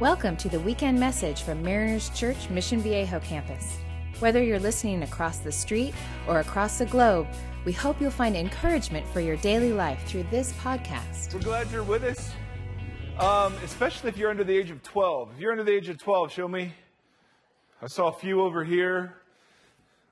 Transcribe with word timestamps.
Welcome 0.00 0.36
to 0.38 0.48
the 0.48 0.58
weekend 0.58 0.98
message 0.98 1.42
from 1.42 1.62
Mariners 1.62 2.10
Church 2.10 2.50
Mission 2.50 2.80
Viejo 2.80 3.20
campus. 3.20 3.78
Whether 4.18 4.42
you're 4.42 4.58
listening 4.58 5.04
across 5.04 5.38
the 5.38 5.52
street 5.52 5.94
or 6.26 6.40
across 6.40 6.78
the 6.78 6.86
globe, 6.86 7.28
we 7.64 7.70
hope 7.70 8.00
you'll 8.00 8.10
find 8.10 8.36
encouragement 8.36 9.06
for 9.06 9.20
your 9.20 9.36
daily 9.36 9.72
life 9.72 10.02
through 10.04 10.24
this 10.32 10.52
podcast. 10.54 11.32
We're 11.32 11.42
glad 11.42 11.70
you're 11.70 11.84
with 11.84 12.02
us, 12.02 12.32
um, 13.20 13.54
especially 13.62 14.08
if 14.08 14.16
you're 14.16 14.30
under 14.30 14.42
the 14.42 14.56
age 14.56 14.72
of 14.72 14.82
12. 14.82 15.34
If 15.36 15.40
you're 15.40 15.52
under 15.52 15.62
the 15.62 15.72
age 15.72 15.88
of 15.88 15.96
12, 15.96 16.32
show 16.32 16.48
me. 16.48 16.72
I 17.80 17.86
saw 17.86 18.08
a 18.08 18.12
few 18.12 18.40
over 18.40 18.64
here. 18.64 19.18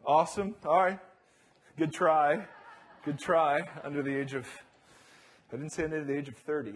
Awesome. 0.07 0.55
All 0.65 0.81
right. 0.81 1.01
Good 1.77 1.93
try. 1.93 2.47
Good 3.05 3.19
try. 3.19 3.69
Under 3.83 4.01
the 4.01 4.15
age 4.15 4.35
of, 4.35 4.47
I 5.53 5.57
didn't 5.57 5.73
say 5.73 5.83
under 5.83 6.05
the 6.05 6.17
age 6.17 6.29
of 6.29 6.37
30. 6.37 6.75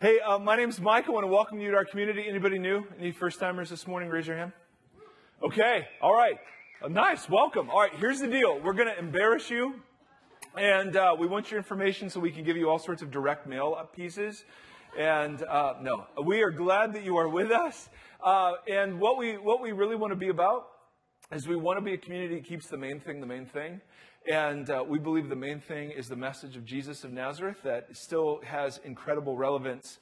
Hey, 0.00 0.20
uh, 0.20 0.38
my 0.38 0.54
name's 0.54 0.80
Mike. 0.80 1.08
I 1.08 1.10
want 1.10 1.24
to 1.24 1.28
welcome 1.28 1.58
you 1.58 1.72
to 1.72 1.76
our 1.76 1.84
community. 1.84 2.24
Anybody 2.28 2.60
new? 2.60 2.86
Any 3.00 3.10
first 3.10 3.40
timers 3.40 3.68
this 3.68 3.84
morning? 3.84 4.08
Raise 4.08 4.28
your 4.28 4.36
hand. 4.36 4.52
Okay. 5.42 5.88
All 6.00 6.14
right. 6.14 6.38
Uh, 6.80 6.86
nice. 6.86 7.28
Welcome. 7.28 7.68
All 7.68 7.80
right. 7.80 7.90
Here's 7.96 8.20
the 8.20 8.28
deal. 8.28 8.60
We're 8.60 8.74
going 8.74 8.86
to 8.86 8.96
embarrass 8.96 9.50
you. 9.50 9.74
And 10.56 10.94
uh, 10.94 11.16
we 11.18 11.26
want 11.26 11.50
your 11.50 11.58
information 11.58 12.10
so 12.10 12.20
we 12.20 12.30
can 12.30 12.44
give 12.44 12.56
you 12.56 12.70
all 12.70 12.78
sorts 12.78 13.02
of 13.02 13.10
direct 13.10 13.48
mail 13.48 13.76
pieces. 13.92 14.44
And 14.96 15.42
uh, 15.42 15.74
no, 15.82 16.06
we 16.24 16.44
are 16.44 16.52
glad 16.52 16.92
that 16.92 17.02
you 17.02 17.16
are 17.16 17.28
with 17.28 17.50
us. 17.50 17.88
Uh, 18.22 18.52
and 18.70 19.00
what 19.00 19.18
we 19.18 19.32
what 19.36 19.60
we 19.60 19.72
really 19.72 19.96
want 19.96 20.12
to 20.12 20.16
be 20.16 20.28
about 20.28 20.68
is 21.32 21.48
we 21.48 21.56
want 21.56 21.76
to 21.76 21.84
be 21.84 21.94
a 21.94 21.98
community 21.98 22.36
that 22.36 22.44
keeps 22.44 22.68
the 22.68 22.78
main 22.78 23.00
thing 23.00 23.20
the 23.20 23.26
main 23.26 23.46
thing. 23.46 23.80
And 24.30 24.68
uh, 24.68 24.84
we 24.86 24.98
believe 24.98 25.30
the 25.30 25.36
main 25.36 25.58
thing 25.58 25.90
is 25.90 26.06
the 26.06 26.16
message 26.16 26.54
of 26.54 26.66
Jesus 26.66 27.02
of 27.02 27.12
Nazareth 27.12 27.56
that 27.64 27.96
still 27.96 28.40
has 28.44 28.78
incredible 28.84 29.38
relevance 29.38 30.00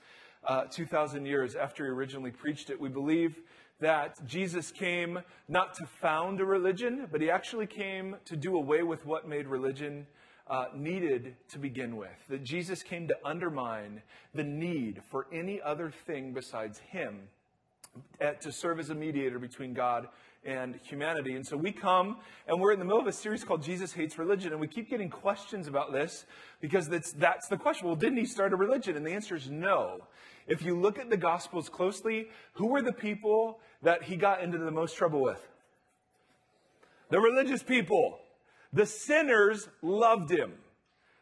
uh, 0.48 0.64
2,000 0.64 1.24
years 1.24 1.54
after 1.54 1.84
he 1.84 1.90
originally 1.90 2.32
preached 2.32 2.68
it. 2.68 2.80
We 2.80 2.88
believe 2.88 3.36
that 3.78 4.26
Jesus 4.26 4.72
came 4.72 5.20
not 5.48 5.74
to 5.74 5.86
found 5.86 6.40
a 6.40 6.44
religion, 6.44 7.06
but 7.12 7.20
he 7.20 7.30
actually 7.30 7.68
came 7.68 8.16
to 8.24 8.36
do 8.36 8.56
away 8.56 8.82
with 8.82 9.06
what 9.06 9.28
made 9.28 9.46
religion 9.46 10.08
uh, 10.48 10.66
needed 10.74 11.36
to 11.50 11.60
begin 11.60 11.96
with. 11.96 12.18
That 12.28 12.42
Jesus 12.42 12.82
came 12.82 13.06
to 13.06 13.16
undermine 13.24 14.02
the 14.34 14.42
need 14.42 15.02
for 15.08 15.28
any 15.32 15.62
other 15.62 15.92
thing 16.04 16.32
besides 16.32 16.80
him 16.80 17.28
uh, 18.20 18.32
to 18.32 18.50
serve 18.50 18.80
as 18.80 18.90
a 18.90 18.94
mediator 18.94 19.38
between 19.38 19.72
God 19.72 20.08
and 20.46 20.78
humanity. 20.82 21.34
And 21.34 21.46
so 21.46 21.56
we 21.56 21.72
come 21.72 22.18
and 22.46 22.60
we're 22.60 22.72
in 22.72 22.78
the 22.78 22.84
middle 22.84 23.00
of 23.00 23.06
a 23.06 23.12
series 23.12 23.44
called 23.44 23.62
Jesus 23.62 23.92
Hates 23.92 24.18
Religion. 24.18 24.52
And 24.52 24.60
we 24.60 24.68
keep 24.68 24.88
getting 24.88 25.10
questions 25.10 25.66
about 25.66 25.92
this 25.92 26.24
because 26.60 26.88
that's, 26.88 27.12
that's 27.12 27.48
the 27.48 27.56
question. 27.56 27.86
Well, 27.86 27.96
didn't 27.96 28.18
he 28.18 28.24
start 28.24 28.52
a 28.52 28.56
religion? 28.56 28.96
And 28.96 29.04
the 29.04 29.10
answer 29.10 29.34
is 29.34 29.50
no. 29.50 30.00
If 30.46 30.62
you 30.62 30.78
look 30.78 30.98
at 30.98 31.10
the 31.10 31.16
Gospels 31.16 31.68
closely, 31.68 32.28
who 32.52 32.68
were 32.68 32.82
the 32.82 32.92
people 32.92 33.58
that 33.82 34.04
he 34.04 34.16
got 34.16 34.42
into 34.42 34.58
the 34.58 34.70
most 34.70 34.96
trouble 34.96 35.20
with? 35.20 35.44
The 37.10 37.20
religious 37.20 37.62
people. 37.62 38.18
The 38.72 38.86
sinners 38.86 39.68
loved 39.82 40.30
him. 40.30 40.52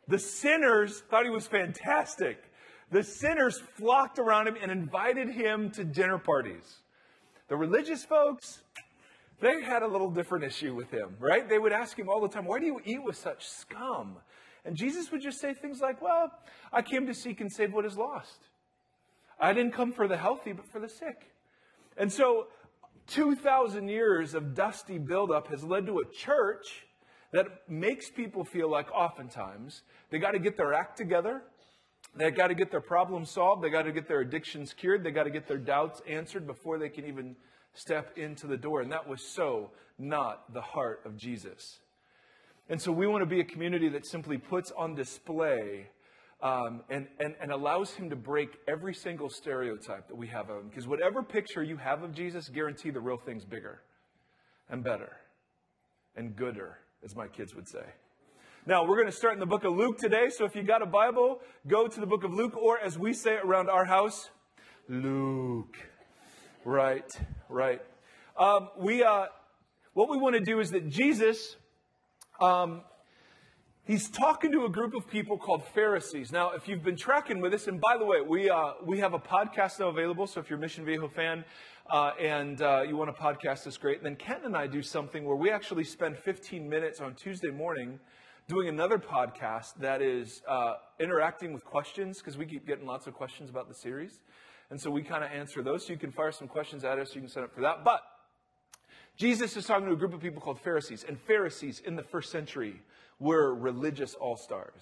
The 0.09 0.19
sinners 0.19 1.03
thought 1.11 1.25
he 1.25 1.31
was 1.31 1.47
fantastic. 1.47 2.39
The 2.91 3.03
sinners 3.03 3.61
flocked 3.77 4.19
around 4.19 4.49
him 4.49 4.57
and 4.61 4.71
invited 4.71 5.29
him 5.31 5.71
to 5.73 5.85
dinner 5.85 6.19
parties. 6.19 6.77
The 7.49 7.57
religious 7.57 8.05
folks, 8.05 8.63
they 9.41 9.63
had 9.63 9.83
a 9.83 9.87
little 9.87 10.11
different 10.11 10.45
issue 10.45 10.75
with 10.75 10.91
him, 10.91 11.17
right? 11.19 11.49
They 11.49 11.59
would 11.59 11.73
ask 11.73 11.99
him 11.99 12.09
all 12.09 12.21
the 12.21 12.29
time, 12.29 12.45
Why 12.45 12.59
do 12.61 12.67
you 12.67 12.81
eat 12.85 13.03
with 13.03 13.17
such 13.17 13.49
scum? 13.49 14.17
And 14.65 14.77
Jesus 14.77 15.11
would 15.13 15.21
just 15.21 15.41
say 15.41 15.55
things 15.55 15.81
like, 15.81 16.01
Well, 16.01 16.33
I 16.73 16.83
came 16.83 17.07
to 17.07 17.15
seek 17.15 17.41
and 17.41 17.53
save 17.53 17.73
what 17.73 17.85
is 17.85 17.97
lost. 17.97 18.41
I 19.39 19.53
didn't 19.53 19.73
come 19.73 19.93
for 19.93 20.07
the 20.07 20.17
healthy, 20.17 20.53
but 20.53 20.67
for 20.71 20.81
the 20.81 20.89
sick. 20.89 21.31
And 21.97 22.13
so, 22.13 22.47
2,000 23.09 23.89
years 23.89 24.35
of 24.35 24.55
dusty 24.55 24.99
buildup 24.99 25.49
has 25.49 25.63
led 25.63 25.87
to 25.87 25.99
a 25.99 26.05
church 26.11 26.87
that 27.33 27.47
makes 27.69 28.11
people 28.11 28.45
feel 28.45 28.71
like 28.71 28.91
oftentimes 28.93 29.83
they 30.11 30.19
got 30.19 30.31
to 30.31 30.39
get 30.39 30.57
their 30.57 30.73
act 30.73 30.97
together. 30.97 31.43
They 32.17 32.31
got 32.31 32.47
to 32.47 32.55
get 32.55 32.71
their 32.71 32.81
problems 32.81 33.31
solved. 33.31 33.63
They 33.63 33.71
got 33.71 33.83
to 33.83 33.93
get 33.93 34.07
their 34.07 34.21
addictions 34.21 34.73
cured. 34.73 35.03
They 35.03 35.11
got 35.11 35.25
to 35.25 35.31
get 35.31 35.49
their 35.49 35.59
doubts 35.59 36.01
answered 36.09 36.47
before 36.47 36.79
they 36.79 36.89
can 36.89 37.07
even 37.07 37.35
step 37.75 38.17
into 38.17 38.47
the 38.47 38.57
door. 38.57 38.81
And 38.81 38.91
that 38.93 39.09
was 39.09 39.23
so 39.23 39.71
not 39.99 40.53
the 40.53 40.61
heart 40.61 41.03
of 41.05 41.17
Jesus. 41.17 41.79
And 42.69 42.81
so 42.81 42.91
we 42.93 43.07
want 43.07 43.23
to 43.23 43.27
be 43.27 43.41
a 43.41 43.45
community 43.45 43.89
that 43.91 44.07
simply 44.07 44.39
puts 44.39 44.73
on 44.73 44.95
display 44.95 45.89
um, 46.43 46.83
and, 46.91 47.07
and, 47.21 47.35
and 47.41 47.53
allows 47.53 47.93
him 47.93 48.11
to 48.11 48.17
break 48.17 48.57
every 48.67 48.95
single 48.95 49.29
stereotype 49.29 50.09
that 50.09 50.17
we 50.17 50.27
have 50.29 50.51
of 50.51 50.63
him. 50.63 50.69
Because 50.69 50.87
whatever 50.87 51.23
picture 51.23 51.63
you 51.63 51.77
have 51.77 52.03
of 52.03 52.15
Jesus, 52.15 52.49
guarantee 52.49 52.91
the 52.91 53.01
real 53.01 53.17
thing's 53.17 53.45
bigger 53.45 53.83
and 54.71 54.83
better 54.83 55.17
and 56.17 56.37
gooder, 56.37 56.79
as 57.05 57.15
my 57.15 57.29
kids 57.29 57.55
would 57.55 57.69
say. 57.69 57.85
Now, 58.67 58.87
we're 58.87 58.97
going 58.97 59.11
to 59.11 59.13
start 59.13 59.35
in 59.35 59.41
the 59.41 59.47
book 59.47 59.65
of 59.65 59.75
Luke 59.75 59.99
today. 59.99 60.29
So 60.31 60.47
if 60.47 60.57
you 60.57 60.63
got 60.63 60.81
a 60.81 60.87
Bible, 60.87 61.41
go 61.67 61.87
to 61.87 62.01
the 62.01 62.07
book 62.07 62.25
of 62.25 62.33
Luke, 62.33 62.57
or 62.57 62.79
as 62.79 62.99
we 62.99 63.13
say 63.13 63.37
around 63.37 63.69
our 63.69 63.85
house, 63.85 64.31
Luke. 64.89 65.77
Right, 66.65 67.05
right. 67.55 67.81
Um, 68.37 68.69
we, 68.77 69.05
uh, 69.05 69.27
what 69.93 70.11
we 70.11 70.19
want 70.19 70.35
to 70.35 70.41
do 70.41 70.59
is 70.59 70.73
that 70.73 70.89
Jesus, 70.91 71.55
um, 72.41 72.83
he's 73.85 74.11
talking 74.11 74.51
to 74.51 74.65
a 74.65 74.69
group 74.69 74.93
of 74.93 75.09
people 75.09 75.39
called 75.39 75.65
Pharisees. 75.69 76.33
Now, 76.33 76.51
if 76.51 76.67
you've 76.67 76.83
been 76.83 76.97
tracking 76.97 77.41
with 77.41 77.55
us, 77.55 77.69
and 77.69 77.81
by 77.81 77.97
the 77.97 78.05
way, 78.05 78.21
we, 78.21 78.51
uh, 78.51 78.73
we 78.85 78.99
have 78.99 79.15
a 79.15 79.21
podcast 79.21 79.79
now 79.79 79.89
available, 79.89 80.27
so 80.27 80.41
if 80.41 80.51
you're 80.51 80.59
a 80.59 80.61
Mission 80.61 80.85
Viejo 80.85 81.07
fan 81.07 81.45
uh, 81.89 82.11
and 82.21 82.61
uh, 82.61 82.83
you 82.83 82.97
want 82.97 83.09
a 83.09 83.13
podcast 83.13 83.65
this, 83.65 83.77
great. 83.77 83.99
And 83.99 84.07
then 84.07 84.17
Ken 84.17 84.41
and 84.45 84.57
I 84.57 84.67
do 84.67 84.83
something 84.83 85.25
where 85.25 85.37
we 85.37 85.53
actually 85.53 85.85
spend 85.85 86.19
15 86.19 86.69
minutes 86.69 87.01
on 87.01 87.15
Tuesday 87.15 87.51
morning 87.51 88.01
doing 88.49 88.69
another 88.69 88.99
podcast 88.99 89.77
that 89.77 90.03
is 90.03 90.43
uh, 90.49 90.75
interacting 90.99 91.53
with 91.53 91.65
questions, 91.65 92.19
because 92.19 92.37
we 92.37 92.47
keep 92.47 92.67
getting 92.67 92.85
lots 92.85 93.07
of 93.07 93.15
questions 93.15 93.49
about 93.49 93.69
the 93.69 93.75
series. 93.75 94.19
And 94.75 94.81
so 94.81 94.91
we 94.91 95.05
kind 95.05 95.23
of 95.23 95.31
answer 95.31 95.63
those. 95.63 95.87
So 95.87 95.93
you 95.93 95.99
can 96.01 96.11
fire 96.11 96.33
some 96.33 96.49
questions 96.49 96.83
at 96.83 96.99
us. 96.99 97.15
You 97.15 97.21
can 97.21 97.31
sign 97.31 97.45
up 97.45 97.55
for 97.55 97.61
that. 97.61 97.85
But 97.85 98.01
Jesus 99.17 99.57
is 99.57 99.67
talking 99.67 99.87
to 99.87 99.93
a 99.93 99.97
group 99.97 100.13
of 100.13 100.21
people 100.21 100.43
called 100.43 100.59
Pharisees. 100.59 101.05
And 101.09 101.17
Pharisees 101.17 101.81
in 101.87 101.95
the 101.95 102.03
first 102.03 102.33
century 102.33 102.83
were 103.21 103.55
religious 103.55 104.15
all 104.15 104.37
stars. 104.37 104.81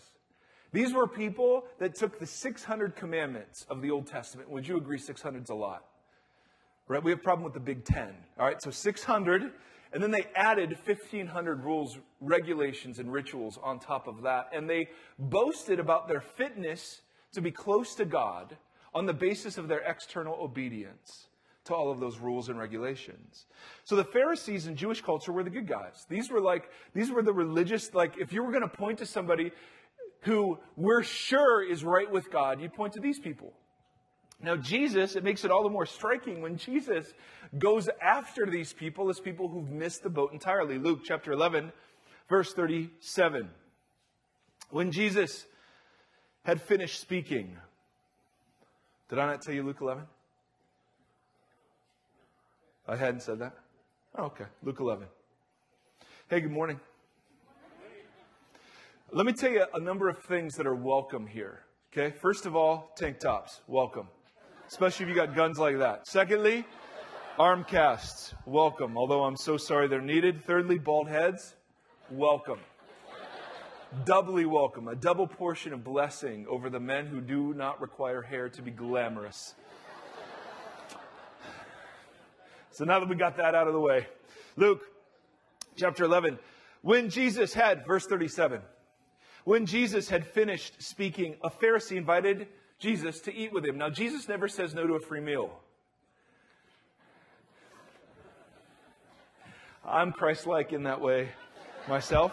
These 0.72 0.94
were 0.94 1.06
people 1.06 1.64
that 1.78 1.94
took 1.94 2.18
the 2.18 2.24
600 2.24 2.96
commandments 2.96 3.66
of 3.68 3.82
the 3.82 3.90
Old 3.90 4.06
Testament. 4.06 4.48
Would 4.48 4.66
you 4.66 4.78
agree 4.78 4.96
600 4.96 5.42
is 5.42 5.50
a 5.50 5.54
lot? 5.54 5.84
Right? 6.88 7.04
We 7.04 7.10
have 7.10 7.20
a 7.20 7.22
problem 7.22 7.44
with 7.44 7.52
the 7.52 7.60
Big 7.60 7.84
Ten. 7.84 8.14
All 8.40 8.46
right, 8.46 8.62
so 8.62 8.70
600, 8.70 9.52
and 9.92 10.02
then 10.02 10.10
they 10.10 10.26
added 10.34 10.70
1,500 10.86 11.64
rules, 11.64 11.98
regulations, 12.22 12.98
and 12.98 13.12
rituals 13.12 13.58
on 13.62 13.78
top 13.78 14.08
of 14.08 14.22
that. 14.22 14.48
And 14.54 14.70
they 14.70 14.88
boasted 15.18 15.78
about 15.78 16.08
their 16.08 16.22
fitness 16.22 17.02
to 17.34 17.42
be 17.42 17.50
close 17.50 17.94
to 17.96 18.06
God 18.06 18.56
on 18.94 19.06
the 19.06 19.14
basis 19.14 19.58
of 19.58 19.68
their 19.68 19.80
external 19.80 20.34
obedience 20.40 21.28
to 21.64 21.74
all 21.74 21.90
of 21.90 22.00
those 22.00 22.18
rules 22.18 22.48
and 22.48 22.58
regulations. 22.58 23.46
So 23.84 23.94
the 23.94 24.04
Pharisees 24.04 24.66
in 24.66 24.76
Jewish 24.76 25.00
culture 25.00 25.32
were 25.32 25.44
the 25.44 25.50
good 25.50 25.68
guys. 25.68 26.06
These 26.08 26.30
were 26.30 26.40
like, 26.40 26.68
these 26.94 27.10
were 27.10 27.22
the 27.22 27.32
religious, 27.32 27.94
like, 27.94 28.18
if 28.18 28.32
you 28.32 28.42
were 28.42 28.50
going 28.50 28.62
to 28.62 28.76
point 28.76 28.98
to 28.98 29.06
somebody 29.06 29.52
who 30.22 30.58
we're 30.76 31.02
sure 31.02 31.62
is 31.62 31.84
right 31.84 32.10
with 32.10 32.30
God, 32.30 32.60
you'd 32.60 32.74
point 32.74 32.94
to 32.94 33.00
these 33.00 33.18
people. 33.18 33.52
Now, 34.40 34.56
Jesus, 34.56 35.14
it 35.14 35.22
makes 35.22 35.44
it 35.44 35.52
all 35.52 35.62
the 35.62 35.70
more 35.70 35.86
striking 35.86 36.42
when 36.42 36.56
Jesus 36.56 37.12
goes 37.58 37.88
after 38.00 38.44
these 38.44 38.72
people 38.72 39.08
as 39.08 39.20
people 39.20 39.48
who've 39.48 39.70
missed 39.70 40.02
the 40.02 40.10
boat 40.10 40.32
entirely. 40.32 40.78
Luke 40.78 41.02
chapter 41.04 41.30
11, 41.30 41.70
verse 42.28 42.52
37. 42.52 43.48
When 44.70 44.90
Jesus 44.90 45.46
had 46.44 46.60
finished 46.60 47.00
speaking, 47.00 47.56
did 49.12 49.18
I 49.18 49.26
not 49.26 49.42
tell 49.42 49.54
you 49.54 49.62
Luke 49.62 49.76
11? 49.82 50.04
I 52.88 52.96
hadn't 52.96 53.20
said 53.20 53.40
that? 53.40 53.52
Oh, 54.16 54.24
okay. 54.24 54.46
Luke 54.62 54.80
11. 54.80 55.06
Hey, 56.30 56.40
good 56.40 56.50
morning. 56.50 56.80
Let 59.10 59.26
me 59.26 59.34
tell 59.34 59.50
you 59.50 59.66
a 59.74 59.80
number 59.80 60.08
of 60.08 60.18
things 60.20 60.54
that 60.54 60.66
are 60.66 60.74
welcome 60.74 61.26
here. 61.26 61.60
Okay. 61.92 62.16
First 62.22 62.46
of 62.46 62.56
all, 62.56 62.90
tank 62.96 63.18
tops. 63.18 63.60
Welcome. 63.66 64.08
Especially 64.66 65.04
if 65.04 65.10
you 65.10 65.14
got 65.14 65.36
guns 65.36 65.58
like 65.58 65.76
that. 65.80 66.06
Secondly, 66.06 66.64
arm 67.38 67.64
casts. 67.64 68.32
Welcome. 68.46 68.96
Although 68.96 69.24
I'm 69.24 69.36
so 69.36 69.58
sorry 69.58 69.88
they're 69.88 70.00
needed. 70.00 70.42
Thirdly, 70.42 70.78
bald 70.78 71.10
heads. 71.10 71.54
Welcome 72.10 72.60
doubly 74.04 74.44
welcome, 74.44 74.88
a 74.88 74.94
double 74.94 75.26
portion 75.26 75.72
of 75.72 75.84
blessing 75.84 76.46
over 76.48 76.70
the 76.70 76.80
men 76.80 77.06
who 77.06 77.20
do 77.20 77.54
not 77.54 77.80
require 77.80 78.22
hair 78.22 78.48
to 78.50 78.62
be 78.62 78.70
glamorous. 78.70 79.54
So 82.70 82.84
now 82.84 83.00
that 83.00 83.08
we 83.08 83.16
got 83.16 83.36
that 83.36 83.54
out 83.54 83.66
of 83.66 83.74
the 83.74 83.80
way, 83.80 84.06
Luke 84.56 84.82
chapter 85.76 86.04
11. 86.04 86.38
When 86.82 87.10
Jesus 87.10 87.54
had, 87.54 87.86
verse 87.86 88.06
37, 88.06 88.60
when 89.44 89.66
Jesus 89.66 90.08
had 90.08 90.26
finished 90.26 90.82
speaking, 90.82 91.36
a 91.42 91.50
Pharisee 91.50 91.96
invited 91.96 92.48
Jesus 92.78 93.20
to 93.20 93.34
eat 93.34 93.52
with 93.52 93.64
him. 93.64 93.78
Now, 93.78 93.90
Jesus 93.90 94.28
never 94.28 94.48
says 94.48 94.74
no 94.74 94.86
to 94.86 94.94
a 94.94 95.00
free 95.00 95.20
meal. 95.20 95.60
I'm 99.84 100.12
Christ 100.12 100.46
like 100.46 100.72
in 100.72 100.84
that 100.84 101.00
way 101.00 101.30
myself. 101.88 102.32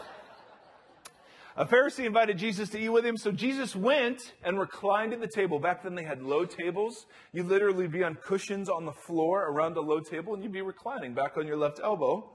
A 1.60 1.66
Pharisee 1.66 2.06
invited 2.06 2.38
Jesus 2.38 2.70
to 2.70 2.80
eat 2.80 2.88
with 2.88 3.06
him, 3.06 3.18
so 3.18 3.34
Jesus 3.34 3.76
went 3.76 4.34
and 4.46 4.58
reclined 4.58 5.12
at 5.12 5.20
the 5.20 5.28
table. 5.28 5.60
Back 5.60 5.84
then 5.84 5.94
they 5.94 6.06
had 6.06 6.22
low 6.22 6.46
tables. 6.46 7.06
You'd 7.34 7.48
literally 7.48 7.86
be 7.86 8.02
on 8.02 8.16
cushions 8.16 8.70
on 8.70 8.86
the 8.86 8.94
floor 8.94 9.44
around 9.44 9.76
a 9.76 9.82
low 9.82 10.00
table, 10.00 10.34
and 10.34 10.42
you'd 10.42 10.54
be 10.54 10.62
reclining 10.62 11.14
back 11.14 11.36
on 11.36 11.46
your 11.46 11.58
left 11.58 11.82
elbow. 11.84 12.30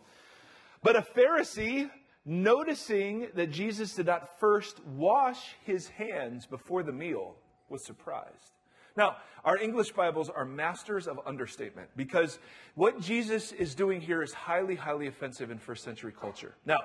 But 0.82 0.96
a 0.96 1.00
Pharisee, 1.00 1.90
noticing 2.26 3.28
that 3.32 3.50
Jesus 3.50 3.94
did 3.94 4.04
not 4.04 4.38
first 4.38 4.84
wash 4.84 5.54
his 5.64 5.88
hands 5.88 6.44
before 6.44 6.82
the 6.82 6.92
meal, 6.92 7.36
was 7.70 7.82
surprised. 7.82 8.52
Now, 8.94 9.16
our 9.42 9.56
English 9.56 9.92
Bibles 9.92 10.28
are 10.28 10.44
masters 10.44 11.08
of 11.08 11.18
understatement 11.24 11.88
because 11.96 12.38
what 12.74 13.00
Jesus 13.00 13.52
is 13.52 13.74
doing 13.74 14.02
here 14.02 14.22
is 14.22 14.34
highly, 14.34 14.74
highly 14.74 15.06
offensive 15.06 15.50
in 15.50 15.58
first 15.58 15.82
century 15.82 16.12
culture. 16.12 16.54
Now, 16.66 16.80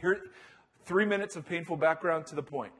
here, 0.00 0.22
three 0.88 1.04
minutes 1.04 1.36
of 1.36 1.46
painful 1.46 1.76
background 1.76 2.26
to 2.26 2.34
the 2.34 2.42
point. 2.42 2.72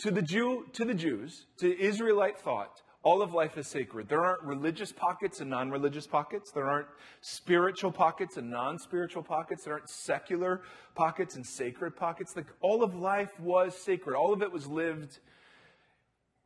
To 0.00 0.10
the 0.10 0.20
Jew, 0.20 0.66
to 0.74 0.84
the 0.84 0.94
Jews, 0.94 1.46
to 1.58 1.80
Israelite 1.80 2.38
thought, 2.38 2.82
all 3.02 3.22
of 3.22 3.32
life 3.32 3.56
is 3.56 3.68
sacred. 3.68 4.08
There 4.08 4.24
aren't 4.24 4.42
religious 4.42 4.90
pockets 4.90 5.40
and 5.40 5.48
non 5.48 5.70
religious 5.70 6.08
pockets. 6.08 6.50
There 6.50 6.66
aren't 6.66 6.88
spiritual 7.20 7.92
pockets 7.92 8.36
and 8.36 8.50
non 8.50 8.80
spiritual 8.80 9.22
pockets. 9.22 9.62
There 9.62 9.74
aren't 9.74 9.88
secular 9.88 10.62
pockets 10.96 11.36
and 11.36 11.46
sacred 11.46 11.94
pockets. 11.94 12.34
Like 12.34 12.48
all 12.60 12.82
of 12.82 12.96
life 12.96 13.38
was 13.38 13.76
sacred. 13.76 14.16
All 14.16 14.32
of 14.32 14.42
it 14.42 14.50
was 14.50 14.66
lived 14.66 15.20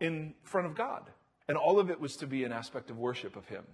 in 0.00 0.34
front 0.42 0.66
of 0.66 0.76
God. 0.76 1.08
And 1.48 1.56
all 1.56 1.80
of 1.80 1.90
it 1.90 1.98
was 1.98 2.16
to 2.16 2.26
be 2.26 2.44
an 2.44 2.52
aspect 2.52 2.90
of 2.90 2.98
worship 2.98 3.36
of 3.36 3.48
Him. 3.48 3.64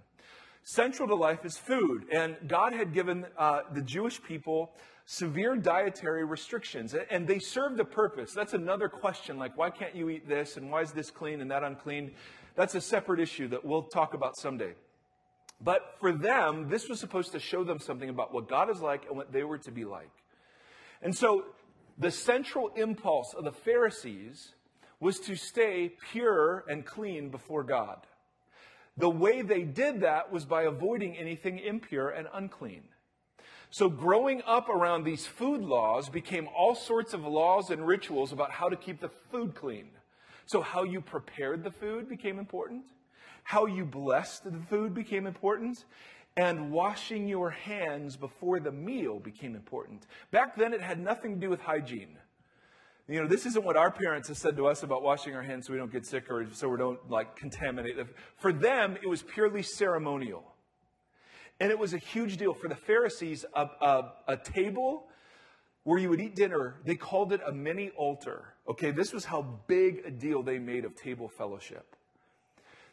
Central 0.63 1.09
to 1.09 1.15
life 1.15 1.43
is 1.43 1.57
food. 1.57 2.05
And 2.09 2.37
God 2.47 2.71
had 2.71 2.93
given 2.93 3.25
uh, 3.37 3.63
the 3.73 3.81
Jewish 3.81 4.23
people 4.23 4.71
severe 5.07 5.55
dietary 5.55 6.25
restrictions. 6.25 6.93
And 7.09 7.25
they 7.25 7.39
served 7.39 7.79
a 7.79 7.85
purpose. 7.85 8.33
That's 8.33 8.53
another 8.53 8.89
question 8.89 9.39
like, 9.39 9.57
why 9.57 9.71
can't 9.71 9.95
you 9.95 10.09
eat 10.09 10.27
this? 10.27 10.57
And 10.57 10.69
why 10.69 10.81
is 10.81 10.91
this 10.91 11.09
clean 11.09 11.41
and 11.41 11.49
that 11.49 11.63
unclean? 11.63 12.11
That's 12.55 12.75
a 12.75 12.81
separate 12.81 13.19
issue 13.19 13.47
that 13.47 13.65
we'll 13.65 13.83
talk 13.83 14.13
about 14.13 14.37
someday. 14.37 14.73
But 15.61 15.95
for 15.99 16.11
them, 16.11 16.69
this 16.69 16.89
was 16.89 16.99
supposed 16.99 17.31
to 17.31 17.39
show 17.39 17.63
them 17.63 17.79
something 17.79 18.09
about 18.09 18.33
what 18.33 18.47
God 18.47 18.69
is 18.69 18.81
like 18.81 19.07
and 19.07 19.15
what 19.15 19.31
they 19.31 19.43
were 19.43 19.57
to 19.59 19.71
be 19.71 19.85
like. 19.85 20.11
And 21.01 21.15
so 21.15 21.45
the 21.97 22.11
central 22.11 22.69
impulse 22.75 23.33
of 23.33 23.45
the 23.45 23.51
Pharisees 23.51 24.51
was 24.99 25.19
to 25.21 25.35
stay 25.35 25.93
pure 26.11 26.65
and 26.69 26.85
clean 26.85 27.29
before 27.29 27.63
God. 27.63 28.05
The 28.97 29.09
way 29.09 29.41
they 29.41 29.61
did 29.61 30.01
that 30.01 30.33
was 30.33 30.43
by 30.43 30.63
avoiding 30.63 31.15
anything 31.15 31.59
impure 31.59 32.09
and 32.09 32.27
unclean. 32.33 32.83
So, 33.69 33.89
growing 33.89 34.41
up 34.45 34.69
around 34.69 35.03
these 35.03 35.25
food 35.25 35.61
laws 35.61 36.07
became 36.07 36.47
all 36.55 36.73
sorts 36.73 37.13
of 37.13 37.25
laws 37.25 37.69
and 37.69 37.85
rituals 37.85 38.31
about 38.31 38.51
how 38.51 38.69
to 38.69 38.77
keep 38.77 39.01
the 39.01 39.09
food 39.31 39.55
clean. 39.55 39.89
So, 40.45 40.61
how 40.61 40.83
you 40.83 41.01
prepared 41.01 41.63
the 41.63 41.71
food 41.71 42.07
became 42.07 42.39
important, 42.39 42.85
how 43.43 43.65
you 43.65 43.83
blessed 43.83 44.45
the 44.45 44.59
food 44.69 44.93
became 44.93 45.27
important, 45.27 45.83
and 46.37 46.71
washing 46.71 47.27
your 47.27 47.49
hands 47.49 48.15
before 48.15 48.59
the 48.59 48.71
meal 48.71 49.19
became 49.19 49.55
important. 49.55 50.05
Back 50.31 50.55
then, 50.55 50.73
it 50.73 50.81
had 50.81 50.99
nothing 50.99 51.33
to 51.35 51.39
do 51.39 51.49
with 51.49 51.59
hygiene. 51.59 52.17
You 53.09 53.21
know, 53.21 53.27
this 53.27 53.45
isn't 53.45 53.63
what 53.63 53.77
our 53.77 53.89
parents 53.89 54.27
have 54.27 54.37
said 54.37 54.55
to 54.57 54.67
us 54.67 54.83
about 54.83 55.01
washing 55.01 55.33
our 55.33 55.41
hands 55.41 55.65
so 55.65 55.73
we 55.73 55.79
don't 55.79 55.91
get 55.91 56.05
sick 56.05 56.29
or 56.29 56.45
so 56.51 56.69
we 56.69 56.77
don't 56.77 57.09
like 57.09 57.35
contaminate. 57.35 57.95
For 58.37 58.53
them, 58.53 58.97
it 59.01 59.07
was 59.07 59.23
purely 59.23 59.63
ceremonial. 59.63 60.43
And 61.59 61.71
it 61.71 61.79
was 61.79 61.93
a 61.93 61.97
huge 61.97 62.37
deal. 62.37 62.53
For 62.53 62.67
the 62.67 62.75
Pharisees, 62.75 63.45
a, 63.53 63.61
a, 63.81 64.11
a 64.27 64.37
table 64.37 65.07
where 65.83 65.99
you 65.99 66.09
would 66.09 66.21
eat 66.21 66.35
dinner, 66.35 66.75
they 66.85 66.95
called 66.95 67.33
it 67.33 67.41
a 67.45 67.51
mini 67.51 67.89
altar. 67.91 68.53
Okay, 68.67 68.91
this 68.91 69.13
was 69.13 69.25
how 69.25 69.41
big 69.67 70.03
a 70.05 70.11
deal 70.11 70.43
they 70.43 70.59
made 70.59 70.85
of 70.85 70.95
table 70.95 71.29
fellowship. 71.29 71.95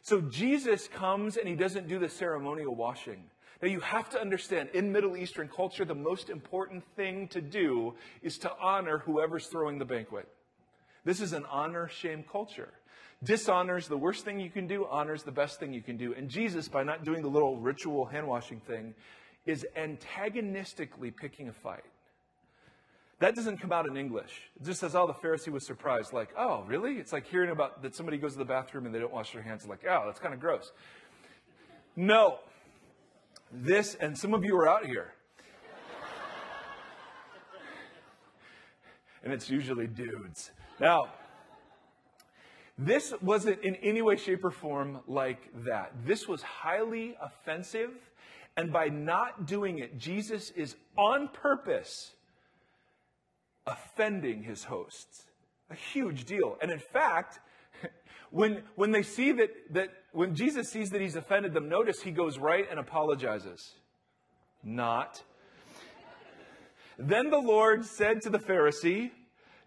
So 0.01 0.21
Jesus 0.21 0.87
comes 0.87 1.37
and 1.37 1.47
he 1.47 1.55
doesn't 1.55 1.87
do 1.87 1.99
the 1.99 2.09
ceremonial 2.09 2.75
washing. 2.75 3.23
Now, 3.61 3.69
you 3.69 3.79
have 3.79 4.09
to 4.11 4.21
understand, 4.21 4.69
in 4.73 4.91
Middle 4.91 5.17
Eastern 5.17 5.47
culture, 5.47 5.85
the 5.85 5.95
most 5.95 6.29
important 6.29 6.83
thing 6.95 7.27
to 7.29 7.41
do 7.41 7.95
is 8.21 8.37
to 8.39 8.51
honor 8.61 8.99
whoever's 8.99 9.47
throwing 9.47 9.79
the 9.79 9.85
banquet. 9.85 10.27
This 11.05 11.21
is 11.21 11.33
an 11.33 11.45
honor 11.49 11.87
shame 11.87 12.23
culture. 12.29 12.73
Dishonor 13.23 13.77
is 13.77 13.87
the 13.87 13.97
worst 13.97 14.25
thing 14.25 14.39
you 14.39 14.49
can 14.49 14.67
do, 14.67 14.85
honor 14.89 15.13
is 15.13 15.23
the 15.23 15.31
best 15.31 15.59
thing 15.59 15.73
you 15.73 15.81
can 15.81 15.97
do. 15.97 16.13
And 16.13 16.29
Jesus, 16.29 16.67
by 16.67 16.83
not 16.83 17.03
doing 17.03 17.21
the 17.21 17.29
little 17.29 17.57
ritual 17.57 18.05
hand 18.05 18.27
washing 18.27 18.59
thing, 18.59 18.93
is 19.45 19.65
antagonistically 19.75 21.11
picking 21.11 21.47
a 21.49 21.53
fight. 21.53 21.83
That 23.19 23.33
doesn't 23.35 23.59
come 23.59 23.71
out 23.71 23.87
in 23.87 23.95
English. 23.95 24.41
It 24.59 24.65
just 24.65 24.81
says, 24.81 24.93
oh, 24.93 25.07
the 25.07 25.13
Pharisee 25.13 25.47
was 25.47 25.65
surprised. 25.65 26.11
Like, 26.11 26.29
oh, 26.37 26.63
really? 26.67 26.95
It's 26.95 27.13
like 27.13 27.25
hearing 27.25 27.49
about 27.49 27.81
that 27.81 27.95
somebody 27.95 28.17
goes 28.17 28.33
to 28.33 28.39
the 28.39 28.45
bathroom 28.45 28.85
and 28.85 28.93
they 28.93 28.99
don't 28.99 29.13
wash 29.13 29.31
their 29.31 29.41
hands. 29.41 29.65
Like, 29.65 29.85
oh, 29.89 30.03
that's 30.05 30.19
kind 30.19 30.33
of 30.33 30.41
gross. 30.41 30.73
No, 31.95 32.39
this, 33.51 33.95
and 33.95 34.17
some 34.17 34.33
of 34.33 34.43
you 34.43 34.57
are 34.57 34.67
out 34.67 34.85
here. 34.85 35.13
and 39.23 39.31
it's 39.31 39.49
usually 39.49 39.87
dudes. 39.87 40.51
Now, 40.79 41.13
this 42.77 43.13
wasn't 43.21 43.63
in 43.63 43.75
any 43.75 44.01
way, 44.01 44.17
shape, 44.17 44.43
or 44.43 44.51
form 44.51 44.99
like 45.07 45.49
that. 45.65 45.93
This 46.05 46.27
was 46.27 46.41
highly 46.41 47.15
offensive, 47.21 47.91
and 48.57 48.71
by 48.71 48.87
not 48.87 49.45
doing 49.45 49.79
it, 49.79 49.97
Jesus 49.97 50.49
is 50.51 50.75
on 50.97 51.29
purpose 51.29 52.13
offending 53.65 54.43
his 54.43 54.65
hosts. 54.65 55.25
A 55.69 55.75
huge 55.75 56.25
deal. 56.25 56.57
And 56.61 56.69
in 56.69 56.79
fact, 56.79 57.39
when, 58.29 58.61
when 58.75 58.91
they 58.91 59.03
see 59.03 59.31
that, 59.31 59.49
that, 59.71 59.89
when 60.11 60.35
Jesus 60.35 60.69
sees 60.69 60.89
that 60.91 61.01
he's 61.01 61.15
offended 61.15 61.53
them, 61.53 61.69
notice 61.69 62.01
he 62.01 62.11
goes 62.11 62.37
right 62.37 62.65
and 62.69 62.79
apologizes. 62.79 63.73
Not. 64.63 65.21
Then 66.97 67.29
the 67.29 67.39
Lord 67.39 67.85
said 67.85 68.21
to 68.21 68.29
the 68.29 68.39
Pharisee, 68.39 69.11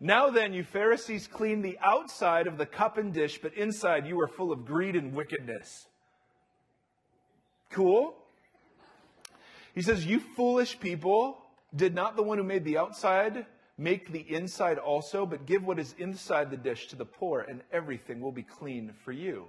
Now 0.00 0.30
then, 0.30 0.52
you 0.52 0.62
Pharisees 0.62 1.26
clean 1.26 1.62
the 1.62 1.78
outside 1.80 2.46
of 2.46 2.56
the 2.56 2.66
cup 2.66 2.98
and 2.98 3.12
dish, 3.12 3.40
but 3.42 3.54
inside 3.54 4.06
you 4.06 4.20
are 4.20 4.28
full 4.28 4.52
of 4.52 4.64
greed 4.64 4.94
and 4.94 5.14
wickedness. 5.14 5.86
Cool? 7.70 8.14
He 9.74 9.82
says, 9.82 10.06
You 10.06 10.20
foolish 10.20 10.78
people, 10.78 11.38
did 11.74 11.94
not 11.94 12.16
the 12.16 12.22
one 12.22 12.38
who 12.38 12.44
made 12.44 12.64
the 12.64 12.78
outside 12.78 13.46
Make 13.80 14.10
the 14.10 14.26
inside 14.28 14.76
also, 14.76 15.24
but 15.24 15.46
give 15.46 15.64
what 15.64 15.78
is 15.78 15.94
inside 15.98 16.50
the 16.50 16.56
dish 16.56 16.88
to 16.88 16.96
the 16.96 17.04
poor, 17.04 17.46
and 17.48 17.62
everything 17.72 18.20
will 18.20 18.32
be 18.32 18.42
clean 18.42 18.92
for 19.04 19.12
you. 19.12 19.46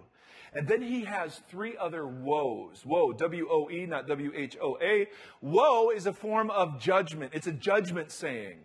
And 0.53 0.68
then 0.68 0.84
he 0.84 1.03
has 1.06 1.41
three 1.50 1.75
other 1.75 2.06
woes. 2.06 2.86
Woe, 2.86 3.12
W 3.12 3.48
O 3.50 3.72
E, 3.72 3.88
not 3.88 4.08
W 4.08 4.32
H 4.36 4.56
O 4.62 4.77
A. 4.82 5.08
Woe 5.41 5.89
is 5.89 6.06
a 6.06 6.13
form 6.13 6.51
of 6.51 6.79
judgment, 6.79 7.32
it's 7.34 7.48
a 7.48 7.51
judgment 7.51 8.12
saying. 8.12 8.60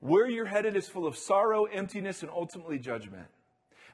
Where 0.00 0.28
you're 0.28 0.46
headed 0.46 0.76
is 0.76 0.88
full 0.88 1.06
of 1.06 1.16
sorrow, 1.16 1.64
emptiness, 1.64 2.22
and 2.22 2.30
ultimately 2.30 2.78
judgment. 2.78 3.26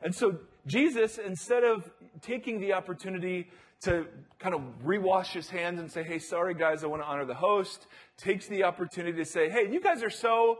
And 0.02 0.14
so 0.14 0.38
Jesus, 0.66 1.18
instead 1.18 1.64
of 1.64 1.90
taking 2.20 2.61
the 2.61 2.75
opportunity 2.75 3.49
to 3.82 4.06
kind 4.38 4.54
of 4.54 4.62
rewash 4.84 5.32
his 5.32 5.49
hands 5.50 5.80
and 5.80 5.90
say, 5.90 6.02
hey, 6.02 6.18
sorry 6.18 6.54
guys, 6.54 6.84
I 6.84 6.87
want 6.87 7.02
to 7.02 7.06
honor 7.06 7.25
the 7.25 7.34
host, 7.34 7.87
takes 8.16 8.46
the 8.46 8.64
opportunity 8.64 9.16
to 9.18 9.25
say, 9.25 9.49
hey, 9.49 9.70
you 9.70 9.80
guys 9.80 10.02
are 10.02 10.11
so 10.11 10.58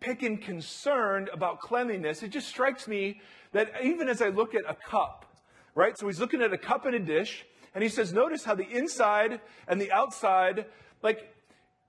picking 0.00 0.36
concerned 0.38 1.30
about 1.32 1.60
cleanliness. 1.60 2.22
It 2.22 2.28
just 2.28 2.48
strikes 2.48 2.88
me 2.88 3.20
that 3.52 3.70
even 3.82 4.08
as 4.08 4.20
I 4.20 4.28
look 4.28 4.54
at 4.54 4.62
a 4.68 4.74
cup, 4.74 5.26
right? 5.74 5.96
So 5.96 6.06
he's 6.06 6.20
looking 6.20 6.42
at 6.42 6.52
a 6.52 6.58
cup 6.58 6.84
and 6.86 6.94
a 6.94 6.98
dish, 6.98 7.46
and 7.74 7.82
he 7.82 7.88
says, 7.88 8.12
notice 8.12 8.44
how 8.44 8.54
the 8.54 8.68
inside 8.68 9.40
and 9.68 9.80
the 9.80 9.92
outside, 9.92 10.66
like, 11.02 11.31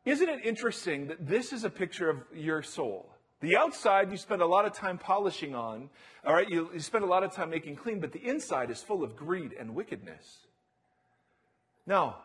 isn't 0.05 0.27
it 0.27 0.45
interesting 0.45 1.07
that 1.07 1.27
this 1.27 1.53
is 1.53 1.63
a 1.63 1.69
picture 1.69 2.10
of 2.10 2.17
your 2.36 2.62
soul? 2.62 3.10
The 3.39 3.57
outside 3.57 4.12
you 4.12 4.17
spend 4.17 4.41
a 4.41 4.45
lot 4.45 4.65
of 4.65 4.74
time 4.74 4.98
polishing 4.98 5.53
on, 5.53 5.89
all 6.25 6.33
right? 6.33 6.48
You, 6.50 6.69
you 6.74 6.79
spend 6.79 7.03
a 7.03 7.07
lot 7.07 7.24
of 7.24 7.33
time 7.33 7.50
making 7.50 7.75
clean, 7.75 8.00
but 8.00 8.12
the 8.12 8.25
inside 8.25 8.72
is 8.72 8.81
full 8.81 9.03
of 9.03 9.15
greed 9.15 9.53
and 9.60 9.75
wickedness. 9.75 10.48
Now, 11.86 12.19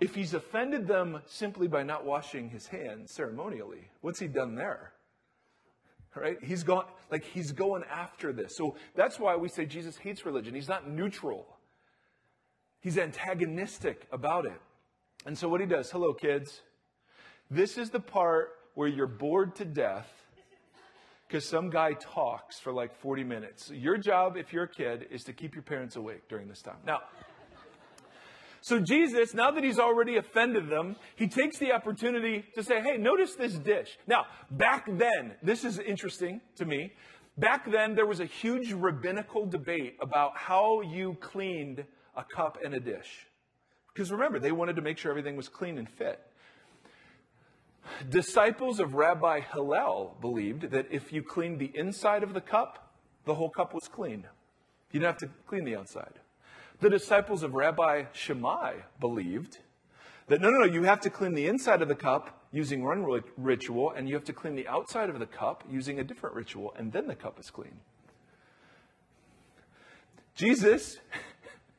if 0.00 0.14
he's 0.14 0.34
offended 0.34 0.86
them 0.86 1.22
simply 1.26 1.66
by 1.66 1.82
not 1.82 2.04
washing 2.04 2.50
his 2.50 2.68
hands 2.68 3.12
ceremonially, 3.12 3.88
what's 4.00 4.20
he 4.20 4.28
done 4.28 4.54
there? 4.54 4.92
All 6.16 6.22
right? 6.22 6.38
He's 6.42 6.62
gone 6.62 6.84
like 7.10 7.24
he's 7.24 7.52
going 7.52 7.82
after 7.90 8.32
this. 8.32 8.56
So 8.56 8.76
that's 8.94 9.18
why 9.18 9.36
we 9.36 9.48
say 9.48 9.66
Jesus 9.66 9.96
hates 9.96 10.24
religion. 10.24 10.54
He's 10.54 10.68
not 10.68 10.88
neutral. 10.88 11.46
He's 12.80 12.98
antagonistic 12.98 14.06
about 14.12 14.46
it. 14.46 14.60
And 15.26 15.36
so 15.36 15.48
what 15.48 15.60
he 15.60 15.66
does, 15.66 15.90
hello 15.90 16.14
kids. 16.14 16.62
This 17.50 17.78
is 17.78 17.90
the 17.90 18.00
part 18.00 18.50
where 18.74 18.88
you're 18.88 19.06
bored 19.06 19.56
to 19.56 19.64
death 19.64 20.08
because 21.26 21.48
some 21.48 21.70
guy 21.70 21.92
talks 21.92 22.58
for 22.58 22.72
like 22.72 22.94
40 22.94 23.24
minutes. 23.24 23.70
Your 23.70 23.98
job, 23.98 24.36
if 24.36 24.52
you're 24.52 24.64
a 24.64 24.68
kid, 24.68 25.06
is 25.10 25.24
to 25.24 25.32
keep 25.32 25.54
your 25.54 25.62
parents 25.62 25.96
awake 25.96 26.28
during 26.28 26.48
this 26.48 26.62
time. 26.62 26.76
Now, 26.86 27.00
So 28.60 28.80
Jesus, 28.80 29.34
now 29.34 29.50
that 29.50 29.62
he's 29.62 29.78
already 29.78 30.16
offended 30.16 30.68
them, 30.68 30.96
he 31.16 31.28
takes 31.28 31.58
the 31.58 31.72
opportunity 31.72 32.44
to 32.54 32.62
say, 32.62 32.82
hey, 32.82 32.96
notice 32.98 33.34
this 33.34 33.54
dish. 33.54 33.96
Now, 34.06 34.26
back 34.50 34.86
then, 34.86 35.36
this 35.42 35.64
is 35.64 35.78
interesting 35.78 36.40
to 36.56 36.64
me. 36.64 36.92
Back 37.36 37.70
then, 37.70 37.94
there 37.94 38.06
was 38.06 38.20
a 38.20 38.26
huge 38.26 38.72
rabbinical 38.72 39.46
debate 39.46 39.96
about 40.02 40.36
how 40.36 40.80
you 40.80 41.16
cleaned 41.20 41.84
a 42.16 42.24
cup 42.24 42.58
and 42.64 42.74
a 42.74 42.80
dish. 42.80 43.26
Because 43.94 44.10
remember, 44.10 44.38
they 44.38 44.52
wanted 44.52 44.76
to 44.76 44.82
make 44.82 44.98
sure 44.98 45.10
everything 45.10 45.36
was 45.36 45.48
clean 45.48 45.78
and 45.78 45.88
fit. 45.88 46.20
Disciples 48.08 48.80
of 48.80 48.94
Rabbi 48.94 49.40
Hillel 49.40 50.16
believed 50.20 50.70
that 50.70 50.86
if 50.90 51.12
you 51.12 51.22
cleaned 51.22 51.58
the 51.58 51.70
inside 51.74 52.22
of 52.22 52.34
the 52.34 52.40
cup, 52.40 52.92
the 53.24 53.34
whole 53.34 53.50
cup 53.50 53.74
was 53.74 53.88
clean. 53.88 54.26
You 54.90 55.00
didn't 55.00 55.20
have 55.20 55.30
to 55.30 55.30
clean 55.46 55.64
the 55.64 55.76
outside. 55.76 56.14
The 56.80 56.90
disciples 56.90 57.42
of 57.42 57.54
Rabbi 57.54 58.04
Shammai 58.12 58.74
believed 59.00 59.58
that 60.28 60.40
no, 60.40 60.50
no, 60.50 60.58
no, 60.58 60.64
you 60.64 60.84
have 60.84 61.00
to 61.00 61.10
clean 61.10 61.34
the 61.34 61.46
inside 61.46 61.82
of 61.82 61.88
the 61.88 61.94
cup 61.94 62.44
using 62.52 62.84
one 62.84 63.04
ritual, 63.36 63.90
and 63.90 64.08
you 64.08 64.14
have 64.14 64.24
to 64.24 64.32
clean 64.32 64.54
the 64.54 64.68
outside 64.68 65.10
of 65.10 65.18
the 65.18 65.26
cup 65.26 65.64
using 65.70 65.98
a 65.98 66.04
different 66.04 66.36
ritual, 66.36 66.74
and 66.78 66.92
then 66.92 67.06
the 67.06 67.14
cup 67.14 67.38
is 67.38 67.50
clean. 67.50 67.80
Jesus, 70.34 70.98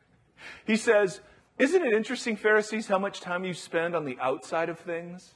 he 0.66 0.76
says, 0.76 1.22
Isn't 1.58 1.84
it 1.84 1.94
interesting, 1.94 2.36
Pharisees, 2.36 2.88
how 2.88 3.00
much 3.00 3.22
time 3.22 3.46
you 3.46 3.54
spend 3.54 3.96
on 3.96 4.06
the 4.06 4.18
outside 4.20 4.70
of 4.70 4.80
things? 4.80 5.36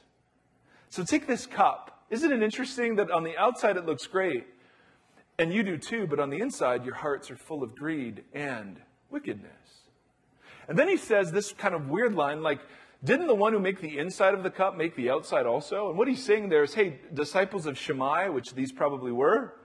So 0.94 1.02
take 1.02 1.26
this 1.26 1.44
cup. 1.44 2.04
Isn't 2.08 2.30
it 2.30 2.40
interesting 2.40 2.94
that 2.96 3.10
on 3.10 3.24
the 3.24 3.36
outside 3.36 3.76
it 3.76 3.84
looks 3.84 4.06
great? 4.06 4.46
And 5.40 5.52
you 5.52 5.64
do 5.64 5.76
too, 5.76 6.06
but 6.06 6.20
on 6.20 6.30
the 6.30 6.38
inside, 6.38 6.84
your 6.84 6.94
hearts 6.94 7.32
are 7.32 7.36
full 7.36 7.64
of 7.64 7.74
greed 7.74 8.22
and 8.32 8.80
wickedness. 9.10 9.50
And 10.68 10.78
then 10.78 10.88
he 10.88 10.96
says 10.96 11.32
this 11.32 11.52
kind 11.52 11.74
of 11.74 11.88
weird 11.88 12.14
line 12.14 12.44
like, 12.44 12.60
didn't 13.02 13.26
the 13.26 13.34
one 13.34 13.52
who 13.52 13.58
make 13.58 13.80
the 13.80 13.98
inside 13.98 14.34
of 14.34 14.44
the 14.44 14.50
cup 14.50 14.76
make 14.76 14.94
the 14.94 15.10
outside 15.10 15.46
also? 15.46 15.88
And 15.88 15.98
what 15.98 16.06
he's 16.06 16.22
saying 16.22 16.48
there 16.48 16.62
is, 16.62 16.74
hey, 16.74 17.00
disciples 17.12 17.66
of 17.66 17.76
Shammai, 17.76 18.28
which 18.28 18.54
these 18.54 18.70
probably 18.70 19.10
were, 19.10 19.56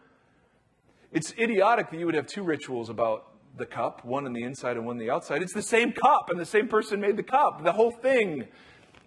it's 1.12 1.32
idiotic 1.38 1.92
that 1.92 2.00
you 2.00 2.08
would 2.08 2.16
have 2.16 2.26
two 2.26 2.42
rituals 2.42 2.90
about 2.90 3.28
the 3.56 3.68
cup, 3.68 4.04
one 4.04 4.26
on 4.26 4.34
the 4.34 4.42
inside 4.42 4.78
and 4.78 4.86
one 4.88 4.96
on 4.96 5.00
the 5.00 5.12
outside. 5.12 5.44
It's 5.44 5.54
the 5.54 5.62
same 5.62 5.92
cup, 5.92 6.32
and 6.32 6.40
the 6.40 6.46
same 6.46 6.68
person 6.68 7.00
made 7.00 7.18
the 7.18 7.24
cup. 7.24 7.64
The 7.64 7.74
whole 7.74 7.92
thing 7.92 8.48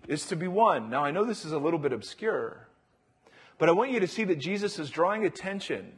is 0.08 0.26
to 0.26 0.36
be 0.36 0.48
one. 0.48 0.90
Now, 0.90 1.04
I 1.04 1.10
know 1.10 1.24
this 1.24 1.44
is 1.44 1.52
a 1.52 1.58
little 1.58 1.78
bit 1.78 1.92
obscure, 1.92 2.68
but 3.58 3.68
I 3.68 3.72
want 3.72 3.90
you 3.90 4.00
to 4.00 4.06
see 4.06 4.24
that 4.24 4.38
Jesus 4.38 4.78
is 4.78 4.90
drawing 4.90 5.24
attention, 5.24 5.92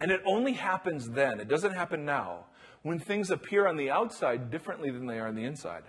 and 0.00 0.10
it 0.10 0.20
only 0.26 0.52
happens 0.52 1.10
then. 1.10 1.40
It 1.40 1.48
doesn't 1.48 1.72
happen 1.72 2.04
now, 2.04 2.46
when 2.82 2.98
things 2.98 3.30
appear 3.30 3.66
on 3.66 3.76
the 3.76 3.90
outside 3.90 4.50
differently 4.50 4.90
than 4.90 5.06
they 5.06 5.18
are 5.18 5.28
on 5.28 5.34
the 5.34 5.44
inside. 5.44 5.84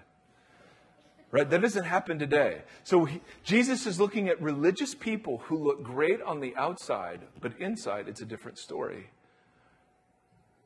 Right? 1.31 1.50
That 1.50 1.62
doesn't 1.62 1.86
happen 1.86 2.20
today. 2.20 2.63
So 2.84 3.05
he, 3.05 3.22
Jesus 3.43 3.86
is 3.86 4.01
looking 4.01 4.27
at 4.27 4.41
religious 4.41 4.93
people 4.93 5.38
who 5.46 5.58
look 5.58 5.81
great 5.81 6.22
on 6.22 6.41
the 6.41 6.53
outside, 6.58 7.22
but 7.39 7.53
inside 7.58 8.10
it's 8.10 8.22
a 8.22 8.25
different 8.25 8.58
story. 8.58 9.10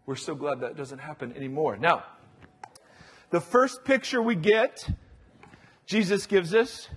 We're 0.08 0.15
so 0.15 0.34
glad 0.34 0.62
that 0.62 0.75
doesn't 0.75 1.00
happen 1.00 1.34
anymore. 1.36 1.77
Now, 1.77 2.04
the 3.30 3.42
first 3.42 3.84
picture 3.86 4.22
we 4.22 4.36
get, 4.36 4.88
Jesus 5.86 6.25
gives 6.25 6.54
us, 6.54 6.89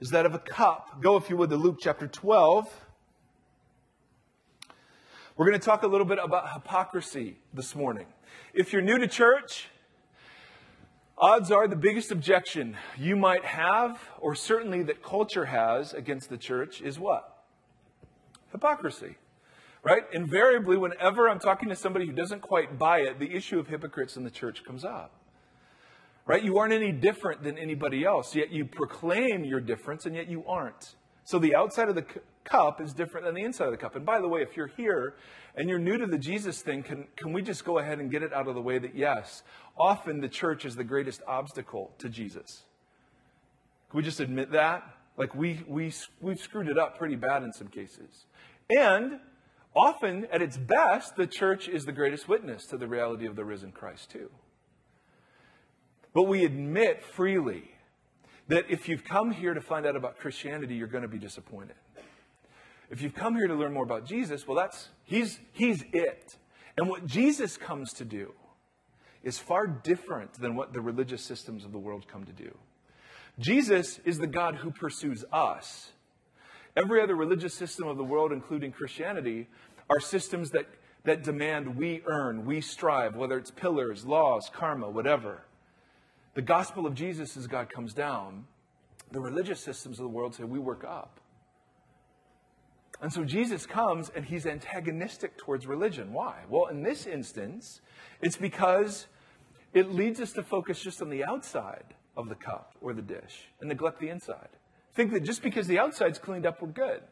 is 0.00 0.10
that 0.10 0.26
of 0.26 0.34
a 0.34 0.38
cup. 0.38 1.00
Go, 1.00 1.16
if 1.16 1.30
you 1.30 1.36
would, 1.36 1.50
to 1.50 1.56
Luke 1.56 1.78
chapter 1.80 2.06
12. 2.06 2.68
We're 5.36 5.46
going 5.46 5.58
to 5.58 5.64
talk 5.64 5.82
a 5.82 5.86
little 5.86 6.06
bit 6.06 6.18
about 6.22 6.52
hypocrisy 6.52 7.38
this 7.52 7.74
morning. 7.74 8.06
If 8.52 8.72
you're 8.72 8.82
new 8.82 8.98
to 8.98 9.06
church, 9.06 9.68
Odds 11.16 11.52
are 11.52 11.68
the 11.68 11.76
biggest 11.76 12.10
objection 12.10 12.76
you 12.98 13.14
might 13.14 13.44
have, 13.44 14.00
or 14.18 14.34
certainly 14.34 14.82
that 14.82 15.00
culture 15.00 15.44
has 15.44 15.94
against 15.94 16.28
the 16.28 16.36
church, 16.36 16.80
is 16.80 16.98
what? 16.98 17.44
Hypocrisy. 18.50 19.16
Right? 19.84 20.02
Invariably, 20.12 20.76
whenever 20.76 21.28
I'm 21.28 21.38
talking 21.38 21.68
to 21.68 21.76
somebody 21.76 22.06
who 22.06 22.12
doesn't 22.12 22.40
quite 22.40 22.78
buy 22.78 23.00
it, 23.00 23.20
the 23.20 23.32
issue 23.32 23.60
of 23.60 23.68
hypocrites 23.68 24.16
in 24.16 24.24
the 24.24 24.30
church 24.30 24.64
comes 24.64 24.84
up. 24.84 25.12
Right? 26.26 26.42
You 26.42 26.58
aren't 26.58 26.72
any 26.72 26.90
different 26.90 27.42
than 27.42 27.58
anybody 27.58 28.04
else, 28.04 28.34
yet 28.34 28.50
you 28.50 28.64
proclaim 28.64 29.44
your 29.44 29.60
difference, 29.60 30.06
and 30.06 30.16
yet 30.16 30.28
you 30.28 30.44
aren't. 30.46 30.94
So 31.24 31.38
the 31.38 31.54
outside 31.54 31.88
of 31.88 31.94
the 31.94 32.06
cup 32.44 32.80
is 32.80 32.92
different 32.92 33.26
than 33.26 33.34
the 33.34 33.42
inside 33.42 33.66
of 33.66 33.70
the 33.72 33.78
cup. 33.78 33.96
And 33.96 34.04
by 34.04 34.20
the 34.20 34.28
way, 34.28 34.42
if 34.42 34.56
you're 34.56 34.66
here 34.68 35.14
and 35.54 35.68
you're 35.68 35.78
new 35.78 35.98
to 35.98 36.06
the 36.06 36.18
Jesus 36.18 36.60
thing, 36.60 36.82
can, 36.82 37.06
can 37.16 37.32
we 37.32 37.42
just 37.42 37.64
go 37.64 37.78
ahead 37.78 37.98
and 37.98 38.10
get 38.10 38.22
it 38.22 38.32
out 38.32 38.48
of 38.48 38.54
the 38.54 38.60
way 38.60 38.78
that 38.78 38.94
yes, 38.94 39.42
often 39.76 40.20
the 40.20 40.28
church 40.28 40.64
is 40.64 40.76
the 40.76 40.84
greatest 40.84 41.22
obstacle 41.26 41.92
to 41.98 42.08
Jesus? 42.08 42.62
Can 43.90 43.98
we 43.98 44.02
just 44.02 44.20
admit 44.20 44.52
that? 44.52 44.82
Like 45.16 45.34
we, 45.34 45.60
we, 45.66 45.92
we've 46.20 46.40
screwed 46.40 46.68
it 46.68 46.78
up 46.78 46.98
pretty 46.98 47.16
bad 47.16 47.42
in 47.42 47.52
some 47.52 47.68
cases. 47.68 48.26
And 48.68 49.20
often, 49.74 50.26
at 50.32 50.42
its 50.42 50.56
best, 50.56 51.16
the 51.16 51.26
church 51.26 51.68
is 51.68 51.84
the 51.84 51.92
greatest 51.92 52.28
witness 52.28 52.66
to 52.66 52.76
the 52.76 52.86
reality 52.86 53.26
of 53.26 53.36
the 53.36 53.44
risen 53.44 53.72
Christ, 53.72 54.10
too. 54.10 54.30
But 56.14 56.22
we 56.22 56.44
admit 56.44 57.02
freely 57.02 57.70
that 58.48 58.66
if 58.70 58.88
you've 58.88 59.04
come 59.04 59.30
here 59.30 59.52
to 59.52 59.60
find 59.60 59.84
out 59.84 59.96
about 59.96 60.18
Christianity, 60.18 60.76
you're 60.76 60.86
going 60.86 61.02
to 61.02 61.08
be 61.08 61.18
disappointed. 61.18 61.76
If 62.90 63.02
you've 63.02 63.14
come 63.14 63.34
here 63.34 63.48
to 63.48 63.54
learn 63.54 63.72
more 63.72 63.82
about 63.82 64.06
Jesus, 64.06 64.46
well, 64.46 64.56
that's 64.56 64.88
he's 65.04 65.40
he's 65.52 65.84
it. 65.92 66.36
And 66.76 66.88
what 66.88 67.06
Jesus 67.06 67.56
comes 67.56 67.92
to 67.94 68.04
do 68.04 68.32
is 69.22 69.38
far 69.38 69.66
different 69.66 70.34
than 70.34 70.54
what 70.54 70.72
the 70.72 70.80
religious 70.80 71.22
systems 71.22 71.64
of 71.64 71.72
the 71.72 71.78
world 71.78 72.06
come 72.06 72.24
to 72.24 72.32
do. 72.32 72.56
Jesus 73.38 73.98
is 74.04 74.18
the 74.18 74.26
God 74.26 74.56
who 74.56 74.70
pursues 74.70 75.24
us. 75.32 75.90
Every 76.76 77.00
other 77.00 77.16
religious 77.16 77.54
system 77.54 77.88
of 77.88 77.96
the 77.96 78.04
world, 78.04 78.32
including 78.32 78.72
Christianity, 78.72 79.48
are 79.88 80.00
systems 80.00 80.50
that, 80.50 80.66
that 81.04 81.22
demand 81.22 81.76
we 81.76 82.02
earn, 82.06 82.44
we 82.44 82.60
strive, 82.60 83.16
whether 83.16 83.38
it's 83.38 83.50
pillars, 83.50 84.04
laws, 84.04 84.50
karma, 84.52 84.88
whatever. 84.88 85.42
The 86.34 86.42
gospel 86.42 86.86
of 86.86 86.94
Jesus 86.94 87.36
is 87.36 87.46
God 87.46 87.70
comes 87.70 87.94
down. 87.94 88.44
The 89.12 89.20
religious 89.20 89.60
systems 89.60 89.98
of 89.98 90.02
the 90.02 90.08
world 90.08 90.34
say 90.34 90.44
we 90.44 90.58
work 90.58 90.84
up. 90.84 91.20
And 93.00 93.12
so 93.12 93.24
Jesus 93.24 93.66
comes 93.66 94.10
and 94.14 94.24
he's 94.24 94.46
antagonistic 94.46 95.36
towards 95.36 95.66
religion. 95.66 96.12
Why? 96.12 96.42
Well, 96.48 96.66
in 96.66 96.82
this 96.82 97.06
instance, 97.06 97.80
it's 98.20 98.36
because 98.36 99.06
it 99.72 99.92
leads 99.92 100.20
us 100.20 100.32
to 100.32 100.42
focus 100.42 100.80
just 100.80 101.02
on 101.02 101.10
the 101.10 101.24
outside 101.24 101.84
of 102.16 102.28
the 102.28 102.34
cup 102.34 102.74
or 102.80 102.92
the 102.92 103.02
dish 103.02 103.48
and 103.60 103.68
neglect 103.68 104.00
the 104.00 104.08
inside. 104.08 104.48
Think 104.94 105.12
that 105.12 105.24
just 105.24 105.42
because 105.42 105.66
the 105.66 105.78
outside's 105.78 106.18
cleaned 106.18 106.46
up, 106.46 106.62
we're 106.62 106.68
good. 106.68 107.02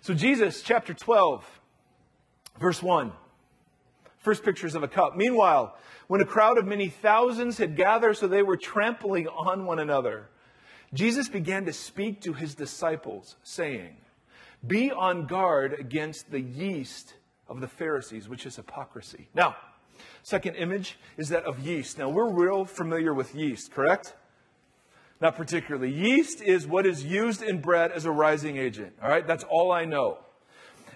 So, 0.00 0.14
Jesus, 0.14 0.62
chapter 0.62 0.94
12, 0.94 1.44
verse 2.58 2.82
1. 2.82 3.12
First 4.20 4.44
pictures 4.44 4.74
of 4.74 4.82
a 4.82 4.88
cup. 4.88 5.16
Meanwhile, 5.16 5.76
when 6.06 6.20
a 6.20 6.26
crowd 6.26 6.58
of 6.58 6.66
many 6.66 6.88
thousands 6.88 7.58
had 7.58 7.74
gathered 7.74 8.16
so 8.16 8.28
they 8.28 8.42
were 8.42 8.56
trampling 8.56 9.26
on 9.28 9.64
one 9.64 9.78
another, 9.78 10.28
Jesus 10.92 11.28
began 11.28 11.64
to 11.64 11.72
speak 11.72 12.20
to 12.22 12.34
his 12.34 12.54
disciples, 12.54 13.36
saying, 13.42 13.96
Be 14.66 14.90
on 14.90 15.26
guard 15.26 15.74
against 15.78 16.30
the 16.30 16.40
yeast 16.40 17.14
of 17.48 17.60
the 17.60 17.68
Pharisees, 17.68 18.28
which 18.28 18.44
is 18.44 18.56
hypocrisy. 18.56 19.28
Now, 19.34 19.56
second 20.22 20.56
image 20.56 20.98
is 21.16 21.30
that 21.30 21.44
of 21.44 21.60
yeast. 21.60 21.96
Now, 21.96 22.10
we're 22.10 22.30
real 22.30 22.64
familiar 22.64 23.14
with 23.14 23.34
yeast, 23.34 23.72
correct? 23.72 24.14
Not 25.20 25.36
particularly. 25.36 25.92
Yeast 25.92 26.42
is 26.42 26.66
what 26.66 26.86
is 26.86 27.04
used 27.04 27.42
in 27.42 27.60
bread 27.60 27.92
as 27.92 28.04
a 28.04 28.10
rising 28.10 28.56
agent. 28.56 28.94
All 29.02 29.08
right, 29.08 29.26
that's 29.26 29.44
all 29.44 29.72
I 29.72 29.84
know. 29.84 30.18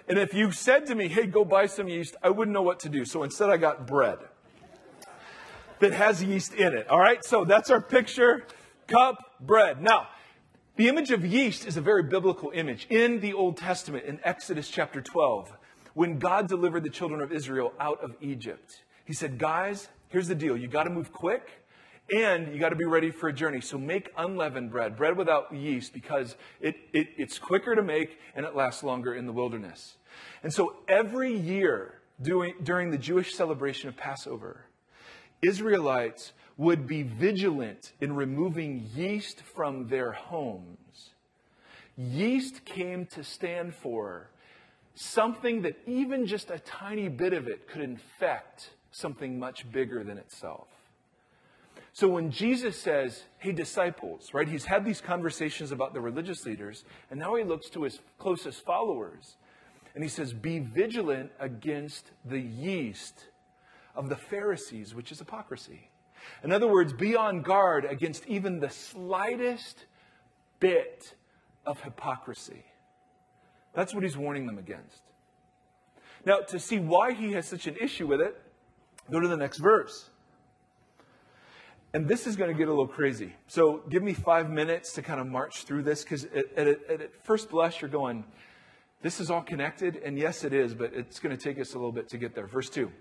And 0.07 0.19
if 0.19 0.33
you 0.33 0.51
said 0.51 0.85
to 0.87 0.95
me, 0.95 1.07
hey, 1.07 1.25
go 1.25 1.43
buy 1.43 1.65
some 1.65 1.87
yeast, 1.87 2.15
I 2.21 2.29
wouldn't 2.29 2.53
know 2.53 2.61
what 2.61 2.79
to 2.81 2.89
do. 2.89 3.05
So 3.05 3.23
instead, 3.23 3.49
I 3.49 3.57
got 3.57 3.87
bread 3.87 4.19
that 5.79 5.93
has 5.93 6.23
yeast 6.23 6.53
in 6.53 6.73
it. 6.73 6.87
All 6.87 6.99
right, 6.99 7.23
so 7.23 7.43
that's 7.43 7.69
our 7.69 7.81
picture 7.81 8.45
cup, 8.87 9.35
bread. 9.39 9.81
Now, 9.81 10.07
the 10.75 10.87
image 10.89 11.11
of 11.11 11.25
yeast 11.25 11.65
is 11.65 11.77
a 11.77 11.81
very 11.81 12.03
biblical 12.03 12.51
image. 12.53 12.85
In 12.89 13.19
the 13.19 13.33
Old 13.33 13.57
Testament, 13.57 14.05
in 14.05 14.19
Exodus 14.23 14.69
chapter 14.69 15.01
12, 15.01 15.51
when 15.93 16.19
God 16.19 16.47
delivered 16.47 16.83
the 16.83 16.89
children 16.89 17.21
of 17.21 17.31
Israel 17.31 17.73
out 17.79 18.03
of 18.03 18.15
Egypt, 18.21 18.83
He 19.05 19.13
said, 19.13 19.37
Guys, 19.37 19.87
here's 20.09 20.27
the 20.27 20.35
deal. 20.35 20.57
You 20.57 20.67
got 20.67 20.83
to 20.83 20.89
move 20.89 21.11
quick 21.11 21.64
and 22.13 22.53
you 22.53 22.59
got 22.59 22.69
to 22.69 22.75
be 22.75 22.85
ready 22.85 23.11
for 23.11 23.29
a 23.29 23.33
journey. 23.33 23.61
So 23.61 23.77
make 23.77 24.11
unleavened 24.17 24.71
bread, 24.71 24.95
bread 24.95 25.17
without 25.17 25.53
yeast, 25.53 25.93
because 25.93 26.35
it, 26.61 26.75
it, 26.93 27.07
it's 27.17 27.39
quicker 27.39 27.75
to 27.75 27.81
make 27.81 28.19
and 28.35 28.45
it 28.45 28.55
lasts 28.55 28.83
longer 28.83 29.13
in 29.13 29.25
the 29.25 29.33
wilderness. 29.33 29.95
And 30.43 30.53
so 30.53 30.75
every 30.87 31.35
year 31.35 31.99
during, 32.21 32.53
during 32.63 32.91
the 32.91 32.97
Jewish 32.97 33.33
celebration 33.33 33.89
of 33.89 33.97
Passover, 33.97 34.65
Israelites 35.41 36.33
would 36.57 36.87
be 36.87 37.03
vigilant 37.03 37.91
in 37.99 38.15
removing 38.15 38.89
yeast 38.95 39.41
from 39.41 39.87
their 39.87 40.11
homes. 40.11 41.09
Yeast 41.97 42.65
came 42.65 43.05
to 43.07 43.23
stand 43.23 43.73
for 43.73 44.29
something 44.95 45.63
that 45.63 45.77
even 45.85 46.25
just 46.25 46.49
a 46.49 46.59
tiny 46.59 47.09
bit 47.09 47.33
of 47.33 47.47
it 47.47 47.67
could 47.67 47.81
infect 47.81 48.69
something 48.91 49.37
much 49.37 49.69
bigger 49.71 50.03
than 50.03 50.17
itself. 50.17 50.67
So 51.95 52.09
when 52.09 52.29
Jesus 52.29 52.77
says, 52.77 53.23
hey, 53.37 53.53
disciples, 53.53 54.33
right, 54.33 54.49
he's 54.49 54.65
had 54.65 54.83
these 54.83 54.99
conversations 54.99 55.71
about 55.71 55.93
the 55.93 56.01
religious 56.01 56.45
leaders, 56.45 56.83
and 57.09 57.17
now 57.17 57.35
he 57.35 57.45
looks 57.45 57.69
to 57.69 57.83
his 57.83 58.01
closest 58.17 58.65
followers, 58.65 59.37
and 59.93 60.03
he 60.03 60.09
says, 60.09 60.33
be 60.33 60.59
vigilant 60.59 61.31
against 61.39 62.11
the 62.25 62.41
yeast 62.41 63.27
of 63.95 64.09
the 64.09 64.17
Pharisees, 64.17 64.93
which 64.93 65.09
is 65.09 65.19
hypocrisy. 65.19 65.89
In 66.43 66.51
other 66.51 66.67
words, 66.67 66.91
be 66.91 67.15
on 67.15 67.41
guard 67.41 67.85
against 67.85 68.27
even 68.27 68.59
the 68.59 68.69
slightest 68.69 69.85
bit 70.59 71.15
of 71.65 71.79
hypocrisy. 71.79 72.65
That's 73.73 73.93
what 73.93 74.03
he's 74.03 74.17
warning 74.17 74.47
them 74.47 74.57
against. 74.57 75.01
Now, 76.25 76.39
to 76.39 76.59
see 76.59 76.77
why 76.77 77.13
he 77.13 77.31
has 77.31 77.47
such 77.47 77.67
an 77.67 77.77
issue 77.77 78.05
with 78.05 78.19
it, 78.19 78.35
go 79.09 79.21
to 79.21 79.29
the 79.29 79.37
next 79.37 79.59
verse. 79.59 80.09
And 81.95 82.09
this 82.09 82.27
is 82.27 82.35
going 82.35 82.51
to 82.51 82.57
get 82.57 82.67
a 82.67 82.71
little 82.71 82.89
crazy. 82.89 83.33
So 83.47 83.81
give 83.89 84.03
me 84.03 84.11
five 84.11 84.49
minutes 84.49 84.91
to 84.95 85.01
kind 85.01 85.17
of 85.17 85.27
march 85.27 85.63
through 85.63 85.83
this 85.83 86.03
because 86.03 86.25
at, 86.25 86.51
at, 86.57 86.67
at, 86.89 87.25
first 87.25 87.49
blush, 87.49 87.79
you're 87.79 87.89
going, 87.89 88.25
this 89.01 89.21
is 89.21 89.31
all 89.31 89.41
connected. 89.41 90.01
And 90.03 90.19
yes, 90.19 90.43
it 90.43 90.51
is, 90.51 90.75
but 90.75 90.93
it's 90.93 91.19
going 91.19 91.33
to 91.33 91.41
take 91.41 91.57
us 91.57 91.73
a 91.73 91.77
little 91.77 91.93
bit 91.93 92.09
to 92.09 92.17
get 92.17 92.35
there. 92.35 92.47
Verse 92.47 92.69
2. 92.69 92.91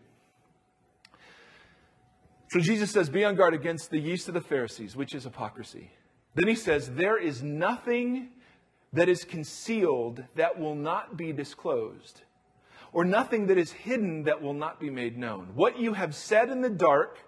So 2.51 2.61
Jesus 2.61 2.93
says, 2.93 3.11
Be 3.11 3.25
on 3.25 3.35
guard 3.35 3.53
against 3.53 3.91
the 3.91 3.99
yeast 3.99 4.29
of 4.29 4.35
the 4.35 4.41
Pharisees, 4.41 4.95
which 4.95 5.13
is 5.13 5.25
hypocrisy. 5.25 5.91
Then 6.37 6.47
he 6.47 6.55
says, 6.55 6.89
There 6.89 7.21
is 7.21 7.43
nothing 7.43 8.29
that 8.93 9.09
is 9.09 9.25
concealed 9.25 10.23
that 10.37 10.57
will 10.57 10.77
not 10.77 11.17
be 11.17 11.33
disclosed, 11.33 12.23
or 12.93 13.05
nothing 13.05 13.49
that 13.49 13.59
is 13.59 13.73
hidden 13.73 14.23
that 14.23 14.41
will 14.41 14.55
not 14.55 14.79
be 14.79 14.89
made 14.89 15.19
known. 15.19 15.49
What 15.57 15.81
you 15.81 15.95
have 15.95 16.15
said 16.15 16.49
in 16.49 16.61
the 16.61 16.71
dark, 16.71 17.19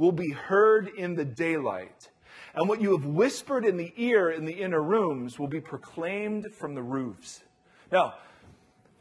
will 0.00 0.12
be 0.12 0.30
heard 0.30 0.88
in 0.88 1.14
the 1.14 1.26
daylight. 1.26 2.08
And 2.54 2.70
what 2.70 2.80
you 2.80 2.96
have 2.96 3.04
whispered 3.04 3.66
in 3.66 3.76
the 3.76 3.92
ear 3.98 4.30
in 4.30 4.46
the 4.46 4.54
inner 4.54 4.82
rooms 4.82 5.38
will 5.38 5.46
be 5.46 5.60
proclaimed 5.60 6.54
from 6.58 6.74
the 6.74 6.82
roofs. 6.82 7.44
Now, 7.92 8.14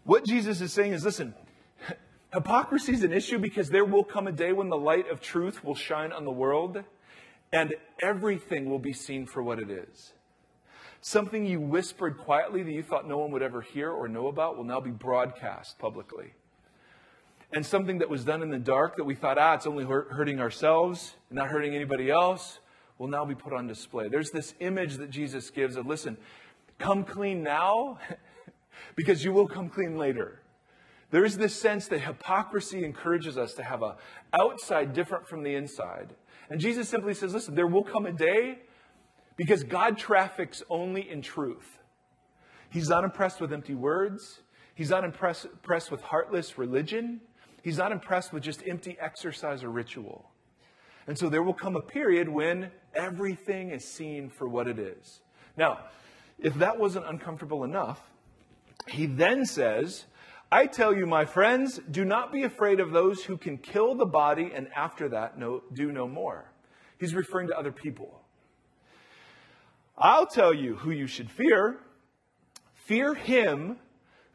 what 0.04 0.26
Jesus 0.26 0.60
is 0.60 0.74
saying 0.74 0.92
is 0.92 1.06
listen, 1.06 1.34
hypocrisy 2.34 2.92
is 2.92 3.04
an 3.04 3.14
issue 3.14 3.40
because 3.40 3.70
there 3.70 3.86
will 3.86 4.04
come 4.04 4.28
a 4.28 4.34
day 4.34 4.52
when 4.52 4.68
the 4.68 4.78
light 4.78 5.10
of 5.10 5.22
truth 5.22 5.64
will 5.64 5.74
shine 5.74 6.12
on 6.12 6.26
the 6.26 6.32
world 6.32 6.84
and 7.54 7.74
everything 8.04 8.70
will 8.70 8.78
be 8.78 8.92
seen 8.92 9.26
for 9.26 9.42
what 9.42 9.58
it 9.58 9.70
is. 9.70 10.12
Something 11.00 11.46
you 11.46 11.62
whispered 11.62 12.18
quietly 12.18 12.62
that 12.62 12.74
you 12.74 12.84
thought 12.84 13.08
no 13.08 13.20
one 13.20 13.32
would 13.32 13.42
ever 13.42 13.62
hear 13.62 13.90
or 13.90 14.10
know 14.10 14.28
about 14.28 14.58
will 14.58 14.66
now 14.66 14.82
be 14.82 14.92
broadcast 14.92 15.80
publicly 15.80 16.34
and 17.52 17.66
something 17.66 18.00
that 18.00 18.10
was 18.10 18.24
done 18.24 18.42
in 18.42 18.50
the 18.50 18.60
dark 18.60 18.98
that 18.98 19.04
we 19.04 19.16
thought, 19.16 19.38
ah, 19.38 19.56
it's 19.56 19.66
only 19.66 19.84
hurting 19.86 20.40
ourselves, 20.40 21.16
not 21.32 21.48
hurting 21.48 21.76
anybody 21.76 22.10
else, 22.10 22.60
will 22.98 23.08
now 23.08 23.26
be 23.26 23.34
put 23.34 23.54
on 23.54 23.66
display. 23.66 24.08
There's 24.08 24.30
this 24.30 24.54
image 24.60 24.98
that 24.98 25.10
Jesus 25.10 25.50
gives 25.50 25.76
of, 25.76 25.88
listen, 25.88 26.18
come 26.78 27.04
clean 27.04 27.42
now 27.42 27.98
because 28.96 29.24
you 29.24 29.32
will 29.32 29.48
come 29.48 29.70
clean 29.70 29.98
later. 29.98 30.42
There 31.12 31.26
is 31.26 31.38
this 31.38 31.56
sense 31.56 31.88
that 31.88 32.02
hypocrisy 32.02 32.86
encourages 32.86 33.38
us 33.38 33.56
to 33.56 33.64
have 33.64 33.82
a 33.82 33.96
outside 34.34 34.94
different 34.94 35.28
from 35.28 35.44
the 35.44 35.56
inside. 35.56 36.14
And 36.50 36.60
Jesus 36.60 36.88
simply 36.88 37.14
says, 37.14 37.34
listen, 37.34 37.56
there 37.56 37.68
will 37.68 37.84
come 37.84 38.06
a 38.06 38.12
day 38.12 38.60
because 39.38 39.64
God 39.64 39.98
traffics 39.98 40.62
only 40.70 41.10
in 41.10 41.22
truth. 41.22 41.80
He's 42.70 42.90
not 42.90 43.04
impressed 43.04 43.42
with 43.42 43.52
empty 43.52 43.74
words. 43.74 44.42
He's 44.76 44.92
not 44.92 45.04
impressed, 45.04 45.46
impressed 45.46 45.90
with 45.90 46.02
heartless 46.02 46.58
religion. 46.58 47.22
He's 47.64 47.78
not 47.78 47.92
impressed 47.92 48.34
with 48.34 48.44
just 48.44 48.64
empty 48.68 48.98
exercise 49.00 49.64
or 49.64 49.70
ritual. 49.70 50.30
And 51.08 51.18
so 51.18 51.30
there 51.30 51.44
will 51.44 51.54
come 51.54 51.76
a 51.76 51.82
period 51.82 52.30
when 52.30 52.72
everything 52.94 53.72
is 53.72 53.84
seen 53.84 54.30
for 54.30 54.48
what 54.48 54.68
it 54.68 54.80
is. 54.80 55.22
Now, 55.58 55.80
if 56.38 56.54
that 56.56 56.80
wasn't 56.80 57.06
uncomfortable 57.08 57.64
enough, 57.64 58.02
he 58.88 59.06
then 59.06 59.46
says, 59.46 60.06
I 60.52 60.66
tell 60.66 60.96
you, 60.96 61.06
my 61.06 61.26
friends, 61.26 61.80
do 61.92 62.06
not 62.06 62.32
be 62.32 62.44
afraid 62.44 62.80
of 62.80 62.92
those 62.92 63.24
who 63.24 63.38
can 63.38 63.58
kill 63.58 63.96
the 63.96 64.06
body 64.06 64.52
and 64.54 64.68
after 64.76 65.10
that 65.10 65.38
no, 65.38 65.64
do 65.74 65.92
no 65.92 66.08
more. 66.08 66.52
He's 67.00 67.14
referring 67.14 67.48
to 67.48 67.58
other 67.58 67.72
people. 67.72 68.22
I'll 69.98 70.26
tell 70.26 70.54
you 70.54 70.76
who 70.76 70.92
you 70.92 71.08
should 71.08 71.30
fear. 71.30 71.80
Fear 72.74 73.14
him 73.16 73.78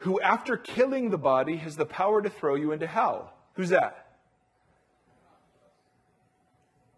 who, 0.05 0.21
after 0.21 0.59
killing 0.59 1.09
the 1.09 1.17
body, 1.17 1.57
has 1.57 1.77
the 1.77 1.87
power 1.87 2.21
to 2.21 2.29
throw 2.29 2.57
you 2.57 2.73
into 2.73 2.87
hell. 2.87 3.33
Who's 3.55 3.71
that? 3.71 4.07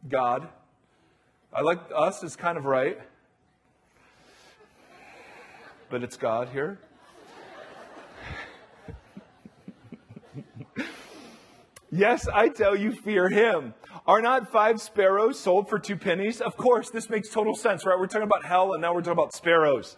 God. 0.08 0.48
I 1.52 1.60
like 1.60 1.78
us 1.94 2.24
is 2.24 2.34
kind 2.34 2.58
of 2.58 2.64
right, 2.64 2.98
but 5.88 6.02
it's 6.02 6.16
God 6.16 6.48
here. 6.48 6.80
yes, 11.92 12.26
I 12.26 12.48
tell 12.48 12.74
you, 12.74 12.90
fear 12.90 13.28
him. 13.28 13.72
Are 14.08 14.20
not 14.20 14.50
five 14.50 14.80
sparrows 14.80 15.38
sold 15.38 15.68
for 15.68 15.78
two 15.78 15.96
pennies? 15.96 16.40
Of 16.40 16.56
course, 16.56 16.90
this 16.90 17.08
makes 17.08 17.28
total 17.28 17.54
sense, 17.54 17.86
right? 17.86 17.96
We're 17.96 18.08
talking 18.08 18.28
about 18.28 18.44
hell 18.44 18.72
and 18.72 18.82
now 18.82 18.92
we're 18.92 19.00
talking 19.00 19.12
about 19.12 19.32
sparrows. 19.32 19.96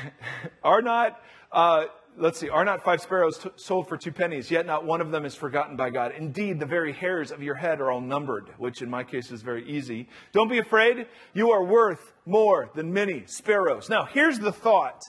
are 0.62 0.82
not, 0.82 1.20
uh, 1.50 1.84
let's 2.16 2.38
see, 2.38 2.48
are 2.48 2.64
not 2.64 2.82
five 2.82 3.00
sparrows 3.00 3.38
t- 3.38 3.50
sold 3.56 3.88
for 3.88 3.96
two 3.96 4.12
pennies, 4.12 4.50
yet 4.50 4.66
not 4.66 4.84
one 4.84 5.00
of 5.00 5.10
them 5.10 5.24
is 5.24 5.34
forgotten 5.34 5.76
by 5.76 5.90
God. 5.90 6.12
Indeed, 6.16 6.60
the 6.60 6.66
very 6.66 6.92
hairs 6.92 7.30
of 7.30 7.42
your 7.42 7.54
head 7.54 7.80
are 7.80 7.90
all 7.90 8.00
numbered, 8.00 8.50
which 8.58 8.82
in 8.82 8.90
my 8.90 9.04
case 9.04 9.30
is 9.30 9.42
very 9.42 9.68
easy. 9.68 10.08
Don't 10.32 10.48
be 10.48 10.58
afraid. 10.58 11.06
You 11.34 11.50
are 11.50 11.64
worth 11.64 12.12
more 12.26 12.70
than 12.74 12.92
many 12.92 13.24
sparrows. 13.26 13.88
Now, 13.88 14.04
here's 14.04 14.38
the 14.38 14.52
thought, 14.52 15.04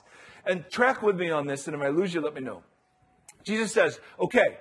and 0.46 0.68
track 0.70 1.02
with 1.02 1.16
me 1.16 1.30
on 1.30 1.46
this, 1.46 1.66
and 1.66 1.76
if 1.76 1.82
I 1.82 1.88
lose 1.88 2.14
you, 2.14 2.20
let 2.20 2.34
me 2.34 2.40
know. 2.40 2.62
Jesus 3.44 3.72
says, 3.72 4.00
okay, 4.18 4.58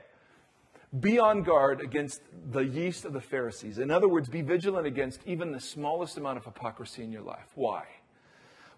be 1.00 1.18
on 1.18 1.42
guard 1.42 1.82
against 1.82 2.22
the 2.52 2.60
yeast 2.60 3.06
of 3.06 3.14
the 3.14 3.22
Pharisees. 3.22 3.80
In 3.80 3.90
other 3.90 4.08
words, 4.08 4.30
be 4.30 4.42
vigilant 4.42 4.86
against 4.86 5.22
even 5.26 5.52
the 5.52 5.60
smallest 5.60 6.18
amount 6.18 6.38
of 6.38 6.46
hypocrisy 6.46 7.04
in 7.04 7.12
your 7.12 7.24
life. 7.24 7.48
Why? 7.56 7.84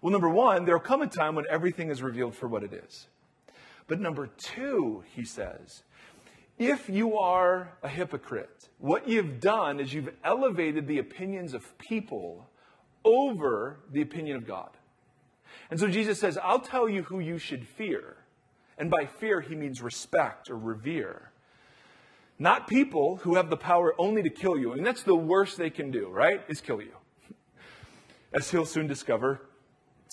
Well, 0.06 0.12
number 0.12 0.30
one, 0.30 0.64
there'll 0.64 0.80
come 0.80 1.02
a 1.02 1.08
time 1.08 1.34
when 1.34 1.46
everything 1.50 1.90
is 1.90 2.00
revealed 2.00 2.36
for 2.36 2.46
what 2.46 2.62
it 2.62 2.72
is. 2.72 3.08
But 3.88 3.98
number 3.98 4.28
two, 4.28 5.02
he 5.16 5.24
says, 5.24 5.82
if 6.60 6.88
you 6.88 7.18
are 7.18 7.72
a 7.82 7.88
hypocrite, 7.88 8.68
what 8.78 9.08
you've 9.08 9.40
done 9.40 9.80
is 9.80 9.92
you've 9.92 10.14
elevated 10.22 10.86
the 10.86 11.00
opinions 11.00 11.54
of 11.54 11.76
people 11.78 12.48
over 13.04 13.80
the 13.90 14.00
opinion 14.00 14.36
of 14.36 14.46
God. 14.46 14.70
And 15.72 15.80
so 15.80 15.88
Jesus 15.88 16.20
says, 16.20 16.38
I'll 16.40 16.60
tell 16.60 16.88
you 16.88 17.02
who 17.02 17.18
you 17.18 17.36
should 17.36 17.66
fear. 17.66 18.16
And 18.78 18.88
by 18.88 19.06
fear, 19.06 19.40
he 19.40 19.56
means 19.56 19.82
respect 19.82 20.50
or 20.50 20.56
revere. 20.56 21.32
Not 22.38 22.68
people 22.68 23.16
who 23.16 23.34
have 23.34 23.50
the 23.50 23.56
power 23.56 23.92
only 23.98 24.22
to 24.22 24.30
kill 24.30 24.56
you. 24.56 24.70
And 24.70 24.86
that's 24.86 25.02
the 25.02 25.16
worst 25.16 25.58
they 25.58 25.70
can 25.70 25.90
do, 25.90 26.06
right? 26.10 26.42
Is 26.46 26.60
kill 26.60 26.80
you. 26.80 26.94
As 28.32 28.52
he'll 28.52 28.66
soon 28.66 28.86
discover, 28.86 29.40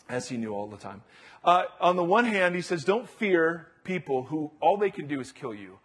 as 0.10 0.30
he 0.30 0.38
knew 0.38 0.54
all 0.54 0.68
the 0.68 0.78
time. 0.78 1.02
Uh, 1.44 1.64
on 1.80 1.96
the 1.96 2.04
one 2.04 2.26
hand, 2.26 2.56
he 2.56 2.62
says, 2.62 2.84
don't 2.84 3.10
fear 3.10 3.68
people 3.84 4.24
who 4.24 4.52
all 4.62 4.78
they 4.78 4.92
can 4.92 5.08
do 5.08 5.20
is 5.20 5.32
kill 5.32 5.54
you. 5.54 5.80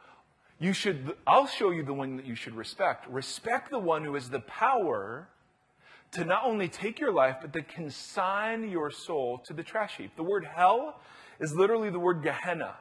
You 0.61 0.73
should, 0.73 1.15
I'll 1.27 1.47
show 1.47 1.71
you 1.71 1.85
the 1.85 1.95
one 1.95 2.17
that 2.17 2.27
you 2.27 2.35
should 2.35 2.55
respect. 2.55 3.09
Respect 3.09 3.71
the 3.71 3.79
one 3.79 4.05
who 4.05 4.15
has 4.15 4.29
the 4.29 4.41
power 4.41 5.29
to 6.13 6.25
not 6.25 6.43
only 6.45 6.69
take 6.69 6.99
your 6.99 7.13
life, 7.13 7.37
but 7.41 7.53
to 7.53 7.63
consign 7.63 8.69
your 8.69 8.91
soul 8.91 9.39
to 9.47 9.53
the 9.53 9.63
trash 9.63 9.97
heap. 9.99 10.17
The 10.17 10.23
word 10.23 10.45
hell 10.45 11.01
is 11.39 11.55
literally 11.55 11.91
the 11.91 11.99
word 12.01 12.23
Gehenna. 12.23 12.77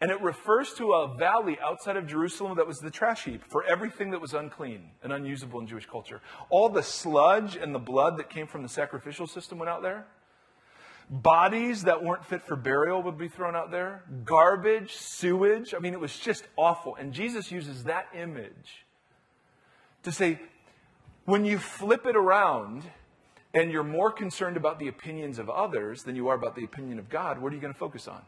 And 0.00 0.10
it 0.10 0.20
refers 0.20 0.74
to 0.74 0.92
a 0.92 1.16
valley 1.16 1.58
outside 1.62 1.96
of 1.96 2.06
Jerusalem 2.06 2.58
that 2.58 2.66
was 2.66 2.78
the 2.80 2.90
trash 2.90 3.24
heap 3.24 3.42
for 3.48 3.64
everything 3.64 4.10
that 4.10 4.20
was 4.20 4.34
unclean 4.34 4.90
and 5.02 5.10
unusable 5.10 5.58
in 5.60 5.66
Jewish 5.66 5.86
culture. 5.86 6.20
All 6.50 6.68
the 6.68 6.82
sludge 6.82 7.56
and 7.56 7.74
the 7.74 7.78
blood 7.78 8.18
that 8.18 8.28
came 8.28 8.46
from 8.46 8.62
the 8.62 8.68
sacrificial 8.68 9.26
system 9.26 9.58
went 9.58 9.70
out 9.70 9.82
there. 9.82 10.06
Bodies 11.08 11.84
that 11.84 12.02
weren't 12.02 12.24
fit 12.24 12.42
for 12.42 12.56
burial 12.56 13.00
would 13.02 13.16
be 13.16 13.28
thrown 13.28 13.54
out 13.54 13.70
there. 13.70 14.02
Garbage, 14.24 14.92
sewage. 14.92 15.72
I 15.72 15.78
mean, 15.78 15.92
it 15.92 16.00
was 16.00 16.18
just 16.18 16.44
awful. 16.56 16.96
And 16.96 17.12
Jesus 17.12 17.52
uses 17.52 17.84
that 17.84 18.08
image 18.12 18.84
to 20.02 20.10
say, 20.10 20.40
when 21.24 21.44
you 21.44 21.58
flip 21.58 22.06
it 22.06 22.16
around 22.16 22.82
and 23.54 23.70
you're 23.70 23.84
more 23.84 24.10
concerned 24.10 24.56
about 24.56 24.80
the 24.80 24.88
opinions 24.88 25.38
of 25.38 25.48
others 25.48 26.02
than 26.02 26.16
you 26.16 26.28
are 26.28 26.34
about 26.34 26.56
the 26.56 26.64
opinion 26.64 26.98
of 26.98 27.08
God, 27.08 27.38
what 27.38 27.52
are 27.52 27.54
you 27.54 27.60
going 27.60 27.72
to 27.72 27.78
focus 27.78 28.08
on? 28.08 28.22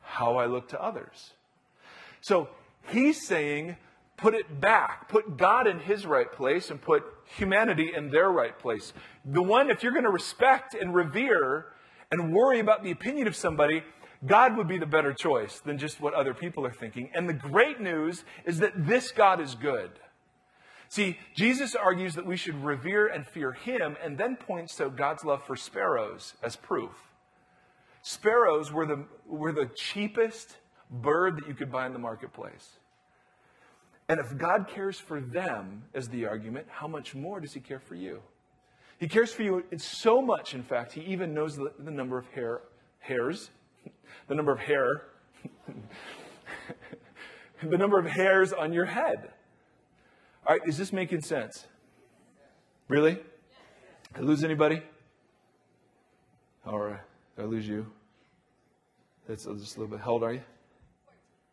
How 0.00 0.36
I 0.36 0.46
look 0.46 0.68
to 0.70 0.82
others. 0.82 1.34
So 2.22 2.48
he's 2.88 3.26
saying, 3.26 3.76
put 4.16 4.34
it 4.34 4.60
back. 4.60 5.08
Put 5.08 5.36
God 5.36 5.66
in 5.66 5.80
his 5.80 6.06
right 6.06 6.30
place 6.32 6.70
and 6.70 6.80
put 6.80 7.04
humanity 7.36 7.92
in 7.94 8.10
their 8.10 8.30
right 8.30 8.58
place. 8.58 8.94
The 9.24 9.42
one, 9.42 9.70
if 9.70 9.82
you're 9.82 9.92
going 9.92 10.04
to 10.04 10.10
respect 10.10 10.74
and 10.74 10.94
revere 10.94 11.66
and 12.10 12.32
worry 12.32 12.60
about 12.60 12.82
the 12.82 12.90
opinion 12.90 13.26
of 13.26 13.36
somebody, 13.36 13.82
God 14.26 14.56
would 14.56 14.68
be 14.68 14.78
the 14.78 14.86
better 14.86 15.12
choice 15.12 15.60
than 15.60 15.78
just 15.78 16.00
what 16.00 16.14
other 16.14 16.34
people 16.34 16.66
are 16.66 16.72
thinking. 16.72 17.10
And 17.14 17.28
the 17.28 17.34
great 17.34 17.80
news 17.80 18.24
is 18.44 18.58
that 18.58 18.86
this 18.86 19.12
God 19.12 19.40
is 19.40 19.54
good. 19.54 19.90
See, 20.88 21.18
Jesus 21.36 21.76
argues 21.76 22.16
that 22.16 22.26
we 22.26 22.36
should 22.36 22.64
revere 22.64 23.06
and 23.06 23.24
fear 23.24 23.52
him 23.52 23.96
and 24.02 24.18
then 24.18 24.36
points 24.36 24.74
to 24.76 24.90
God's 24.90 25.24
love 25.24 25.44
for 25.44 25.54
sparrows 25.54 26.34
as 26.42 26.56
proof. 26.56 26.90
Sparrows 28.02 28.72
were 28.72 28.86
the, 28.86 29.04
were 29.26 29.52
the 29.52 29.70
cheapest 29.74 30.56
bird 30.90 31.36
that 31.36 31.46
you 31.46 31.54
could 31.54 31.70
buy 31.70 31.86
in 31.86 31.92
the 31.92 31.98
marketplace. 31.98 32.80
And 34.08 34.18
if 34.18 34.36
God 34.36 34.66
cares 34.66 34.98
for 34.98 35.20
them 35.20 35.84
as 35.94 36.08
the 36.08 36.26
argument, 36.26 36.66
how 36.68 36.88
much 36.88 37.14
more 37.14 37.38
does 37.38 37.52
he 37.52 37.60
care 37.60 37.78
for 37.78 37.94
you? 37.94 38.20
He 39.00 39.08
cares 39.08 39.32
for 39.32 39.42
you 39.42 39.64
so 39.78 40.20
much, 40.20 40.54
in 40.54 40.62
fact, 40.62 40.92
he 40.92 41.00
even 41.00 41.32
knows 41.32 41.56
the, 41.56 41.72
the 41.78 41.90
number 41.90 42.18
of 42.18 42.28
hair, 42.28 42.60
hairs, 42.98 43.50
the 44.28 44.34
number 44.34 44.52
of 44.52 44.58
hair, 44.58 45.06
the 47.62 47.78
number 47.78 47.98
of 47.98 48.04
hairs 48.04 48.52
on 48.52 48.74
your 48.74 48.84
head. 48.84 49.30
All 50.46 50.54
right, 50.54 50.68
is 50.68 50.76
this 50.76 50.92
making 50.92 51.22
sense? 51.22 51.66
Really? 52.88 53.14
Did 53.14 53.22
I 54.16 54.20
lose 54.20 54.44
anybody? 54.44 54.82
All 56.66 56.78
right, 56.78 57.00
did 57.36 57.42
I 57.46 57.48
lose 57.48 57.66
you? 57.66 57.86
That's 59.26 59.46
just 59.46 59.76
a 59.76 59.80
little 59.80 59.96
bit. 59.96 60.04
How 60.04 60.12
old 60.12 60.24
are 60.24 60.34
you? 60.34 60.42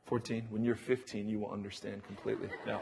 14. 0.07 0.47
When 0.49 0.65
you're 0.65 0.75
15, 0.75 1.29
you 1.29 1.39
will 1.39 1.51
understand 1.51 2.03
completely. 2.03 2.49
Now, 2.65 2.81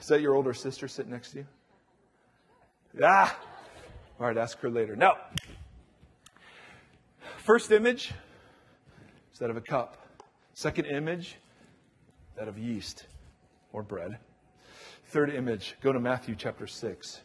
is 0.00 0.06
that 0.06 0.22
your 0.22 0.34
older 0.34 0.54
sister 0.54 0.88
sitting 0.88 1.12
next 1.12 1.32
to 1.32 1.38
you? 1.38 1.46
Ah! 3.00 3.38
All 4.20 4.26
right, 4.26 4.36
ask 4.36 4.58
her 4.58 4.70
later. 4.70 4.94
Now, 4.96 5.16
first 7.38 7.70
image 7.72 8.12
is 9.32 9.38
that 9.38 9.48
of 9.48 9.56
a 9.56 9.62
cup. 9.62 9.96
Second 10.52 10.84
image, 10.86 11.36
that 12.36 12.48
of 12.48 12.58
yeast 12.58 13.06
or 13.72 13.82
bread. 13.82 14.18
Third 15.06 15.34
image, 15.34 15.76
go 15.82 15.92
to 15.92 16.00
Matthew 16.00 16.34
chapter 16.36 16.66
6. 16.66 17.20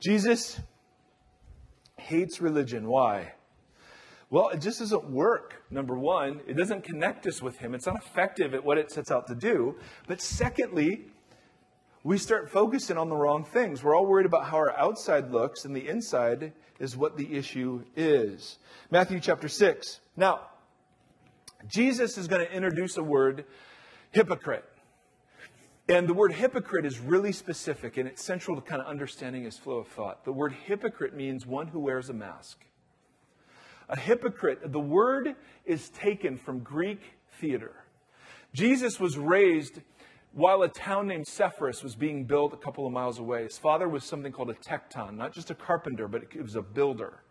Jesus 0.00 0.60
hates 1.96 2.40
religion. 2.40 2.86
Why? 2.86 3.32
Well, 4.28 4.50
it 4.50 4.60
just 4.60 4.80
doesn't 4.80 5.10
work. 5.10 5.62
Number 5.70 5.96
one, 5.96 6.40
it 6.46 6.56
doesn't 6.56 6.84
connect 6.84 7.26
us 7.26 7.40
with 7.40 7.56
Him. 7.56 7.74
It's 7.74 7.86
not 7.86 7.96
effective 7.96 8.52
at 8.52 8.64
what 8.64 8.76
it 8.76 8.90
sets 8.90 9.10
out 9.10 9.26
to 9.28 9.34
do. 9.34 9.76
But 10.06 10.20
secondly, 10.20 11.06
we 12.06 12.18
start 12.18 12.48
focusing 12.48 12.96
on 12.96 13.08
the 13.08 13.16
wrong 13.16 13.42
things. 13.42 13.82
We're 13.82 13.96
all 13.96 14.06
worried 14.06 14.26
about 14.26 14.44
how 14.44 14.58
our 14.58 14.78
outside 14.78 15.32
looks, 15.32 15.64
and 15.64 15.74
the 15.74 15.88
inside 15.88 16.52
is 16.78 16.96
what 16.96 17.16
the 17.16 17.34
issue 17.34 17.82
is. 17.96 18.58
Matthew 18.92 19.18
chapter 19.18 19.48
6. 19.48 19.98
Now, 20.16 20.42
Jesus 21.66 22.16
is 22.16 22.28
going 22.28 22.46
to 22.46 22.52
introduce 22.52 22.96
a 22.96 23.02
word, 23.02 23.44
hypocrite. 24.12 24.64
And 25.88 26.06
the 26.06 26.14
word 26.14 26.32
hypocrite 26.32 26.86
is 26.86 27.00
really 27.00 27.32
specific, 27.32 27.96
and 27.96 28.06
it's 28.08 28.22
central 28.22 28.54
to 28.54 28.62
kind 28.62 28.80
of 28.80 28.86
understanding 28.86 29.42
his 29.42 29.58
flow 29.58 29.78
of 29.78 29.88
thought. 29.88 30.24
The 30.24 30.32
word 30.32 30.52
hypocrite 30.52 31.12
means 31.12 31.44
one 31.44 31.66
who 31.66 31.80
wears 31.80 32.08
a 32.08 32.14
mask. 32.14 32.64
A 33.88 33.98
hypocrite, 33.98 34.70
the 34.70 34.78
word 34.78 35.34
is 35.64 35.88
taken 35.88 36.38
from 36.38 36.60
Greek 36.60 37.00
theater. 37.40 37.72
Jesus 38.54 39.00
was 39.00 39.18
raised 39.18 39.80
while 40.36 40.60
a 40.60 40.68
town 40.68 41.06
named 41.06 41.26
Sepphoris 41.26 41.82
was 41.82 41.94
being 41.94 42.24
built 42.24 42.52
a 42.52 42.58
couple 42.58 42.86
of 42.86 42.92
miles 42.92 43.18
away. 43.18 43.44
His 43.44 43.56
father 43.56 43.88
was 43.88 44.04
something 44.04 44.30
called 44.30 44.50
a 44.50 44.54
tecton, 44.54 45.16
not 45.16 45.32
just 45.32 45.50
a 45.50 45.54
carpenter, 45.54 46.08
but 46.08 46.24
it 46.24 46.42
was 46.42 46.56
a 46.56 46.60
builder. 46.60 47.22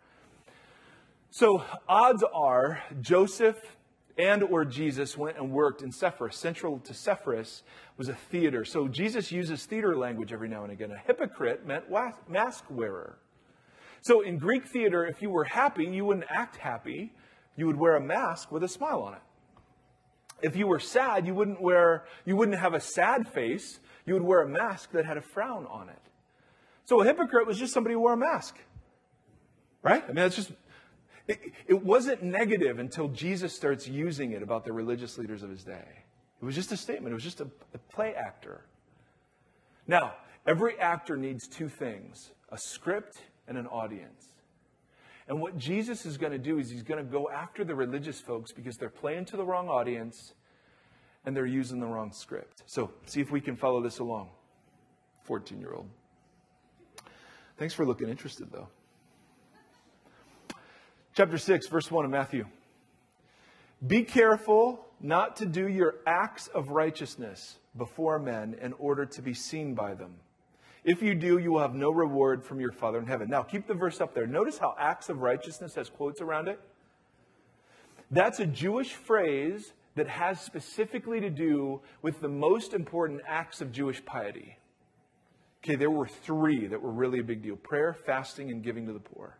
So 1.30 1.62
odds 1.88 2.24
are 2.34 2.82
Joseph 3.00 3.76
and 4.18 4.42
or 4.42 4.64
Jesus 4.64 5.16
went 5.16 5.36
and 5.36 5.52
worked 5.52 5.82
in 5.82 5.92
Sepphoris. 5.92 6.36
Central 6.36 6.80
to 6.80 6.92
Sepphoris 6.92 7.62
was 7.96 8.08
a 8.08 8.14
theater. 8.14 8.64
So 8.64 8.88
Jesus 8.88 9.30
uses 9.30 9.64
theater 9.66 9.96
language 9.96 10.32
every 10.32 10.48
now 10.48 10.64
and 10.64 10.72
again. 10.72 10.90
A 10.90 10.98
hypocrite 10.98 11.64
meant 11.64 11.84
mask 12.28 12.64
wearer. 12.68 13.18
So 14.00 14.22
in 14.22 14.36
Greek 14.36 14.66
theater, 14.66 15.06
if 15.06 15.22
you 15.22 15.30
were 15.30 15.44
happy, 15.44 15.84
you 15.84 16.04
wouldn't 16.04 16.26
act 16.28 16.56
happy. 16.56 17.12
You 17.54 17.68
would 17.68 17.76
wear 17.76 17.94
a 17.94 18.00
mask 18.00 18.50
with 18.50 18.64
a 18.64 18.68
smile 18.68 19.02
on 19.02 19.14
it. 19.14 19.20
If 20.42 20.56
you 20.56 20.66
were 20.66 20.80
sad, 20.80 21.26
you 21.26 21.34
wouldn't 21.34 21.60
wear, 21.60 22.04
you 22.24 22.36
wouldn't 22.36 22.58
have 22.58 22.74
a 22.74 22.80
sad 22.80 23.28
face. 23.28 23.80
You 24.04 24.14
would 24.14 24.22
wear 24.22 24.42
a 24.42 24.48
mask 24.48 24.92
that 24.92 25.04
had 25.04 25.16
a 25.16 25.22
frown 25.22 25.66
on 25.66 25.88
it. 25.88 25.98
So 26.84 27.00
a 27.00 27.04
hypocrite 27.04 27.46
was 27.46 27.58
just 27.58 27.72
somebody 27.72 27.94
who 27.94 28.00
wore 28.00 28.12
a 28.12 28.16
mask. 28.16 28.56
Right? 29.82 30.04
I 30.08 30.12
mean, 30.12 30.24
it's 30.24 30.36
just, 30.36 30.52
it, 31.26 31.40
it 31.66 31.84
wasn't 31.84 32.22
negative 32.22 32.78
until 32.78 33.08
Jesus 33.08 33.54
starts 33.54 33.88
using 33.88 34.32
it 34.32 34.42
about 34.42 34.64
the 34.64 34.72
religious 34.72 35.18
leaders 35.18 35.42
of 35.42 35.50
his 35.50 35.64
day. 35.64 36.04
It 36.40 36.44
was 36.44 36.54
just 36.54 36.70
a 36.72 36.76
statement. 36.76 37.12
It 37.12 37.14
was 37.14 37.24
just 37.24 37.40
a, 37.40 37.48
a 37.74 37.78
play 37.90 38.14
actor. 38.14 38.64
Now, 39.86 40.14
every 40.46 40.78
actor 40.78 41.16
needs 41.16 41.48
two 41.48 41.68
things 41.68 42.30
a 42.50 42.58
script 42.58 43.18
and 43.48 43.58
an 43.58 43.66
audience. 43.66 44.28
And 45.28 45.40
what 45.40 45.58
Jesus 45.58 46.06
is 46.06 46.16
going 46.16 46.32
to 46.32 46.38
do 46.38 46.58
is 46.58 46.70
he's 46.70 46.82
going 46.82 47.04
to 47.04 47.10
go 47.10 47.28
after 47.28 47.64
the 47.64 47.74
religious 47.74 48.20
folks 48.20 48.52
because 48.52 48.76
they're 48.76 48.88
playing 48.88 49.24
to 49.26 49.36
the 49.36 49.44
wrong 49.44 49.68
audience 49.68 50.34
and 51.24 51.36
they're 51.36 51.46
using 51.46 51.80
the 51.80 51.86
wrong 51.86 52.12
script. 52.12 52.62
So, 52.66 52.92
see 53.06 53.20
if 53.20 53.32
we 53.32 53.40
can 53.40 53.56
follow 53.56 53.82
this 53.82 53.98
along. 53.98 54.28
14 55.24 55.58
year 55.58 55.74
old. 55.74 55.88
Thanks 57.58 57.74
for 57.74 57.84
looking 57.84 58.08
interested, 58.08 58.52
though. 58.52 58.68
Chapter 61.14 61.38
6, 61.38 61.66
verse 61.68 61.90
1 61.90 62.04
of 62.04 62.10
Matthew. 62.10 62.44
Be 63.84 64.02
careful 64.02 64.86
not 65.00 65.36
to 65.36 65.46
do 65.46 65.68
your 65.68 65.96
acts 66.06 66.46
of 66.48 66.68
righteousness 66.68 67.56
before 67.76 68.18
men 68.18 68.56
in 68.60 68.72
order 68.74 69.04
to 69.06 69.22
be 69.22 69.34
seen 69.34 69.74
by 69.74 69.94
them. 69.94 70.14
If 70.86 71.02
you 71.02 71.16
do, 71.16 71.38
you 71.38 71.50
will 71.50 71.60
have 71.60 71.74
no 71.74 71.90
reward 71.90 72.44
from 72.44 72.60
your 72.60 72.70
Father 72.70 73.00
in 73.00 73.06
heaven. 73.06 73.28
Now, 73.28 73.42
keep 73.42 73.66
the 73.66 73.74
verse 73.74 74.00
up 74.00 74.14
there. 74.14 74.24
Notice 74.24 74.56
how 74.56 74.76
acts 74.78 75.08
of 75.08 75.20
righteousness 75.20 75.74
has 75.74 75.90
quotes 75.90 76.20
around 76.20 76.46
it. 76.46 76.60
That's 78.08 78.38
a 78.38 78.46
Jewish 78.46 78.94
phrase 78.94 79.72
that 79.96 80.06
has 80.06 80.40
specifically 80.40 81.18
to 81.20 81.28
do 81.28 81.80
with 82.02 82.20
the 82.20 82.28
most 82.28 82.72
important 82.72 83.22
acts 83.26 83.60
of 83.60 83.72
Jewish 83.72 84.04
piety. 84.04 84.58
Okay, 85.64 85.74
there 85.74 85.90
were 85.90 86.06
three 86.06 86.68
that 86.68 86.80
were 86.80 86.92
really 86.92 87.18
a 87.18 87.24
big 87.24 87.42
deal 87.42 87.56
prayer, 87.56 87.92
fasting, 87.92 88.52
and 88.52 88.62
giving 88.62 88.86
to 88.86 88.92
the 88.92 89.00
poor. 89.00 89.36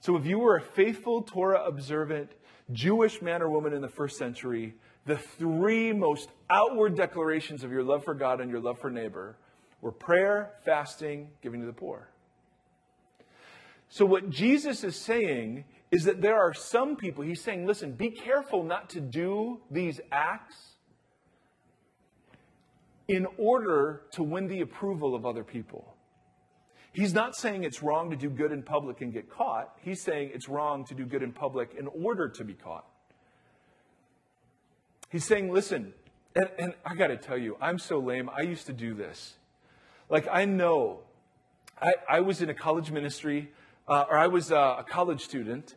So 0.00 0.16
if 0.16 0.26
you 0.26 0.40
were 0.40 0.56
a 0.56 0.60
faithful, 0.60 1.22
Torah 1.22 1.62
observant 1.64 2.32
Jewish 2.72 3.22
man 3.22 3.42
or 3.42 3.48
woman 3.48 3.72
in 3.72 3.80
the 3.80 3.88
first 3.88 4.18
century, 4.18 4.74
the 5.04 5.18
three 5.18 5.92
most 5.92 6.30
outward 6.50 6.96
declarations 6.96 7.62
of 7.62 7.70
your 7.70 7.84
love 7.84 8.02
for 8.02 8.14
God 8.14 8.40
and 8.40 8.50
your 8.50 8.58
love 8.58 8.80
for 8.80 8.90
neighbor 8.90 9.36
were 9.80 9.92
prayer, 9.92 10.52
fasting, 10.64 11.28
giving 11.42 11.60
to 11.60 11.66
the 11.66 11.72
poor. 11.72 12.08
So, 13.88 14.04
what 14.04 14.30
Jesus 14.30 14.82
is 14.82 14.96
saying 14.96 15.64
is 15.90 16.04
that 16.04 16.20
there 16.20 16.38
are 16.38 16.52
some 16.52 16.96
people, 16.96 17.22
he's 17.22 17.40
saying, 17.40 17.66
listen, 17.66 17.92
be 17.92 18.10
careful 18.10 18.64
not 18.64 18.90
to 18.90 19.00
do 19.00 19.60
these 19.70 20.00
acts 20.10 20.56
in 23.08 23.26
order 23.38 24.02
to 24.12 24.22
win 24.22 24.48
the 24.48 24.60
approval 24.60 25.14
of 25.14 25.24
other 25.24 25.44
people. 25.44 25.94
He's 26.92 27.12
not 27.12 27.36
saying 27.36 27.62
it's 27.62 27.82
wrong 27.82 28.10
to 28.10 28.16
do 28.16 28.30
good 28.30 28.52
in 28.52 28.62
public 28.62 29.02
and 29.02 29.12
get 29.12 29.30
caught. 29.30 29.76
He's 29.82 30.02
saying 30.02 30.30
it's 30.34 30.48
wrong 30.48 30.84
to 30.86 30.94
do 30.94 31.04
good 31.04 31.22
in 31.22 31.30
public 31.30 31.74
in 31.78 31.86
order 31.88 32.28
to 32.28 32.42
be 32.42 32.54
caught. 32.54 32.86
He's 35.10 35.24
saying, 35.24 35.52
listen, 35.52 35.92
and, 36.34 36.48
and 36.58 36.74
I 36.84 36.94
got 36.94 37.08
to 37.08 37.16
tell 37.16 37.38
you, 37.38 37.56
I'm 37.60 37.78
so 37.78 37.98
lame. 37.98 38.28
I 38.34 38.42
used 38.42 38.66
to 38.66 38.72
do 38.72 38.94
this. 38.94 39.34
Like, 40.08 40.28
I 40.30 40.44
know, 40.44 41.00
I, 41.80 41.94
I 42.08 42.20
was 42.20 42.40
in 42.40 42.48
a 42.48 42.54
college 42.54 42.90
ministry, 42.92 43.50
uh, 43.88 44.04
or 44.08 44.16
I 44.16 44.28
was 44.28 44.52
uh, 44.52 44.76
a 44.78 44.84
college 44.84 45.22
student 45.24 45.74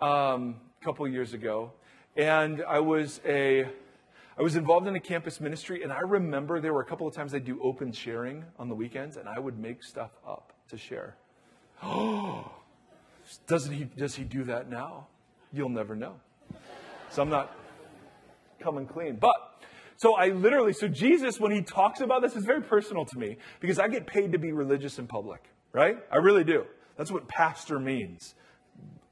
um, 0.00 0.56
a 0.80 0.84
couple 0.84 1.08
years 1.08 1.32
ago, 1.32 1.72
and 2.16 2.62
I 2.68 2.80
was 2.80 3.20
a 3.24 3.66
I 4.38 4.42
was 4.42 4.56
involved 4.56 4.86
in 4.86 4.96
a 4.96 5.00
campus 5.00 5.38
ministry, 5.38 5.82
and 5.82 5.92
I 5.92 6.00
remember 6.00 6.60
there 6.60 6.72
were 6.72 6.80
a 6.80 6.84
couple 6.86 7.06
of 7.06 7.14
times 7.14 7.34
I'd 7.34 7.44
do 7.44 7.60
open 7.62 7.92
sharing 7.92 8.44
on 8.58 8.68
the 8.68 8.74
weekends, 8.74 9.18
and 9.18 9.28
I 9.28 9.38
would 9.38 9.58
make 9.58 9.82
stuff 9.82 10.10
up 10.26 10.52
to 10.68 10.78
share. 10.78 11.16
Oh, 11.82 12.50
doesn't 13.46 13.72
he? 13.72 13.84
Does 13.84 14.14
he 14.14 14.24
do 14.24 14.44
that 14.44 14.68
now? 14.68 15.06
You'll 15.52 15.70
never 15.70 15.94
know. 15.96 16.16
So 17.10 17.22
I'm 17.22 17.30
not 17.30 17.56
coming 18.58 18.86
clean, 18.86 19.16
but 19.16 19.62
so 20.00 20.14
I 20.14 20.28
literally, 20.28 20.72
so 20.72 20.88
Jesus, 20.88 21.38
when 21.38 21.52
he 21.52 21.60
talks 21.60 22.00
about 22.00 22.22
this, 22.22 22.34
is 22.34 22.46
very 22.46 22.62
personal 22.62 23.04
to 23.04 23.18
me 23.18 23.36
because 23.60 23.78
I 23.78 23.86
get 23.86 24.06
paid 24.06 24.32
to 24.32 24.38
be 24.38 24.50
religious 24.50 24.98
in 24.98 25.06
public, 25.06 25.42
right? 25.74 25.98
I 26.10 26.16
really 26.16 26.42
do. 26.42 26.64
That's 26.96 27.12
what 27.12 27.28
pastor 27.28 27.78
means. 27.78 28.34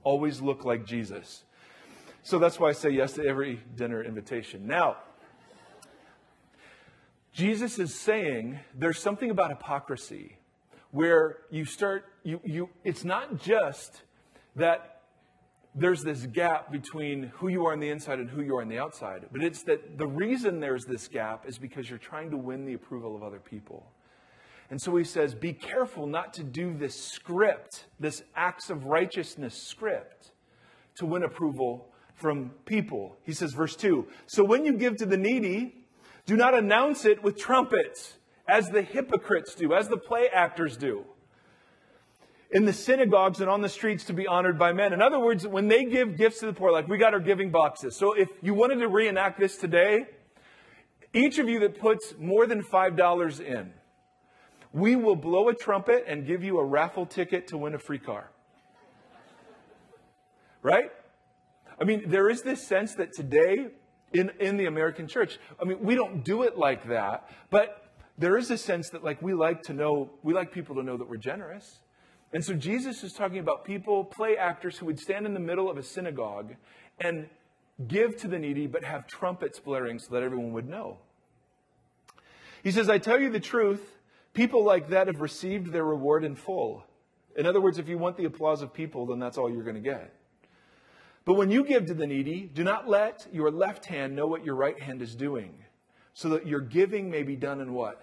Always 0.02 0.40
look 0.40 0.64
like 0.64 0.86
Jesus. 0.86 1.44
So 2.22 2.38
that's 2.38 2.58
why 2.58 2.70
I 2.70 2.72
say 2.72 2.88
yes 2.88 3.12
to 3.14 3.26
every 3.26 3.60
dinner 3.76 4.02
invitation. 4.02 4.66
Now, 4.66 4.96
Jesus 7.34 7.78
is 7.78 7.94
saying 7.94 8.58
there's 8.74 8.98
something 8.98 9.30
about 9.30 9.50
hypocrisy 9.50 10.38
where 10.90 11.40
you 11.50 11.66
start, 11.66 12.06
you, 12.22 12.40
you, 12.44 12.70
it's 12.82 13.04
not 13.04 13.42
just 13.42 14.04
that 14.56 14.97
there's 15.78 16.02
this 16.02 16.26
gap 16.26 16.72
between 16.72 17.24
who 17.36 17.48
you 17.48 17.66
are 17.66 17.72
on 17.72 17.80
the 17.80 17.88
inside 17.88 18.18
and 18.18 18.28
who 18.28 18.42
you 18.42 18.56
are 18.56 18.62
on 18.62 18.68
the 18.68 18.78
outside. 18.78 19.26
But 19.30 19.42
it's 19.44 19.62
that 19.64 19.96
the 19.96 20.06
reason 20.06 20.60
there's 20.60 20.84
this 20.84 21.06
gap 21.06 21.44
is 21.46 21.58
because 21.58 21.88
you're 21.88 21.98
trying 21.98 22.30
to 22.30 22.36
win 22.36 22.64
the 22.64 22.74
approval 22.74 23.14
of 23.14 23.22
other 23.22 23.38
people. 23.38 23.86
And 24.70 24.80
so 24.80 24.96
he 24.96 25.04
says, 25.04 25.34
be 25.34 25.52
careful 25.52 26.06
not 26.06 26.34
to 26.34 26.42
do 26.42 26.74
this 26.74 26.94
script, 26.94 27.86
this 27.98 28.22
acts 28.36 28.70
of 28.70 28.84
righteousness 28.84 29.54
script, 29.54 30.32
to 30.96 31.06
win 31.06 31.22
approval 31.22 31.92
from 32.14 32.50
people. 32.66 33.16
He 33.22 33.32
says, 33.32 33.52
verse 33.52 33.76
2 33.76 34.06
So 34.26 34.44
when 34.44 34.64
you 34.64 34.72
give 34.74 34.96
to 34.96 35.06
the 35.06 35.16
needy, 35.16 35.74
do 36.26 36.36
not 36.36 36.54
announce 36.54 37.04
it 37.04 37.22
with 37.22 37.38
trumpets, 37.38 38.18
as 38.48 38.68
the 38.68 38.82
hypocrites 38.82 39.54
do, 39.54 39.74
as 39.74 39.88
the 39.88 39.96
play 39.96 40.28
actors 40.32 40.76
do 40.76 41.04
in 42.50 42.64
the 42.64 42.72
synagogues 42.72 43.40
and 43.40 43.50
on 43.50 43.60
the 43.60 43.68
streets 43.68 44.04
to 44.04 44.12
be 44.12 44.26
honored 44.26 44.58
by 44.58 44.72
men. 44.72 44.92
In 44.92 45.02
other 45.02 45.18
words, 45.18 45.46
when 45.46 45.68
they 45.68 45.84
give 45.84 46.16
gifts 46.16 46.40
to 46.40 46.46
the 46.46 46.52
poor, 46.52 46.72
like 46.72 46.88
we 46.88 46.96
got 46.96 47.12
our 47.12 47.20
giving 47.20 47.50
boxes. 47.50 47.96
So 47.96 48.14
if 48.14 48.28
you 48.42 48.54
wanted 48.54 48.76
to 48.76 48.88
reenact 48.88 49.38
this 49.38 49.56
today, 49.56 50.06
each 51.12 51.38
of 51.38 51.48
you 51.48 51.60
that 51.60 51.78
puts 51.78 52.14
more 52.18 52.46
than 52.46 52.62
$5 52.62 53.40
in, 53.40 53.72
we 54.72 54.96
will 54.96 55.16
blow 55.16 55.48
a 55.48 55.54
trumpet 55.54 56.04
and 56.06 56.26
give 56.26 56.42
you 56.42 56.58
a 56.58 56.64
raffle 56.64 57.06
ticket 57.06 57.48
to 57.48 57.58
win 57.58 57.74
a 57.74 57.78
free 57.78 57.98
car. 57.98 58.30
Right? 60.62 60.90
I 61.80 61.84
mean, 61.84 62.08
there 62.08 62.28
is 62.28 62.42
this 62.42 62.66
sense 62.66 62.94
that 62.94 63.12
today 63.12 63.68
in, 64.12 64.30
in 64.40 64.56
the 64.56 64.66
American 64.66 65.06
church, 65.06 65.38
I 65.60 65.64
mean, 65.64 65.78
we 65.80 65.94
don't 65.94 66.24
do 66.24 66.42
it 66.42 66.58
like 66.58 66.88
that, 66.88 67.28
but 67.50 67.84
there 68.16 68.36
is 68.36 68.50
a 68.50 68.58
sense 68.58 68.90
that 68.90 69.04
like 69.04 69.22
we 69.22 69.34
like 69.34 69.62
to 69.64 69.72
know, 69.72 70.10
we 70.22 70.34
like 70.34 70.52
people 70.52 70.74
to 70.76 70.82
know 70.82 70.96
that 70.96 71.08
we're 71.08 71.18
generous. 71.18 71.80
And 72.32 72.44
so 72.44 72.54
Jesus 72.54 73.02
is 73.02 73.12
talking 73.12 73.38
about 73.38 73.64
people, 73.64 74.04
play 74.04 74.36
actors 74.36 74.76
who 74.78 74.86
would 74.86 75.00
stand 75.00 75.24
in 75.24 75.34
the 75.34 75.40
middle 75.40 75.70
of 75.70 75.78
a 75.78 75.82
synagogue 75.82 76.54
and 77.00 77.28
give 77.86 78.16
to 78.18 78.28
the 78.28 78.38
needy, 78.38 78.66
but 78.66 78.84
have 78.84 79.06
trumpets 79.06 79.58
blaring 79.58 79.98
so 79.98 80.12
that 80.12 80.22
everyone 80.22 80.52
would 80.52 80.68
know. 80.68 80.98
He 82.62 82.70
says, 82.70 82.90
I 82.90 82.98
tell 82.98 83.20
you 83.20 83.30
the 83.30 83.40
truth, 83.40 83.96
people 84.34 84.64
like 84.64 84.88
that 84.90 85.06
have 85.06 85.20
received 85.20 85.72
their 85.72 85.84
reward 85.84 86.24
in 86.24 86.34
full. 86.34 86.84
In 87.36 87.46
other 87.46 87.60
words, 87.60 87.78
if 87.78 87.88
you 87.88 87.98
want 87.98 88.16
the 88.16 88.24
applause 88.24 88.62
of 88.62 88.74
people, 88.74 89.06
then 89.06 89.20
that's 89.20 89.38
all 89.38 89.48
you're 89.48 89.62
going 89.62 89.76
to 89.76 89.80
get. 89.80 90.12
But 91.24 91.34
when 91.34 91.50
you 91.50 91.62
give 91.62 91.86
to 91.86 91.94
the 91.94 92.06
needy, 92.06 92.50
do 92.52 92.64
not 92.64 92.88
let 92.88 93.26
your 93.32 93.50
left 93.50 93.86
hand 93.86 94.16
know 94.16 94.26
what 94.26 94.44
your 94.44 94.54
right 94.54 94.78
hand 94.80 95.02
is 95.02 95.14
doing, 95.14 95.54
so 96.14 96.30
that 96.30 96.46
your 96.46 96.60
giving 96.60 97.10
may 97.10 97.22
be 97.22 97.36
done 97.36 97.60
in 97.60 97.72
what? 97.74 98.02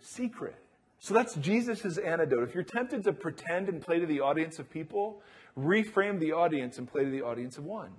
Secret. 0.00 0.56
So 1.00 1.14
that's 1.14 1.34
Jesus' 1.36 1.96
antidote. 1.96 2.46
If 2.46 2.54
you're 2.54 2.62
tempted 2.62 3.04
to 3.04 3.12
pretend 3.14 3.70
and 3.70 3.80
play 3.80 3.98
to 4.00 4.06
the 4.06 4.20
audience 4.20 4.58
of 4.58 4.70
people, 4.70 5.22
reframe 5.58 6.20
the 6.20 6.32
audience 6.32 6.76
and 6.76 6.86
play 6.86 7.04
to 7.04 7.10
the 7.10 7.22
audience 7.22 7.56
of 7.56 7.64
one. 7.64 7.90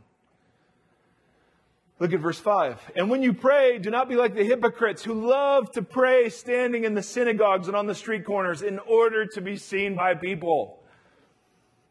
Look 2.00 2.14
at 2.14 2.20
verse 2.20 2.40
5. 2.40 2.92
And 2.96 3.10
when 3.10 3.24
you 3.24 3.34
pray, 3.34 3.80
do 3.80 3.90
not 3.90 4.08
be 4.08 4.16
like 4.16 4.36
the 4.36 4.44
hypocrites 4.44 5.04
who 5.04 5.28
love 5.28 5.72
to 5.72 5.82
pray 5.82 6.30
standing 6.30 6.84
in 6.84 6.94
the 6.94 7.02
synagogues 7.02 7.68
and 7.68 7.76
on 7.76 7.88
the 7.88 7.96
street 7.96 8.24
corners 8.24 8.62
in 8.62 8.78
order 8.80 9.26
to 9.26 9.42
be 9.42 9.58
seen 9.58 9.96
by 9.96 10.14
people. 10.14 10.84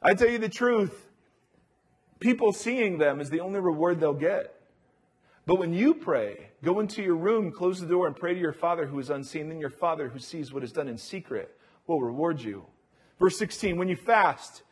I 0.00 0.14
tell 0.14 0.28
you 0.28 0.38
the 0.38 0.48
truth, 0.48 1.08
people 2.20 2.52
seeing 2.52 2.98
them 2.98 3.20
is 3.20 3.30
the 3.30 3.40
only 3.40 3.58
reward 3.58 3.98
they'll 3.98 4.12
get. 4.14 4.59
But 5.50 5.58
when 5.58 5.74
you 5.74 5.94
pray, 5.94 6.50
go 6.62 6.78
into 6.78 7.02
your 7.02 7.16
room, 7.16 7.50
close 7.50 7.80
the 7.80 7.86
door, 7.88 8.06
and 8.06 8.14
pray 8.14 8.34
to 8.34 8.38
your 8.38 8.52
Father 8.52 8.86
who 8.86 9.00
is 9.00 9.10
unseen. 9.10 9.48
Then 9.48 9.58
your 9.58 9.68
Father 9.68 10.08
who 10.08 10.20
sees 10.20 10.52
what 10.52 10.62
is 10.62 10.70
done 10.70 10.86
in 10.86 10.96
secret 10.96 11.58
will 11.88 12.00
reward 12.00 12.40
you. 12.40 12.66
Verse 13.18 13.36
16 13.36 13.76
When 13.76 13.88
you 13.88 13.96
fast, 13.96 14.62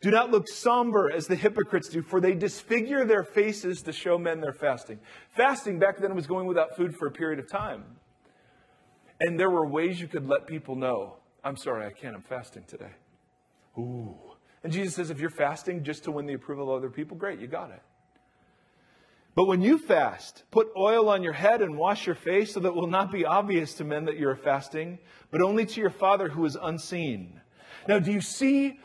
do 0.00 0.10
not 0.10 0.32
look 0.32 0.48
somber 0.48 1.08
as 1.08 1.28
the 1.28 1.36
hypocrites 1.36 1.88
do, 1.88 2.02
for 2.02 2.20
they 2.20 2.34
disfigure 2.34 3.04
their 3.04 3.22
faces 3.22 3.80
to 3.82 3.92
show 3.92 4.18
men 4.18 4.40
they're 4.40 4.52
fasting. 4.52 4.98
Fasting 5.36 5.78
back 5.78 5.98
then 6.00 6.16
was 6.16 6.26
going 6.26 6.48
without 6.48 6.76
food 6.76 6.96
for 6.96 7.06
a 7.06 7.12
period 7.12 7.38
of 7.38 7.48
time. 7.48 7.84
And 9.20 9.38
there 9.38 9.50
were 9.50 9.68
ways 9.68 10.00
you 10.00 10.08
could 10.08 10.26
let 10.26 10.48
people 10.48 10.74
know, 10.74 11.14
I'm 11.44 11.56
sorry, 11.56 11.86
I 11.86 11.92
can't, 11.92 12.16
I'm 12.16 12.22
fasting 12.22 12.64
today. 12.66 12.90
Ooh. 13.78 14.16
And 14.64 14.72
Jesus 14.72 14.96
says, 14.96 15.10
if 15.10 15.20
you're 15.20 15.30
fasting 15.30 15.84
just 15.84 16.02
to 16.02 16.10
win 16.10 16.26
the 16.26 16.34
approval 16.34 16.74
of 16.74 16.78
other 16.78 16.90
people, 16.90 17.16
great, 17.16 17.38
you 17.38 17.46
got 17.46 17.70
it. 17.70 17.82
But 19.34 19.46
when 19.46 19.62
you 19.62 19.78
fast, 19.78 20.44
put 20.50 20.68
oil 20.76 21.08
on 21.08 21.22
your 21.22 21.32
head 21.32 21.60
and 21.60 21.76
wash 21.76 22.06
your 22.06 22.14
face 22.14 22.54
so 22.54 22.60
that 22.60 22.68
it 22.68 22.74
will 22.74 22.86
not 22.86 23.10
be 23.10 23.24
obvious 23.24 23.74
to 23.74 23.84
men 23.84 24.04
that 24.04 24.16
you're 24.16 24.36
fasting, 24.36 24.98
but 25.30 25.42
only 25.42 25.66
to 25.66 25.80
your 25.80 25.90
Father 25.90 26.28
who 26.28 26.44
is 26.44 26.56
unseen. 26.60 27.40
Now, 27.88 27.98
do 27.98 28.12
you 28.12 28.20
see? 28.20 28.78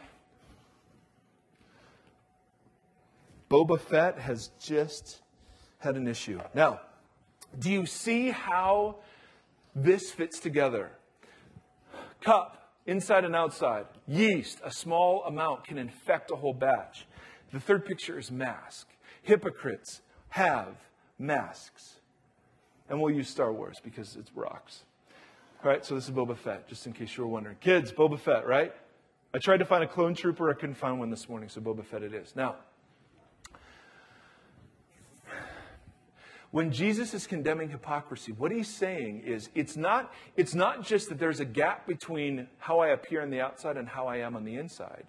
Boba 3.49 3.79
Fett 3.79 4.19
has 4.19 4.49
just 4.59 5.21
had 5.79 5.95
an 5.95 6.07
issue. 6.07 6.39
Now, 6.53 6.81
do 7.57 7.71
you 7.71 7.85
see 7.85 8.29
how 8.29 8.97
this 9.75 10.12
fits 10.12 10.39
together? 10.39 10.91
Cup, 12.21 12.73
inside 12.85 13.23
and 13.23 13.35
outside. 13.35 13.85
Yeast, 14.07 14.59
a 14.63 14.71
small 14.71 15.23
amount 15.25 15.65
can 15.65 15.77
infect 15.77 16.31
a 16.31 16.35
whole 16.35 16.53
batch. 16.53 17.05
The 17.51 17.59
third 17.59 17.85
picture 17.85 18.19
is 18.19 18.31
mask. 18.31 18.88
Hypocrites, 19.21 20.01
have 20.29 20.75
masks. 21.17 21.95
And 22.89 22.99
we'll 22.99 23.13
use 23.13 23.29
Star 23.29 23.51
Wars 23.51 23.79
because 23.83 24.15
it's 24.15 24.31
rocks. 24.35 24.83
All 25.63 25.69
right, 25.69 25.85
so 25.85 25.93
this 25.95 26.05
is 26.05 26.11
Boba 26.11 26.37
Fett, 26.37 26.67
just 26.67 26.87
in 26.87 26.93
case 26.93 27.15
you 27.17 27.23
were 27.23 27.29
wondering. 27.29 27.57
Kids, 27.59 27.91
Boba 27.91 28.17
Fett, 28.17 28.47
right? 28.47 28.73
I 29.33 29.37
tried 29.37 29.57
to 29.57 29.65
find 29.65 29.83
a 29.83 29.87
clone 29.87 30.15
trooper, 30.15 30.49
I 30.49 30.53
couldn't 30.53 30.75
find 30.75 30.99
one 30.99 31.09
this 31.09 31.29
morning, 31.29 31.49
so 31.49 31.61
Boba 31.61 31.85
Fett 31.85 32.01
it 32.01 32.13
is. 32.13 32.35
Now, 32.35 32.55
when 36.51 36.71
Jesus 36.71 37.13
is 37.13 37.27
condemning 37.27 37.69
hypocrisy, 37.69 38.31
what 38.31 38.51
he's 38.51 38.67
saying 38.67 39.21
is 39.23 39.49
it's 39.53 39.77
not, 39.77 40.11
it's 40.35 40.55
not 40.55 40.83
just 40.83 41.09
that 41.09 41.19
there's 41.19 41.39
a 41.39 41.45
gap 41.45 41.85
between 41.85 42.47
how 42.57 42.79
I 42.79 42.87
appear 42.87 43.21
on 43.21 43.29
the 43.29 43.41
outside 43.41 43.77
and 43.77 43.87
how 43.87 44.07
I 44.07 44.17
am 44.17 44.35
on 44.35 44.45
the 44.45 44.55
inside. 44.55 45.05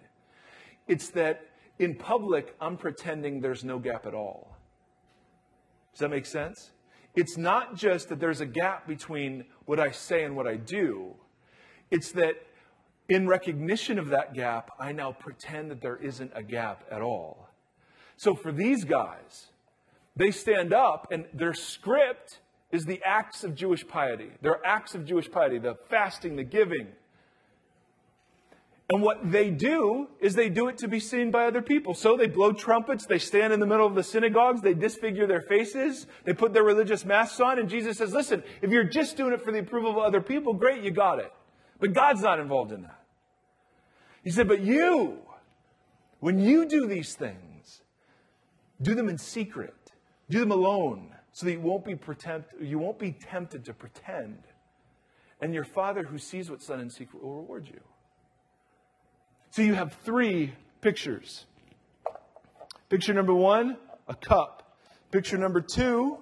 It's 0.87 1.09
that 1.11 1.47
in 1.79 1.95
public, 1.95 2.55
I'm 2.61 2.77
pretending 2.77 3.41
there's 3.41 3.63
no 3.63 3.79
gap 3.79 4.05
at 4.05 4.13
all. 4.13 4.55
Does 5.93 5.99
that 5.99 6.09
make 6.09 6.25
sense? 6.25 6.71
It's 7.15 7.37
not 7.37 7.75
just 7.75 8.09
that 8.09 8.19
there's 8.19 8.41
a 8.41 8.45
gap 8.45 8.87
between 8.87 9.45
what 9.65 9.79
I 9.79 9.91
say 9.91 10.23
and 10.23 10.35
what 10.35 10.47
I 10.47 10.55
do, 10.55 11.15
it's 11.89 12.11
that 12.13 12.35
in 13.09 13.27
recognition 13.27 13.99
of 13.99 14.09
that 14.09 14.33
gap, 14.33 14.71
I 14.79 14.93
now 14.93 15.11
pretend 15.11 15.69
that 15.71 15.81
there 15.81 15.97
isn't 15.97 16.31
a 16.33 16.41
gap 16.41 16.85
at 16.89 17.01
all. 17.01 17.49
So 18.15 18.35
for 18.35 18.53
these 18.53 18.85
guys, 18.85 19.47
they 20.15 20.31
stand 20.31 20.73
up 20.73 21.11
and 21.11 21.25
their 21.33 21.53
script 21.53 22.39
is 22.71 22.85
the 22.85 23.01
acts 23.05 23.43
of 23.43 23.53
Jewish 23.55 23.85
piety. 23.85 24.31
Their 24.41 24.65
acts 24.65 24.95
of 24.95 25.05
Jewish 25.05 25.29
piety, 25.29 25.59
the 25.59 25.75
fasting, 25.89 26.37
the 26.37 26.43
giving, 26.45 26.87
and 28.91 29.01
what 29.01 29.31
they 29.31 29.49
do 29.49 30.09
is 30.19 30.35
they 30.35 30.49
do 30.49 30.67
it 30.67 30.77
to 30.79 30.87
be 30.89 30.99
seen 30.99 31.31
by 31.31 31.45
other 31.45 31.61
people. 31.61 31.93
So 31.93 32.17
they 32.17 32.27
blow 32.27 32.51
trumpets, 32.51 33.05
they 33.05 33.19
stand 33.19 33.53
in 33.53 33.61
the 33.61 33.65
middle 33.65 33.87
of 33.87 33.95
the 33.95 34.03
synagogues, 34.03 34.61
they 34.61 34.73
disfigure 34.73 35.25
their 35.25 35.39
faces, 35.39 36.07
they 36.25 36.33
put 36.33 36.53
their 36.53 36.63
religious 36.63 37.05
masks 37.05 37.39
on, 37.39 37.57
and 37.57 37.69
Jesus 37.69 37.99
says, 37.99 38.11
listen, 38.11 38.43
if 38.61 38.69
you're 38.69 38.83
just 38.83 39.15
doing 39.15 39.31
it 39.31 39.45
for 39.45 39.53
the 39.53 39.59
approval 39.59 39.91
of 39.91 39.97
other 39.97 40.19
people, 40.19 40.53
great, 40.53 40.83
you 40.83 40.91
got 40.91 41.19
it. 41.19 41.31
But 41.79 41.93
God's 41.93 42.21
not 42.21 42.41
involved 42.41 42.73
in 42.73 42.81
that. 42.81 42.99
He 44.25 44.29
said, 44.29 44.49
but 44.49 44.59
you, 44.59 45.19
when 46.19 46.37
you 46.37 46.65
do 46.65 46.85
these 46.85 47.15
things, 47.15 47.81
do 48.81 48.93
them 48.93 49.07
in 49.07 49.17
secret, 49.17 49.73
do 50.29 50.41
them 50.41 50.51
alone, 50.51 51.15
so 51.31 51.45
that 51.45 51.53
you 51.53 51.61
won't 51.61 51.85
be, 51.85 51.95
pretend, 51.95 52.43
you 52.59 52.77
won't 52.77 52.99
be 52.99 53.13
tempted 53.13 53.63
to 53.65 53.73
pretend. 53.73 54.39
And 55.39 55.53
your 55.53 55.63
Father 55.63 56.03
who 56.03 56.17
sees 56.17 56.51
what's 56.51 56.67
done 56.67 56.81
in 56.81 56.89
secret 56.89 57.23
will 57.23 57.37
reward 57.37 57.67
you. 57.67 57.79
So 59.51 59.61
you 59.61 59.73
have 59.73 59.93
three 60.05 60.53
pictures. 60.79 61.45
Picture 62.87 63.13
number 63.13 63.33
one, 63.33 63.75
a 64.07 64.15
cup. 64.15 64.77
Picture 65.11 65.37
number 65.37 65.59
two, 65.59 66.19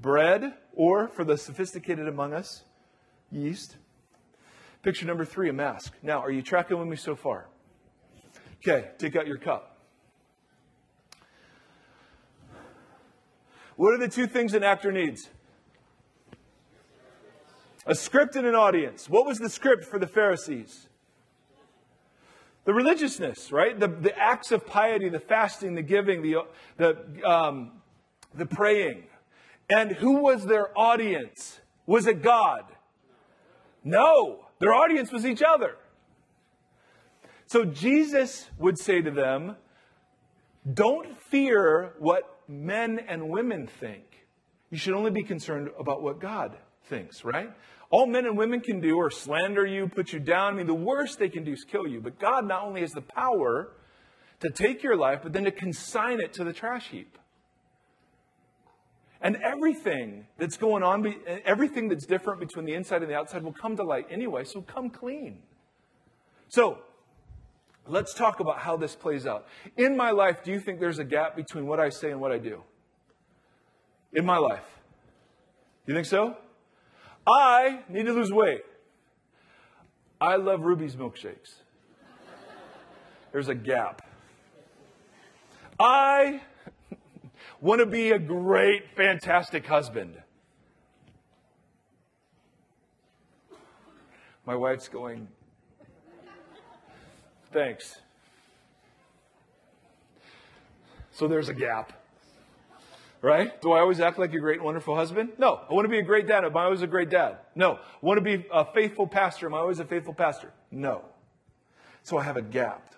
bread, 0.00 0.52
or 0.74 1.06
for 1.06 1.24
the 1.24 1.38
sophisticated 1.38 2.08
among 2.08 2.34
us, 2.34 2.64
yeast. 3.30 3.76
Picture 4.82 5.06
number 5.06 5.24
three, 5.24 5.48
a 5.48 5.52
mask. 5.52 5.92
Now, 6.02 6.18
are 6.18 6.30
you 6.32 6.42
tracking 6.42 6.76
with 6.76 6.88
me 6.88 6.96
so 6.96 7.14
far? 7.14 7.46
Okay, 8.56 8.88
take 8.98 9.14
out 9.14 9.28
your 9.28 9.38
cup. 9.38 9.78
What 13.76 13.94
are 13.94 13.98
the 13.98 14.08
two 14.08 14.26
things 14.26 14.54
an 14.54 14.64
actor 14.64 14.90
needs? 14.90 15.28
A 17.86 17.94
script 17.94 18.34
and 18.34 18.44
an 18.44 18.56
audience. 18.56 19.08
What 19.08 19.24
was 19.24 19.38
the 19.38 19.50
script 19.50 19.84
for 19.84 20.00
the 20.00 20.08
Pharisees? 20.08 20.88
The 22.66 22.74
religiousness, 22.74 23.52
right? 23.52 23.78
The, 23.78 23.86
the 23.86 24.16
acts 24.18 24.52
of 24.52 24.66
piety, 24.66 25.08
the 25.08 25.20
fasting, 25.20 25.76
the 25.76 25.82
giving, 25.82 26.20
the, 26.20 26.44
the, 26.76 27.24
um, 27.24 27.72
the 28.34 28.44
praying. 28.44 29.04
And 29.70 29.92
who 29.92 30.20
was 30.20 30.44
their 30.44 30.76
audience? 30.76 31.60
Was 31.86 32.06
it 32.06 32.22
God? 32.22 32.64
No, 33.84 34.46
their 34.58 34.74
audience 34.74 35.12
was 35.12 35.24
each 35.24 35.42
other. 35.42 35.76
So 37.46 37.64
Jesus 37.64 38.50
would 38.58 38.78
say 38.78 39.00
to 39.00 39.12
them, 39.12 39.54
Don't 40.74 41.16
fear 41.22 41.94
what 42.00 42.40
men 42.48 42.98
and 42.98 43.28
women 43.28 43.68
think. 43.68 44.26
You 44.70 44.78
should 44.78 44.94
only 44.94 45.12
be 45.12 45.22
concerned 45.22 45.70
about 45.78 46.02
what 46.02 46.18
God 46.18 46.56
thinks, 46.86 47.24
right? 47.24 47.52
All 47.90 48.06
men 48.06 48.26
and 48.26 48.36
women 48.36 48.60
can 48.60 48.80
do 48.80 48.98
are 49.00 49.10
slander 49.10 49.64
you, 49.64 49.88
put 49.88 50.12
you 50.12 50.18
down. 50.18 50.54
I 50.54 50.56
mean, 50.56 50.66
the 50.66 50.74
worst 50.74 51.18
they 51.18 51.28
can 51.28 51.44
do 51.44 51.52
is 51.52 51.64
kill 51.64 51.86
you. 51.86 52.00
But 52.00 52.18
God 52.18 52.46
not 52.46 52.64
only 52.64 52.80
has 52.80 52.92
the 52.92 53.02
power 53.02 53.70
to 54.40 54.50
take 54.50 54.82
your 54.82 54.96
life, 54.96 55.20
but 55.22 55.32
then 55.32 55.44
to 55.44 55.50
consign 55.50 56.20
it 56.20 56.32
to 56.34 56.44
the 56.44 56.52
trash 56.52 56.88
heap. 56.88 57.16
And 59.20 59.36
everything 59.36 60.26
that's 60.36 60.56
going 60.56 60.82
on, 60.82 61.14
everything 61.44 61.88
that's 61.88 62.06
different 62.06 62.38
between 62.40 62.66
the 62.66 62.74
inside 62.74 63.02
and 63.02 63.10
the 63.10 63.16
outside 63.16 63.42
will 63.42 63.52
come 63.52 63.76
to 63.76 63.82
light 63.82 64.06
anyway, 64.10 64.44
so 64.44 64.60
come 64.60 64.90
clean. 64.90 65.38
So, 66.48 66.78
let's 67.86 68.14
talk 68.14 68.40
about 68.40 68.58
how 68.58 68.76
this 68.76 68.94
plays 68.94 69.26
out. 69.26 69.46
In 69.76 69.96
my 69.96 70.10
life, 70.10 70.42
do 70.44 70.52
you 70.52 70.60
think 70.60 70.80
there's 70.80 70.98
a 70.98 71.04
gap 71.04 71.34
between 71.34 71.66
what 71.66 71.80
I 71.80 71.88
say 71.88 72.10
and 72.10 72.20
what 72.20 72.30
I 72.30 72.38
do? 72.38 72.62
In 74.12 74.26
my 74.26 74.36
life. 74.36 74.64
You 75.86 75.94
think 75.94 76.06
so? 76.06 76.36
I 77.26 77.80
need 77.88 78.06
to 78.06 78.12
lose 78.12 78.32
weight. 78.32 78.62
I 80.20 80.36
love 80.36 80.62
Ruby's 80.62 80.96
milkshakes. 80.96 81.54
There's 83.32 83.48
a 83.48 83.54
gap. 83.54 84.02
I 85.78 86.40
want 87.60 87.80
to 87.80 87.86
be 87.86 88.12
a 88.12 88.18
great, 88.18 88.84
fantastic 88.96 89.66
husband. 89.66 90.16
My 94.46 94.54
wife's 94.54 94.88
going, 94.88 95.28
thanks. 97.52 98.00
So 101.10 101.26
there's 101.26 101.48
a 101.48 101.54
gap. 101.54 101.92
Right? 103.22 103.60
Do 103.60 103.72
I 103.72 103.80
always 103.80 104.00
act 104.00 104.18
like 104.18 104.32
a 104.34 104.38
great, 104.38 104.62
wonderful 104.62 104.94
husband? 104.94 105.30
No. 105.38 105.60
I 105.68 105.72
want 105.72 105.84
to 105.84 105.88
be 105.88 105.98
a 105.98 106.02
great 106.02 106.26
dad. 106.26 106.44
Am 106.44 106.56
I 106.56 106.64
always 106.64 106.82
a 106.82 106.86
great 106.86 107.10
dad? 107.10 107.38
No. 107.54 107.74
I 107.74 107.78
want 108.00 108.18
to 108.18 108.22
be 108.22 108.46
a 108.52 108.64
faithful 108.64 109.06
pastor. 109.06 109.46
Am 109.46 109.54
I 109.54 109.58
always 109.58 109.80
a 109.80 109.84
faithful 109.84 110.14
pastor? 110.14 110.52
No. 110.70 111.04
So 112.02 112.18
I 112.18 112.22
have 112.24 112.36
a 112.36 112.42
gap. 112.42 112.94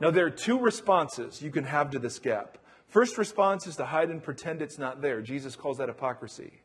Now, 0.00 0.10
there 0.10 0.26
are 0.26 0.30
two 0.30 0.58
responses 0.58 1.40
you 1.40 1.50
can 1.50 1.64
have 1.64 1.90
to 1.90 1.98
this 1.98 2.18
gap. 2.18 2.58
First 2.88 3.16
response 3.16 3.66
is 3.66 3.76
to 3.76 3.86
hide 3.86 4.10
and 4.10 4.22
pretend 4.22 4.60
it's 4.60 4.78
not 4.78 5.00
there. 5.00 5.22
Jesus 5.22 5.56
calls 5.56 5.78
that 5.78 5.88
hypocrisy. 5.88 6.60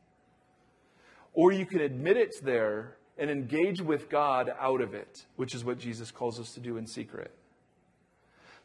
Or 1.33 1.51
you 1.51 1.65
can 1.65 1.79
admit 1.79 2.17
it's 2.17 2.39
there 2.39 2.97
and 3.17 3.29
engage 3.29 3.79
with 3.79 4.10
God 4.10 4.51
out 4.60 4.81
of 4.81 4.93
it, 4.93 5.25
which 5.36 5.55
is 5.55 5.63
what 5.63 5.77
Jesus 5.77 6.12
calls 6.12 6.39
us 6.39 6.53
to 6.53 6.60
do 6.60 6.77
in 6.77 6.88
secret. 6.88 7.31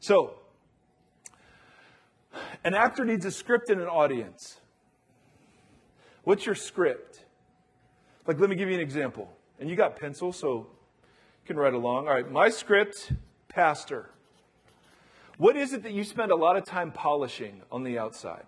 So, 0.01 0.35
an 2.65 2.75
actor 2.75 3.05
needs 3.05 3.25
a 3.25 3.31
script 3.31 3.71
and 3.71 3.81
an 3.81 3.89
audience. 3.89 4.61
What's 6.25 6.47
your 6.47 6.55
script? 6.55 7.25
Like, 8.27 8.39
let 8.39 8.49
me 8.49 8.57
give 8.57 8.69
you 8.69 8.75
an 8.75 8.81
example. 8.81 9.31
And 9.59 9.69
you 9.69 9.77
got 9.77 9.97
pencil, 9.97 10.33
so 10.33 10.59
you 10.59 11.47
can 11.47 11.57
write 11.57 11.75
along. 11.75 12.07
All 12.09 12.15
right, 12.15 12.31
my 12.31 12.49
script, 12.49 13.13
pastor. 13.49 14.11
What 15.39 15.57
is 15.57 15.73
it 15.73 15.83
that 15.83 15.93
you 15.93 16.05
spend 16.05 16.31
a 16.31 16.37
lot 16.37 16.57
of 16.57 16.65
time 16.65 16.93
polishing 16.93 17.63
on 17.71 17.83
the 17.83 17.99
outside? 17.99 18.47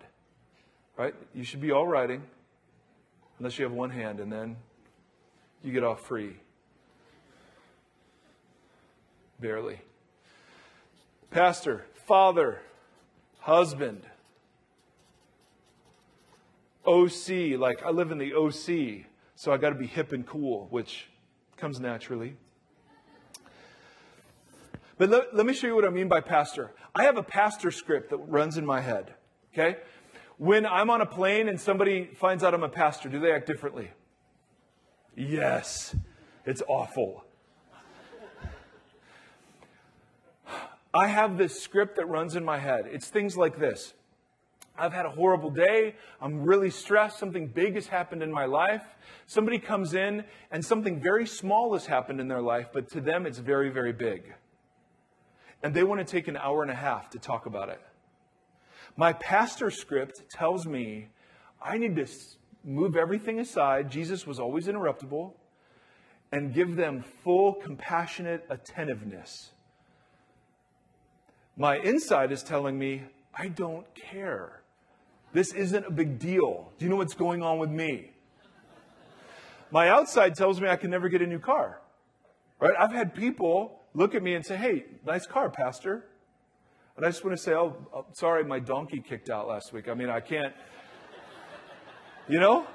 Right? 0.97 1.15
You 1.35 1.43
should 1.43 1.61
be 1.61 1.73
all 1.73 1.87
writing, 1.87 2.23
unless 3.39 3.59
you 3.59 3.65
have 3.65 3.73
one 3.73 3.91
hand, 3.91 4.21
and 4.21 4.33
then 4.33 4.57
you 5.63 5.73
get 5.73 5.83
off 5.83 6.07
free. 6.07 6.37
Barely. 9.41 9.81
Pastor, 11.31 11.85
father, 12.07 12.61
husband, 13.45 14.03
OC, 16.87 17.59
like 17.59 17.83
I 17.85 17.91
live 17.91 18.11
in 18.11 18.17
the 18.17 18.33
OC, 18.33 19.05
so 19.37 19.53
I 19.53 19.59
got 19.59 19.69
to 19.69 19.75
be 19.75 19.87
hip 19.87 20.13
and 20.13 20.27
cool, 20.27 20.67
which 20.71 21.09
comes 21.59 21.79
naturally. 21.79 22.37
But 24.97 25.11
let, 25.11 25.37
let 25.37 25.45
me 25.45 25.53
show 25.53 25.67
you 25.67 25.75
what 25.75 25.85
I 25.85 25.91
mean 25.91 26.09
by 26.09 26.21
pastor. 26.21 26.73
I 26.95 27.03
have 27.05 27.19
a 27.19 27.23
pastor 27.23 27.71
script 27.71 28.11
that 28.11 28.17
runs 28.17 28.57
in 28.57 28.65
my 28.65 28.81
head. 28.81 29.13
Okay? 29.53 29.77
When 30.39 30.65
I'm 30.65 30.89
on 30.89 31.03
a 31.03 31.07
plane 31.07 31.49
and 31.49 31.61
somebody 31.61 32.11
finds 32.17 32.43
out 32.43 32.55
I'm 32.55 32.63
a 32.63 32.69
pastor, 32.69 33.11
do 33.11 33.21
they 33.21 33.33
act 33.33 33.47
differently? 33.47 33.91
Yes. 35.17 35.95
It's 36.47 36.63
awful. 36.67 37.24
I 40.95 41.09
have 41.09 41.37
this 41.37 41.61
script 41.61 41.97
that 41.97 42.07
runs 42.07 42.37
in 42.37 42.45
my 42.45 42.59
head. 42.59 42.85
It's 42.91 43.09
things 43.09 43.37
like 43.37 43.59
this. 43.59 43.95
I've 44.77 44.93
had 44.93 45.07
a 45.07 45.11
horrible 45.11 45.51
day. 45.51 45.95
I'm 46.21 46.43
really 46.43 46.71
stressed. 46.71 47.19
Something 47.19 47.49
big 47.49 47.75
has 47.75 47.87
happened 47.87 48.23
in 48.23 48.33
my 48.33 48.45
life. 48.45 48.83
Somebody 49.27 49.59
comes 49.59 49.95
in 49.95 50.25
and 50.51 50.65
something 50.65 51.01
very 51.01 51.27
small 51.27 51.73
has 51.75 51.87
happened 51.87 52.21
in 52.21 52.29
their 52.29 52.43
life, 52.43 52.69
but 52.73 52.89
to 52.91 53.01
them 53.01 53.27
it's 53.27 53.39
very, 53.39 53.71
very 53.71 53.93
big 53.93 54.35
and 55.65 55.73
they 55.73 55.83
want 55.83 55.99
to 55.99 56.05
take 56.05 56.29
an 56.29 56.37
hour 56.37 56.61
and 56.61 56.71
a 56.71 56.75
half 56.75 57.09
to 57.11 57.19
talk 57.19 57.47
about 57.47 57.71
it. 57.71 57.81
My 58.99 59.15
pastor 59.15 59.71
script 59.71 60.23
tells 60.31 60.67
me 60.67 61.09
I 61.61 61.79
need 61.79 61.97
to 61.97 62.07
move 62.63 62.97
everything 62.97 63.41
aside. 63.41 63.91
Jesus 63.91 64.27
was 64.27 64.39
always 64.39 64.67
interruptible 64.67 65.33
and 66.31 66.53
give 66.53 66.77
them 66.77 67.03
full, 67.25 67.55
compassionate 67.55 68.45
attentiveness. 68.51 69.53
My 71.57 71.79
inside 71.79 72.33
is 72.33 72.43
telling 72.43 72.79
me, 72.79 73.03
I 73.37 73.49
don't 73.49 73.87
care. 73.95 74.63
This 75.33 75.53
isn't 75.53 75.87
a 75.87 75.91
big 75.91 76.19
deal. 76.19 76.73
Do 76.79 76.85
you 76.85 76.91
know 76.91 76.97
what's 76.97 77.15
going 77.15 77.43
on 77.43 77.59
with 77.59 77.71
me? 77.71 78.11
My 79.71 79.89
outside 79.89 80.35
tells 80.37 80.61
me 80.61 80.69
I 80.69 80.77
can 80.77 80.91
never 80.91 81.09
get 81.09 81.23
a 81.23 81.27
new 81.27 81.39
car. 81.39 81.81
Right? 82.61 82.75
I've 82.79 82.93
had 82.93 83.15
people 83.15 83.81
look 83.95 84.15
at 84.15 84.23
me 84.23 84.35
and 84.35 84.45
say, 84.45 84.57
hey, 84.57 84.85
nice 85.07 85.27
car, 85.27 85.51
Pastor. 85.51 86.07
And 86.97 87.05
I 87.05 87.09
just 87.09 87.25
want 87.25 87.37
to 87.37 87.43
say, 87.43 87.55
oh, 87.55 87.77
oh, 87.93 88.07
sorry, 88.13 88.45
my 88.45 88.61
donkey 88.61 89.01
kicked 89.01 89.31
out 89.31 89.49
last 89.49 89.73
week. 89.73 89.89
I 89.89 89.95
mean, 89.95 90.09
I 90.09 90.21
can't, 90.21 90.55
you 92.29 92.39
know? 92.39 92.67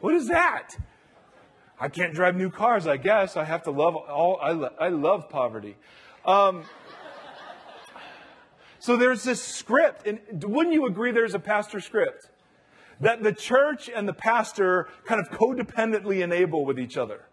What 0.00 0.14
is 0.14 0.28
that? 0.28 0.76
I 1.80 1.88
can't 1.88 2.12
drive 2.12 2.34
new 2.34 2.50
cars, 2.50 2.86
I 2.86 2.96
guess. 2.96 3.36
I 3.36 3.44
have 3.44 3.62
to 3.64 3.70
love 3.70 3.94
all, 3.94 4.38
I, 4.42 4.50
lo- 4.50 4.74
I 4.80 4.88
love 4.88 5.28
poverty. 5.28 5.76
Um, 6.24 6.64
so 8.80 8.96
there's 8.96 9.22
this 9.22 9.42
script, 9.42 10.06
and 10.06 10.20
wouldn't 10.44 10.74
you 10.74 10.86
agree 10.86 11.12
there's 11.12 11.34
a 11.34 11.38
pastor 11.38 11.80
script? 11.80 12.30
That 13.00 13.22
the 13.22 13.32
church 13.32 13.88
and 13.88 14.08
the 14.08 14.12
pastor 14.12 14.88
kind 15.04 15.20
of 15.20 15.30
codependently 15.30 16.20
enable 16.22 16.64
with 16.64 16.80
each 16.80 16.96
other. 16.96 17.26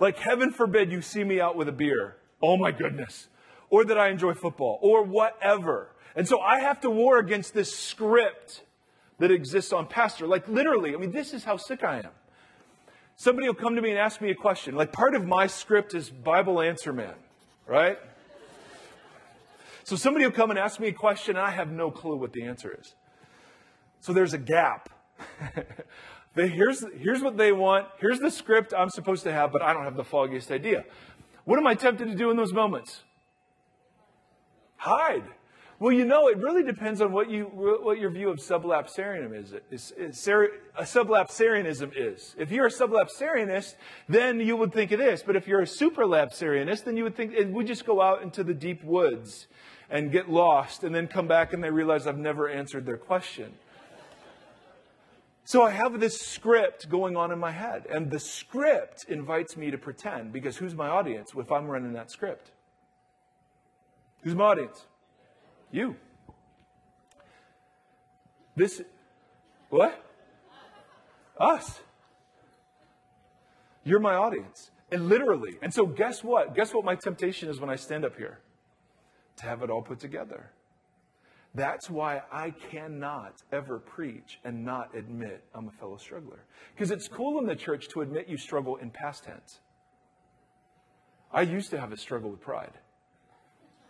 Like, 0.00 0.18
heaven 0.18 0.50
forbid 0.50 0.90
you 0.90 1.00
see 1.00 1.22
me 1.22 1.40
out 1.40 1.56
with 1.56 1.68
a 1.68 1.72
beer. 1.72 2.16
Oh 2.42 2.56
my 2.56 2.72
goodness. 2.72 3.28
Or 3.70 3.84
that 3.84 3.96
I 3.96 4.08
enjoy 4.08 4.34
football 4.34 4.78
or 4.82 5.04
whatever. 5.04 5.90
And 6.16 6.26
so 6.26 6.40
I 6.40 6.60
have 6.60 6.80
to 6.80 6.90
war 6.90 7.18
against 7.18 7.54
this 7.54 7.76
script 7.76 8.62
that 9.18 9.30
exists 9.30 9.72
on 9.72 9.86
pastor. 9.86 10.26
Like, 10.26 10.48
literally, 10.48 10.94
I 10.94 10.98
mean, 10.98 11.12
this 11.12 11.32
is 11.32 11.44
how 11.44 11.56
sick 11.56 11.84
I 11.84 11.98
am. 11.98 12.10
Somebody 13.16 13.48
will 13.48 13.54
come 13.54 13.74
to 13.74 13.82
me 13.82 13.90
and 13.90 13.98
ask 13.98 14.20
me 14.20 14.30
a 14.30 14.34
question. 14.34 14.74
Like, 14.74 14.92
part 14.92 15.14
of 15.14 15.26
my 15.26 15.46
script 15.46 15.94
is 15.94 16.10
Bible 16.10 16.60
answer 16.60 16.92
man, 16.92 17.14
right? 17.66 17.98
So 19.84 19.96
somebody 19.96 20.26
will 20.26 20.32
come 20.32 20.50
and 20.50 20.58
ask 20.58 20.78
me 20.78 20.88
a 20.88 20.92
question, 20.92 21.36
and 21.36 21.44
I 21.44 21.50
have 21.50 21.70
no 21.70 21.90
clue 21.90 22.16
what 22.16 22.32
the 22.32 22.44
answer 22.44 22.76
is. 22.78 22.94
So 24.00 24.12
there's 24.12 24.34
a 24.34 24.38
gap. 24.38 24.90
Here's, 26.34 26.84
here's 26.98 27.22
what 27.22 27.38
they 27.38 27.50
want. 27.50 27.86
Here's 27.98 28.20
the 28.20 28.30
script 28.30 28.74
I'm 28.76 28.90
supposed 28.90 29.22
to 29.22 29.32
have, 29.32 29.52
but 29.52 29.62
I 29.62 29.72
don't 29.72 29.84
have 29.84 29.96
the 29.96 30.04
foggiest 30.04 30.50
idea. 30.50 30.84
What 31.46 31.58
am 31.58 31.66
I 31.66 31.74
tempted 31.74 32.08
to 32.08 32.14
do 32.14 32.30
in 32.30 32.36
those 32.36 32.52
moments? 32.52 33.00
Hide. 34.76 35.24
Well, 35.78 35.92
you 35.92 36.06
know, 36.06 36.28
it 36.28 36.38
really 36.38 36.62
depends 36.62 37.02
on 37.02 37.12
what 37.12 37.30
you 37.30 37.44
what 37.44 37.98
your 37.98 38.10
view 38.10 38.30
of 38.30 38.38
sublapsarianism 38.38 39.34
is. 39.34 39.54
is, 39.70 39.92
is 39.98 40.16
sublapsarianism 40.16 41.92
is. 41.94 42.34
If 42.38 42.50
you're 42.50 42.66
a 42.66 42.70
sublapsarianist, 42.70 43.74
then 44.08 44.40
you 44.40 44.56
would 44.56 44.72
think 44.72 44.90
it 44.90 45.00
is. 45.00 45.22
But 45.22 45.36
if 45.36 45.46
you're 45.46 45.60
a 45.60 45.66
supralapsarianist, 45.66 46.84
then 46.84 46.96
you 46.96 47.04
would 47.04 47.14
think 47.14 47.34
would 47.52 47.66
just 47.66 47.84
go 47.84 48.00
out 48.00 48.22
into 48.22 48.42
the 48.42 48.54
deep 48.54 48.82
woods 48.84 49.48
and 49.90 50.10
get 50.10 50.30
lost, 50.30 50.82
and 50.82 50.94
then 50.94 51.06
come 51.06 51.28
back 51.28 51.52
and 51.52 51.62
they 51.62 51.70
realize 51.70 52.06
I've 52.06 52.18
never 52.18 52.48
answered 52.48 52.86
their 52.86 52.96
question. 52.96 53.52
So 55.44 55.62
I 55.62 55.70
have 55.70 56.00
this 56.00 56.20
script 56.20 56.88
going 56.88 57.16
on 57.16 57.30
in 57.30 57.38
my 57.38 57.52
head, 57.52 57.86
and 57.88 58.10
the 58.10 58.18
script 58.18 59.04
invites 59.08 59.56
me 59.56 59.70
to 59.70 59.78
pretend 59.78 60.32
because 60.32 60.56
who's 60.56 60.74
my 60.74 60.88
audience 60.88 61.32
if 61.36 61.52
I'm 61.52 61.68
running 61.68 61.92
that 61.92 62.10
script? 62.10 62.50
Who's 64.22 64.34
my 64.34 64.46
audience? 64.46 64.86
You. 65.70 65.96
This, 68.54 68.82
what? 69.68 70.02
Us. 71.38 71.80
You're 73.84 74.00
my 74.00 74.14
audience. 74.14 74.70
And 74.90 75.08
literally. 75.08 75.58
And 75.62 75.72
so 75.74 75.86
guess 75.86 76.24
what? 76.24 76.54
Guess 76.54 76.72
what 76.72 76.84
my 76.84 76.94
temptation 76.94 77.48
is 77.48 77.60
when 77.60 77.70
I 77.70 77.76
stand 77.76 78.04
up 78.04 78.16
here? 78.16 78.40
to 79.36 79.44
have 79.44 79.62
it 79.62 79.70
all 79.70 79.82
put 79.82 80.00
together. 80.00 80.50
That's 81.54 81.88
why 81.88 82.22
I 82.30 82.50
cannot 82.70 83.42
ever 83.50 83.78
preach 83.78 84.40
and 84.44 84.64
not 84.64 84.94
admit 84.94 85.42
I'm 85.54 85.68
a 85.68 85.70
fellow 85.72 85.96
struggler. 85.96 86.44
Because 86.74 86.90
it's 86.90 87.08
cool 87.08 87.38
in 87.38 87.46
the 87.46 87.56
church 87.56 87.88
to 87.88 88.02
admit 88.02 88.28
you 88.28 88.36
struggle 88.36 88.76
in 88.76 88.90
past 88.90 89.24
tense. 89.24 89.60
I 91.32 91.42
used 91.42 91.70
to 91.70 91.80
have 91.80 91.92
a 91.92 91.96
struggle 91.96 92.30
with 92.30 92.40
pride, 92.40 92.72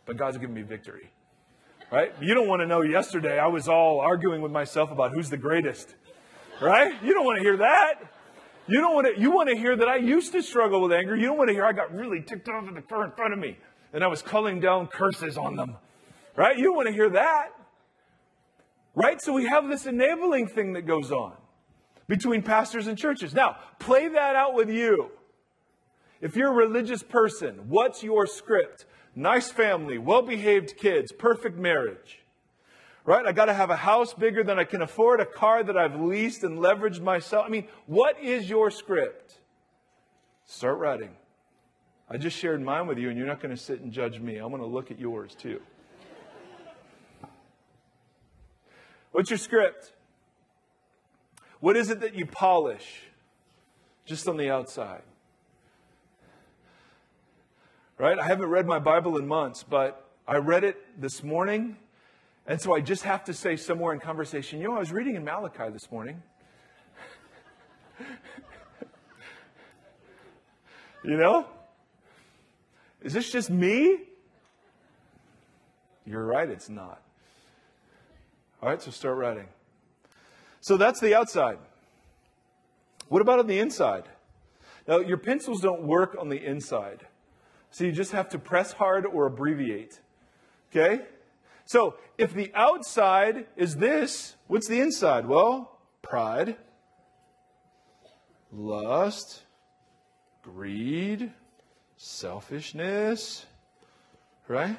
but 0.04 0.16
God's 0.16 0.38
given 0.38 0.54
me 0.54 0.62
victory. 0.62 1.10
Right? 1.90 2.12
You 2.20 2.34
don't 2.34 2.48
want 2.48 2.60
to 2.60 2.66
know 2.66 2.82
yesterday 2.82 3.38
I 3.38 3.46
was 3.46 3.68
all 3.68 4.00
arguing 4.00 4.42
with 4.42 4.50
myself 4.50 4.90
about 4.90 5.12
who's 5.12 5.30
the 5.30 5.36
greatest. 5.36 5.94
Right? 6.60 6.92
You 7.02 7.14
don't 7.14 7.24
want 7.24 7.38
to 7.38 7.42
hear 7.42 7.56
that. 7.58 7.94
You 8.66 8.80
don't 8.80 8.94
want 8.94 9.14
to 9.14 9.20
you 9.20 9.30
want 9.30 9.48
to 9.48 9.56
hear 9.56 9.76
that 9.76 9.88
I 9.88 9.96
used 9.96 10.32
to 10.32 10.42
struggle 10.42 10.82
with 10.82 10.92
anger. 10.92 11.14
You 11.14 11.26
don't 11.26 11.38
want 11.38 11.48
to 11.48 11.54
hear 11.54 11.64
I 11.64 11.72
got 11.72 11.94
really 11.94 12.20
ticked 12.22 12.48
off 12.48 12.66
at 12.66 12.74
the 12.74 12.82
car 12.82 13.04
in 13.04 13.12
front 13.12 13.32
of 13.32 13.38
me 13.38 13.56
and 13.92 14.02
I 14.02 14.08
was 14.08 14.22
calling 14.22 14.58
down 14.58 14.88
curses 14.88 15.38
on 15.38 15.56
them. 15.56 15.76
Right? 16.34 16.58
You 16.58 16.64
don't 16.64 16.76
want 16.76 16.88
to 16.88 16.94
hear 16.94 17.10
that. 17.10 17.50
Right? 18.94 19.20
So 19.20 19.32
we 19.32 19.46
have 19.46 19.68
this 19.68 19.86
enabling 19.86 20.48
thing 20.48 20.72
that 20.72 20.82
goes 20.82 21.12
on 21.12 21.34
between 22.08 22.42
pastors 22.42 22.88
and 22.88 22.98
churches. 22.98 23.32
Now, 23.32 23.56
play 23.78 24.08
that 24.08 24.36
out 24.36 24.54
with 24.54 24.70
you. 24.70 25.10
If 26.20 26.34
you're 26.34 26.50
a 26.50 26.54
religious 26.54 27.02
person, 27.02 27.68
what's 27.68 28.02
your 28.02 28.26
script? 28.26 28.86
Nice 29.18 29.50
family, 29.50 29.96
well 29.96 30.20
behaved 30.20 30.76
kids, 30.76 31.10
perfect 31.10 31.56
marriage. 31.56 32.20
Right? 33.06 33.24
I 33.24 33.32
got 33.32 33.46
to 33.46 33.54
have 33.54 33.70
a 33.70 33.76
house 33.76 34.12
bigger 34.12 34.44
than 34.44 34.58
I 34.58 34.64
can 34.64 34.82
afford, 34.82 35.20
a 35.20 35.26
car 35.26 35.62
that 35.62 35.76
I've 35.76 35.98
leased 35.98 36.44
and 36.44 36.58
leveraged 36.58 37.00
myself. 37.00 37.46
I 37.46 37.48
mean, 37.48 37.66
what 37.86 38.20
is 38.20 38.50
your 38.50 38.70
script? 38.70 39.38
Start 40.44 40.78
writing. 40.78 41.16
I 42.10 42.18
just 42.18 42.36
shared 42.36 42.60
mine 42.60 42.86
with 42.86 42.98
you, 42.98 43.08
and 43.08 43.16
you're 43.16 43.26
not 43.26 43.40
going 43.40 43.54
to 43.54 43.60
sit 43.60 43.80
and 43.80 43.90
judge 43.90 44.20
me. 44.20 44.36
I'm 44.36 44.50
going 44.50 44.60
to 44.60 44.68
look 44.68 44.90
at 44.90 44.98
yours 45.00 45.34
too. 45.34 45.62
What's 49.12 49.30
your 49.30 49.38
script? 49.38 49.92
What 51.60 51.74
is 51.74 51.90
it 51.90 52.00
that 52.00 52.14
you 52.14 52.26
polish 52.26 53.02
just 54.04 54.28
on 54.28 54.36
the 54.36 54.50
outside? 54.50 55.02
Right? 57.98 58.18
I 58.18 58.26
haven't 58.26 58.50
read 58.50 58.66
my 58.66 58.78
Bible 58.78 59.16
in 59.16 59.26
months, 59.26 59.62
but 59.62 60.10
I 60.28 60.36
read 60.36 60.64
it 60.64 61.00
this 61.00 61.22
morning. 61.22 61.76
And 62.46 62.60
so 62.60 62.76
I 62.76 62.80
just 62.80 63.04
have 63.04 63.24
to 63.24 63.32
say 63.32 63.56
somewhere 63.56 63.94
in 63.94 64.00
conversation, 64.00 64.60
you 64.60 64.68
know, 64.68 64.76
I 64.76 64.78
was 64.78 64.92
reading 64.92 65.16
in 65.16 65.24
Malachi 65.24 65.70
this 65.72 65.90
morning. 65.90 66.22
you 71.04 71.16
know? 71.16 71.46
Is 73.02 73.14
this 73.14 73.32
just 73.32 73.48
me? 73.48 74.00
You're 76.04 76.26
right, 76.26 76.50
it's 76.50 76.68
not. 76.68 77.00
All 78.62 78.68
right, 78.68 78.82
so 78.82 78.90
start 78.90 79.16
writing. 79.16 79.46
So 80.60 80.76
that's 80.76 81.00
the 81.00 81.14
outside. 81.14 81.58
What 83.08 83.22
about 83.22 83.38
on 83.38 83.46
the 83.46 83.58
inside? 83.58 84.04
Now, 84.86 84.98
your 84.98 85.16
pencils 85.16 85.60
don't 85.60 85.82
work 85.82 86.14
on 86.18 86.28
the 86.28 86.44
inside. 86.44 87.06
So 87.70 87.84
you 87.84 87.92
just 87.92 88.12
have 88.12 88.28
to 88.30 88.38
press 88.38 88.72
hard 88.72 89.06
or 89.06 89.26
abbreviate. 89.26 90.00
Okay? 90.70 91.04
So 91.64 91.96
if 92.16 92.32
the 92.32 92.50
outside 92.54 93.46
is 93.56 93.76
this, 93.76 94.36
what's 94.46 94.68
the 94.68 94.80
inside? 94.80 95.26
Well, 95.26 95.78
pride, 96.02 96.56
lust, 98.52 99.42
greed, 100.42 101.32
selfishness, 101.96 103.46
right? 104.48 104.78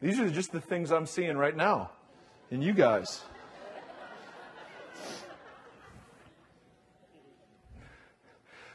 These 0.00 0.20
are 0.20 0.30
just 0.30 0.52
the 0.52 0.60
things 0.60 0.92
I'm 0.92 1.06
seeing 1.06 1.36
right 1.36 1.56
now 1.56 1.90
in 2.50 2.62
you 2.62 2.72
guys. 2.72 3.22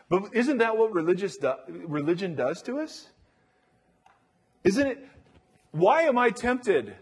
But 0.09 0.33
isn't 0.33 0.57
that 0.57 0.75
what 0.75 0.91
religious 0.91 1.37
do, 1.37 1.53
religion 1.67 2.33
does 2.35 2.63
to 2.63 2.79
us? 2.79 3.09
Isn't 4.63 4.87
it? 4.87 5.07
Why 5.71 6.03
am 6.03 6.17
I 6.17 6.29
tempted 6.29 6.95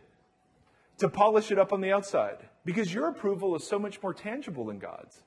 to 1.00 1.10
polish 1.10 1.52
it 1.52 1.60
up 1.60 1.74
on 1.74 1.82
the 1.82 1.92
outside? 1.92 2.38
Because 2.66 2.94
your 2.94 3.08
approval 3.08 3.56
is 3.56 3.66
so 3.66 3.80
much 3.80 4.02
more 4.04 4.14
tangible 4.14 4.66
than 4.66 4.78
God's. 4.78 5.22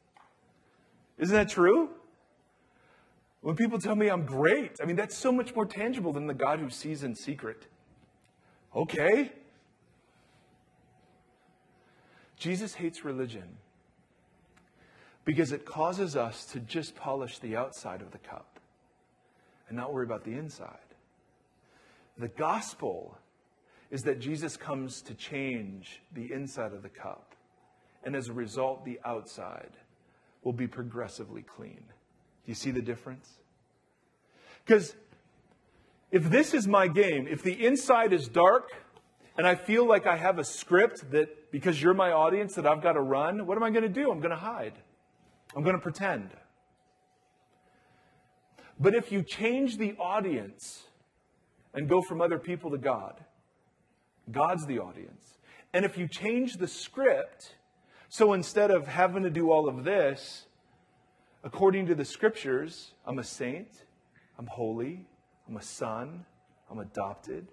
Isn't 1.18 1.34
that 1.34 1.48
true? 1.48 1.90
When 3.40 3.56
people 3.56 3.78
tell 3.78 3.96
me 3.96 4.08
I'm 4.08 4.26
great, 4.26 4.72
I 4.82 4.84
mean, 4.84 4.96
that's 4.96 5.16
so 5.16 5.32
much 5.32 5.54
more 5.54 5.64
tangible 5.64 6.12
than 6.12 6.26
the 6.26 6.34
God 6.34 6.60
who 6.60 6.68
sees 6.68 7.02
in 7.02 7.14
secret. 7.14 7.66
Okay. 8.76 9.32
Jesus 12.36 12.74
hates 12.74 13.04
religion 13.04 13.56
because 15.24 15.52
it 15.52 15.64
causes 15.64 16.16
us 16.16 16.44
to 16.46 16.60
just 16.60 16.94
polish 16.94 17.38
the 17.38 17.56
outside 17.56 18.02
of 18.02 18.10
the 18.10 18.18
cup 18.18 18.58
and 19.68 19.76
not 19.76 19.92
worry 19.92 20.04
about 20.04 20.24
the 20.24 20.32
inside. 20.32 20.78
The 22.20 22.28
gospel 22.28 23.16
is 23.90 24.02
that 24.02 24.20
Jesus 24.20 24.54
comes 24.54 25.00
to 25.02 25.14
change 25.14 26.02
the 26.12 26.30
inside 26.30 26.74
of 26.74 26.82
the 26.82 26.90
cup, 26.90 27.34
and 28.04 28.14
as 28.14 28.28
a 28.28 28.34
result, 28.34 28.84
the 28.84 29.00
outside 29.06 29.70
will 30.44 30.52
be 30.52 30.66
progressively 30.66 31.40
clean. 31.40 31.82
Do 32.44 32.46
you 32.46 32.54
see 32.54 32.72
the 32.72 32.82
difference? 32.82 33.26
Because 34.66 34.94
if 36.10 36.28
this 36.28 36.52
is 36.52 36.68
my 36.68 36.88
game, 36.88 37.26
if 37.26 37.42
the 37.42 37.64
inside 37.66 38.12
is 38.12 38.28
dark, 38.28 38.70
and 39.38 39.46
I 39.46 39.54
feel 39.54 39.88
like 39.88 40.06
I 40.06 40.16
have 40.16 40.38
a 40.38 40.44
script 40.44 41.10
that, 41.12 41.50
because 41.50 41.80
you're 41.80 41.94
my 41.94 42.12
audience, 42.12 42.54
that 42.56 42.66
I've 42.66 42.82
got 42.82 42.92
to 42.92 43.00
run, 43.00 43.46
what 43.46 43.56
am 43.56 43.62
I 43.62 43.70
going 43.70 43.82
to 43.82 43.88
do? 43.88 44.10
I'm 44.10 44.20
going 44.20 44.30
to 44.30 44.36
hide. 44.36 44.74
I'm 45.56 45.62
going 45.62 45.76
to 45.76 45.82
pretend. 45.82 46.32
But 48.78 48.94
if 48.94 49.10
you 49.10 49.22
change 49.22 49.78
the 49.78 49.94
audience 49.98 50.84
and 51.74 51.88
go 51.88 52.02
from 52.02 52.20
other 52.20 52.38
people 52.38 52.70
to 52.70 52.78
God, 52.78 53.20
God's 54.30 54.66
the 54.66 54.78
audience. 54.78 55.38
And 55.72 55.84
if 55.84 55.96
you 55.96 56.08
change 56.08 56.56
the 56.56 56.66
script, 56.66 57.54
so 58.08 58.32
instead 58.32 58.70
of 58.70 58.86
having 58.88 59.22
to 59.22 59.30
do 59.30 59.50
all 59.50 59.68
of 59.68 59.84
this, 59.84 60.46
according 61.44 61.86
to 61.86 61.94
the 61.94 62.04
scriptures, 62.04 62.92
I'm 63.06 63.18
a 63.18 63.24
saint, 63.24 63.68
I'm 64.38 64.46
holy, 64.46 65.06
I'm 65.48 65.56
a 65.56 65.62
son, 65.62 66.24
I'm 66.70 66.78
adopted. 66.78 67.46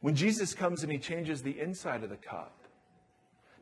When 0.00 0.14
Jesus 0.14 0.52
comes 0.52 0.82
and 0.82 0.92
he 0.92 0.98
changes 0.98 1.42
the 1.42 1.58
inside 1.58 2.04
of 2.04 2.10
the 2.10 2.16
cup, 2.16 2.58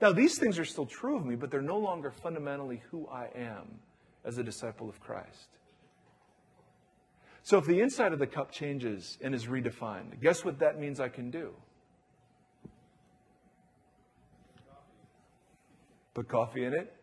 now 0.01 0.13
these 0.13 0.39
things 0.39 0.59
are 0.59 0.65
still 0.65 0.87
true 0.87 1.17
of 1.17 1.25
me, 1.25 1.37
but 1.37 1.53
they're 1.53 1.63
no 1.63 1.79
longer 1.79 2.11
fundamentally 2.11 2.83
who 2.91 3.07
I 3.07 3.29
am 3.37 3.79
as 4.25 4.39
a 4.39 4.43
disciple 4.43 4.89
of 4.89 4.99
Christ. 5.01 5.49
So 7.43 7.59
if 7.59 7.65
the 7.65 7.81
inside 7.81 8.13
of 8.13 8.19
the 8.19 8.27
cup 8.27 8.53
changes 8.53 9.19
and 9.21 9.35
is 9.35 9.47
redefined, 9.47 10.21
guess 10.21 10.45
what 10.45 10.61
that 10.61 10.79
means 10.79 11.01
I 11.01 11.09
can 11.09 11.31
do? 11.31 11.53
Put 16.15 16.29
coffee 16.29 16.65
in 16.65 16.73
it. 16.73 16.95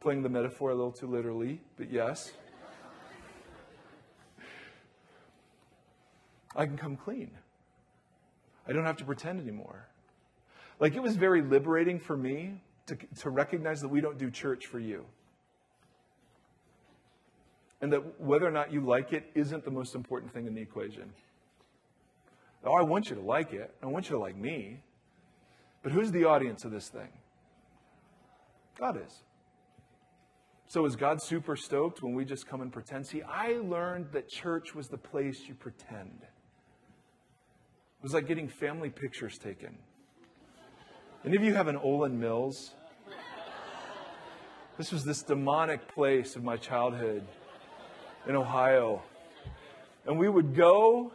Playing 0.00 0.22
the 0.22 0.28
metaphor 0.28 0.70
a 0.70 0.74
little 0.74 0.92
too 0.92 1.06
literally, 1.06 1.60
but 1.76 1.92
yes. 1.92 2.32
I 6.56 6.66
can 6.66 6.76
come 6.76 6.96
clean. 6.96 7.30
I 8.66 8.72
don't 8.72 8.84
have 8.84 8.96
to 8.96 9.04
pretend 9.04 9.40
anymore. 9.40 9.86
Like 10.80 10.94
it 10.94 11.02
was 11.02 11.16
very 11.16 11.42
liberating 11.42 11.98
for 12.00 12.16
me 12.16 12.60
to, 12.86 12.96
to 13.20 13.30
recognize 13.30 13.80
that 13.80 13.88
we 13.88 14.00
don't 14.00 14.18
do 14.18 14.30
church 14.30 14.66
for 14.66 14.78
you. 14.78 15.04
And 17.80 17.92
that 17.92 18.20
whether 18.20 18.46
or 18.46 18.50
not 18.50 18.72
you 18.72 18.80
like 18.80 19.12
it 19.12 19.30
isn't 19.34 19.64
the 19.64 19.70
most 19.70 19.94
important 19.94 20.32
thing 20.32 20.46
in 20.46 20.54
the 20.54 20.60
equation. 20.60 21.12
Oh, 22.64 22.74
I 22.74 22.82
want 22.82 23.08
you 23.08 23.16
to 23.16 23.22
like 23.22 23.52
it. 23.52 23.72
I 23.82 23.86
want 23.86 24.08
you 24.08 24.16
to 24.16 24.20
like 24.20 24.36
me. 24.36 24.80
But 25.82 25.92
who's 25.92 26.10
the 26.10 26.24
audience 26.24 26.64
of 26.64 26.72
this 26.72 26.88
thing? 26.88 27.08
God 28.78 29.00
is. 29.04 29.22
So 30.66 30.84
is 30.84 30.96
God 30.96 31.22
super 31.22 31.56
stoked 31.56 32.02
when 32.02 32.14
we 32.14 32.24
just 32.24 32.46
come 32.46 32.60
and 32.60 32.72
pretend? 32.72 33.06
See, 33.06 33.22
I 33.22 33.52
learned 33.62 34.08
that 34.12 34.28
church 34.28 34.74
was 34.74 34.88
the 34.88 34.98
place 34.98 35.48
you 35.48 35.54
pretend. 35.54 36.18
It 36.22 38.02
was 38.02 38.12
like 38.12 38.26
getting 38.28 38.48
family 38.48 38.90
pictures 38.90 39.38
taken. 39.38 39.78
Any 41.24 41.36
of 41.36 41.42
you 41.42 41.54
have 41.54 41.68
an 41.68 41.76
Olan 41.76 42.12
Mills? 42.12 42.74
This 44.76 44.92
was 44.92 45.04
this 45.04 45.22
demonic 45.22 45.88
place 45.88 46.36
of 46.36 46.44
my 46.44 46.56
childhood 46.56 47.26
in 48.28 48.36
Ohio. 48.36 49.02
And 50.06 50.18
we 50.18 50.28
would 50.28 50.54
go 50.54 51.12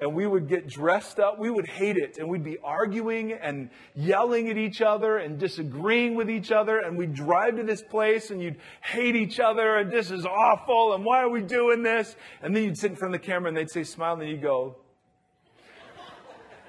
and 0.00 0.14
we 0.14 0.26
would 0.26 0.48
get 0.48 0.66
dressed 0.66 1.18
up. 1.18 1.38
We 1.38 1.50
would 1.50 1.66
hate 1.66 1.96
it 1.96 2.18
and 2.18 2.28
we'd 2.28 2.44
be 2.44 2.58
arguing 2.58 3.32
and 3.32 3.70
yelling 3.94 4.48
at 4.48 4.58
each 4.58 4.82
other 4.82 5.18
and 5.18 5.38
disagreeing 5.38 6.14
with 6.14 6.28
each 6.28 6.50
other. 6.50 6.78
And 6.78 6.96
we'd 6.96 7.14
drive 7.14 7.56
to 7.56 7.62
this 7.62 7.82
place 7.82 8.30
and 8.30 8.42
you'd 8.42 8.56
hate 8.82 9.14
each 9.14 9.38
other 9.38 9.76
and 9.76 9.90
this 9.90 10.10
is 10.10 10.26
awful 10.26 10.94
and 10.94 11.04
why 11.04 11.20
are 11.20 11.28
we 11.28 11.42
doing 11.42 11.82
this? 11.82 12.16
And 12.42 12.54
then 12.54 12.64
you'd 12.64 12.78
sit 12.78 12.90
in 12.90 12.96
front 12.96 13.14
of 13.14 13.20
the 13.20 13.26
camera 13.26 13.48
and 13.48 13.56
they'd 13.56 13.70
say 13.70 13.84
smile 13.84 14.14
and 14.14 14.22
then 14.22 14.28
you'd 14.28 14.42
go, 14.42 14.76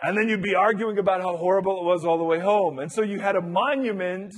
and 0.03 0.17
then 0.17 0.27
you'd 0.27 0.41
be 0.41 0.55
arguing 0.55 0.97
about 0.97 1.21
how 1.21 1.37
horrible 1.37 1.77
it 1.77 1.83
was 1.83 2.05
all 2.05 2.17
the 2.17 2.23
way 2.23 2.39
home. 2.39 2.79
And 2.79 2.91
so 2.91 3.03
you 3.03 3.19
had 3.19 3.35
a 3.35 3.41
monument, 3.41 4.33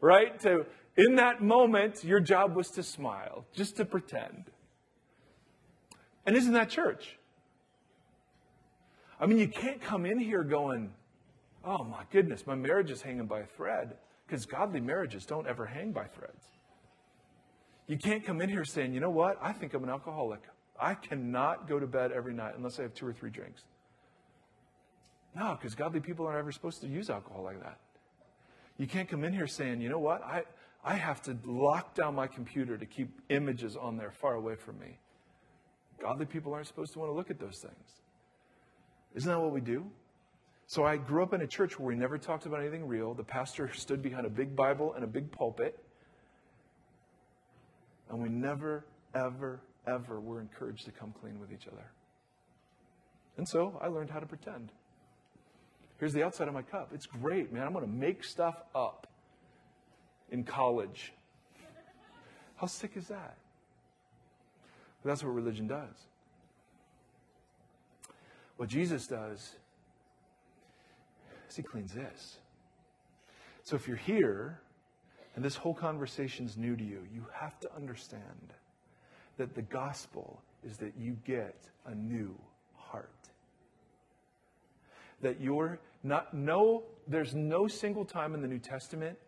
right? 0.00 0.38
To, 0.40 0.64
in 0.96 1.16
that 1.16 1.42
moment, 1.42 2.04
your 2.04 2.20
job 2.20 2.56
was 2.56 2.70
to 2.70 2.82
smile, 2.82 3.44
just 3.52 3.76
to 3.76 3.84
pretend. 3.84 4.44
And 6.26 6.36
isn't 6.36 6.52
that 6.52 6.70
church? 6.70 7.18
I 9.20 9.26
mean, 9.26 9.38
you 9.38 9.48
can't 9.48 9.80
come 9.80 10.06
in 10.06 10.18
here 10.18 10.42
going, 10.42 10.92
oh 11.64 11.84
my 11.84 12.02
goodness, 12.10 12.46
my 12.46 12.54
marriage 12.54 12.90
is 12.90 13.02
hanging 13.02 13.26
by 13.26 13.40
a 13.40 13.46
thread, 13.46 13.96
because 14.26 14.46
godly 14.46 14.80
marriages 14.80 15.24
don't 15.26 15.46
ever 15.46 15.66
hang 15.66 15.92
by 15.92 16.04
threads. 16.04 16.44
You 17.86 17.98
can't 17.98 18.24
come 18.24 18.40
in 18.40 18.48
here 18.48 18.64
saying, 18.64 18.94
you 18.94 19.00
know 19.00 19.10
what, 19.10 19.38
I 19.42 19.52
think 19.52 19.74
I'm 19.74 19.84
an 19.84 19.90
alcoholic. 19.90 20.40
I 20.80 20.94
cannot 20.94 21.68
go 21.68 21.78
to 21.78 21.86
bed 21.86 22.12
every 22.12 22.34
night 22.34 22.54
unless 22.56 22.78
I 22.78 22.82
have 22.82 22.94
two 22.94 23.06
or 23.06 23.12
three 23.12 23.30
drinks. 23.30 23.62
No, 25.36 25.56
because 25.58 25.74
godly 25.74 26.00
people 26.00 26.26
aren't 26.26 26.38
ever 26.38 26.52
supposed 26.52 26.80
to 26.80 26.88
use 26.88 27.10
alcohol 27.10 27.42
like 27.42 27.62
that. 27.62 27.78
You 28.78 28.86
can't 28.86 29.08
come 29.08 29.22
in 29.24 29.32
here 29.32 29.46
saying, 29.46 29.80
you 29.80 29.88
know 29.88 29.98
what, 29.98 30.22
I, 30.22 30.44
I 30.84 30.94
have 30.94 31.22
to 31.22 31.36
lock 31.44 31.94
down 31.94 32.14
my 32.14 32.26
computer 32.26 32.76
to 32.76 32.86
keep 32.86 33.20
images 33.28 33.76
on 33.76 33.96
there 33.96 34.10
far 34.10 34.34
away 34.34 34.56
from 34.56 34.78
me. 34.78 34.98
Godly 36.00 36.26
people 36.26 36.52
aren't 36.52 36.66
supposed 36.66 36.92
to 36.94 36.98
want 36.98 37.10
to 37.10 37.14
look 37.14 37.30
at 37.30 37.38
those 37.38 37.58
things. 37.58 38.00
Isn't 39.14 39.30
that 39.30 39.40
what 39.40 39.52
we 39.52 39.60
do? 39.60 39.86
So 40.66 40.84
I 40.84 40.96
grew 40.96 41.22
up 41.22 41.34
in 41.34 41.42
a 41.42 41.46
church 41.46 41.78
where 41.78 41.86
we 41.86 41.94
never 41.94 42.18
talked 42.18 42.46
about 42.46 42.60
anything 42.60 42.86
real. 42.86 43.14
The 43.14 43.24
pastor 43.24 43.72
stood 43.74 44.02
behind 44.02 44.26
a 44.26 44.30
big 44.30 44.56
Bible 44.56 44.94
and 44.94 45.04
a 45.04 45.06
big 45.06 45.30
pulpit. 45.30 45.78
And 48.10 48.20
we 48.20 48.28
never, 48.28 48.84
ever, 49.14 49.60
ever 49.86 50.20
were 50.20 50.40
encouraged 50.40 50.84
to 50.86 50.90
come 50.90 51.14
clean 51.20 51.38
with 51.38 51.52
each 51.52 51.66
other. 51.68 51.90
And 53.36 53.48
so 53.48 53.78
I 53.82 53.88
learned 53.88 54.10
how 54.10 54.20
to 54.20 54.26
pretend. 54.26 54.72
Here's 55.98 56.12
the 56.12 56.24
outside 56.24 56.48
of 56.48 56.54
my 56.54 56.62
cup. 56.62 56.90
It's 56.92 57.06
great, 57.06 57.52
man. 57.52 57.64
I'm 57.66 57.72
going 57.72 57.84
to 57.84 57.90
make 57.90 58.24
stuff 58.24 58.56
up 58.74 59.06
in 60.30 60.44
college. 60.44 61.12
How 62.56 62.66
sick 62.66 62.92
is 62.96 63.08
that? 63.08 63.36
But 65.04 65.10
that's 65.10 65.22
what 65.22 65.34
religion 65.34 65.68
does. 65.68 66.08
What 68.56 68.68
Jesus 68.68 69.06
does 69.06 69.54
is 71.48 71.56
he 71.56 71.62
cleans 71.62 71.92
this. 71.92 72.38
So 73.62 73.76
if 73.76 73.86
you're 73.86 73.96
here 73.96 74.60
and 75.36 75.44
this 75.44 75.56
whole 75.56 75.74
conversation 75.74 76.46
is 76.46 76.56
new 76.56 76.74
to 76.74 76.82
you, 76.82 77.06
you 77.12 77.26
have 77.32 77.60
to 77.60 77.74
understand 77.76 78.54
that 79.36 79.54
the 79.54 79.62
gospel 79.62 80.40
is 80.66 80.78
that 80.78 80.94
you 80.98 81.16
get 81.24 81.68
a 81.86 81.94
new 81.94 82.34
heart 82.74 83.10
that 85.24 85.40
you're 85.40 85.80
not, 86.04 86.34
no, 86.34 86.84
there's 87.08 87.34
no 87.34 87.66
single 87.66 88.04
time 88.04 88.34
in 88.34 88.42
the 88.42 88.46
New 88.46 88.58
Testament 88.58 89.18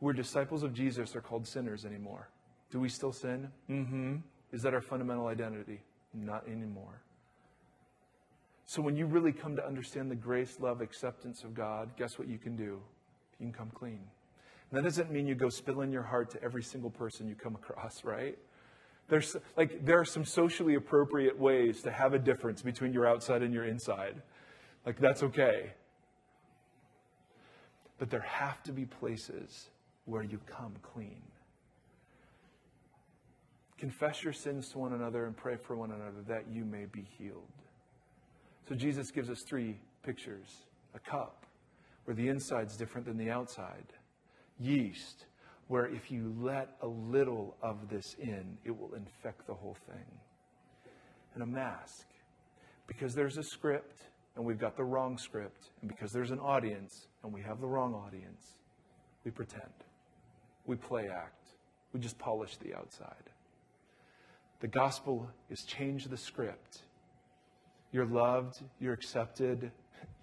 where 0.00 0.12
disciples 0.12 0.62
of 0.62 0.74
Jesus 0.74 1.16
are 1.16 1.20
called 1.20 1.46
sinners 1.46 1.84
anymore. 1.84 2.28
Do 2.70 2.80
we 2.80 2.88
still 2.88 3.12
sin? 3.12 3.48
Mm-hmm. 3.70 4.16
Is 4.52 4.62
that 4.62 4.74
our 4.74 4.80
fundamental 4.80 5.26
identity? 5.26 5.80
Not 6.14 6.46
anymore. 6.46 7.00
So 8.66 8.80
when 8.80 8.96
you 8.96 9.06
really 9.06 9.32
come 9.32 9.56
to 9.56 9.66
understand 9.66 10.10
the 10.10 10.14
grace, 10.14 10.58
love, 10.60 10.80
acceptance 10.80 11.42
of 11.44 11.54
God, 11.54 11.90
guess 11.96 12.18
what 12.18 12.28
you 12.28 12.38
can 12.38 12.56
do? 12.56 12.80
You 13.38 13.46
can 13.46 13.52
come 13.52 13.70
clean. 13.74 14.00
And 14.70 14.78
that 14.78 14.84
doesn't 14.84 15.10
mean 15.10 15.26
you 15.26 15.34
go 15.34 15.48
spilling 15.48 15.92
your 15.92 16.02
heart 16.02 16.30
to 16.30 16.42
every 16.42 16.62
single 16.62 16.90
person 16.90 17.28
you 17.28 17.34
come 17.34 17.54
across, 17.54 18.04
right? 18.04 18.38
There's 19.08 19.36
like 19.56 19.84
there 19.84 19.98
are 19.98 20.04
some 20.04 20.24
socially 20.24 20.74
appropriate 20.74 21.38
ways 21.38 21.82
to 21.82 21.90
have 21.90 22.14
a 22.14 22.18
difference 22.18 22.62
between 22.62 22.92
your 22.92 23.06
outside 23.06 23.42
and 23.42 23.52
your 23.52 23.64
inside. 23.64 24.22
Like, 24.86 24.98
that's 24.98 25.22
okay. 25.22 25.72
But 27.98 28.10
there 28.10 28.20
have 28.20 28.62
to 28.64 28.72
be 28.72 28.84
places 28.84 29.68
where 30.06 30.22
you 30.22 30.40
come 30.46 30.74
clean. 30.82 31.22
Confess 33.82 34.22
your 34.22 34.32
sins 34.32 34.68
to 34.68 34.78
one 34.78 34.92
another 34.92 35.26
and 35.26 35.36
pray 35.36 35.56
for 35.56 35.74
one 35.74 35.90
another 35.90 36.22
that 36.28 36.44
you 36.48 36.64
may 36.64 36.84
be 36.84 37.04
healed. 37.18 37.42
So, 38.68 38.76
Jesus 38.76 39.10
gives 39.10 39.28
us 39.28 39.42
three 39.42 39.76
pictures 40.04 40.46
a 40.94 41.00
cup, 41.00 41.46
where 42.04 42.14
the 42.14 42.28
inside's 42.28 42.76
different 42.76 43.08
than 43.08 43.16
the 43.16 43.28
outside, 43.28 43.86
yeast, 44.60 45.24
where 45.66 45.86
if 45.86 46.12
you 46.12 46.32
let 46.38 46.76
a 46.80 46.86
little 46.86 47.56
of 47.60 47.88
this 47.90 48.14
in, 48.20 48.56
it 48.64 48.70
will 48.70 48.94
infect 48.94 49.48
the 49.48 49.54
whole 49.54 49.76
thing, 49.88 50.06
and 51.34 51.42
a 51.42 51.46
mask, 51.46 52.06
because 52.86 53.16
there's 53.16 53.36
a 53.36 53.42
script 53.42 54.02
and 54.36 54.44
we've 54.44 54.60
got 54.60 54.76
the 54.76 54.84
wrong 54.84 55.18
script, 55.18 55.70
and 55.80 55.90
because 55.90 56.12
there's 56.12 56.30
an 56.30 56.38
audience 56.38 57.08
and 57.24 57.32
we 57.32 57.42
have 57.42 57.60
the 57.60 57.66
wrong 57.66 57.94
audience, 57.94 58.58
we 59.24 59.32
pretend. 59.32 59.72
We 60.66 60.76
play 60.76 61.08
act. 61.08 61.48
We 61.92 61.98
just 61.98 62.16
polish 62.16 62.58
the 62.58 62.76
outside. 62.76 63.31
The 64.62 64.68
gospel 64.68 65.28
is 65.50 65.64
change 65.64 66.04
the 66.04 66.16
script. 66.16 66.82
You're 67.90 68.06
loved, 68.06 68.62
you're 68.78 68.92
accepted, 68.92 69.72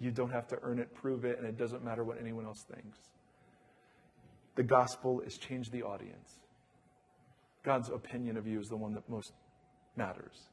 you 0.00 0.10
don't 0.10 0.30
have 0.30 0.48
to 0.48 0.58
earn 0.62 0.78
it, 0.78 0.92
prove 0.94 1.26
it, 1.26 1.38
and 1.38 1.46
it 1.46 1.58
doesn't 1.58 1.84
matter 1.84 2.04
what 2.04 2.18
anyone 2.18 2.46
else 2.46 2.64
thinks. 2.74 2.98
The 4.56 4.62
gospel 4.62 5.20
is 5.20 5.36
change 5.36 5.70
the 5.70 5.82
audience. 5.82 6.38
God's 7.62 7.90
opinion 7.90 8.38
of 8.38 8.46
you 8.46 8.58
is 8.58 8.68
the 8.68 8.78
one 8.78 8.94
that 8.94 9.06
most 9.10 9.34
matters. 9.94 10.48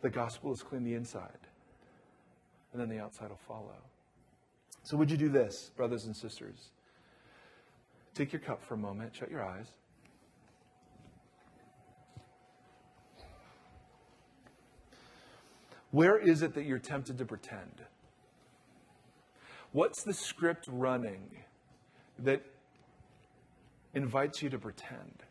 The 0.00 0.08
gospel 0.08 0.50
is 0.52 0.62
clean 0.62 0.84
the 0.84 0.94
inside 0.94 1.28
and 2.72 2.80
then 2.80 2.88
the 2.88 3.02
outside 3.02 3.28
will 3.28 3.36
follow. 3.36 3.76
So, 4.82 4.96
would 4.96 5.10
you 5.10 5.18
do 5.18 5.28
this, 5.28 5.72
brothers 5.76 6.06
and 6.06 6.16
sisters? 6.16 6.70
Take 8.14 8.32
your 8.32 8.40
cup 8.40 8.62
for 8.62 8.74
a 8.74 8.78
moment, 8.78 9.14
shut 9.14 9.30
your 9.30 9.44
eyes. 9.44 9.66
Where 15.90 16.18
is 16.18 16.42
it 16.42 16.54
that 16.54 16.64
you're 16.64 16.78
tempted 16.78 17.18
to 17.18 17.24
pretend? 17.24 17.82
What's 19.72 20.02
the 20.02 20.12
script 20.12 20.66
running 20.70 21.30
that 22.18 22.44
invites 23.94 24.42
you 24.42 24.50
to 24.50 24.58
pretend? 24.58 25.22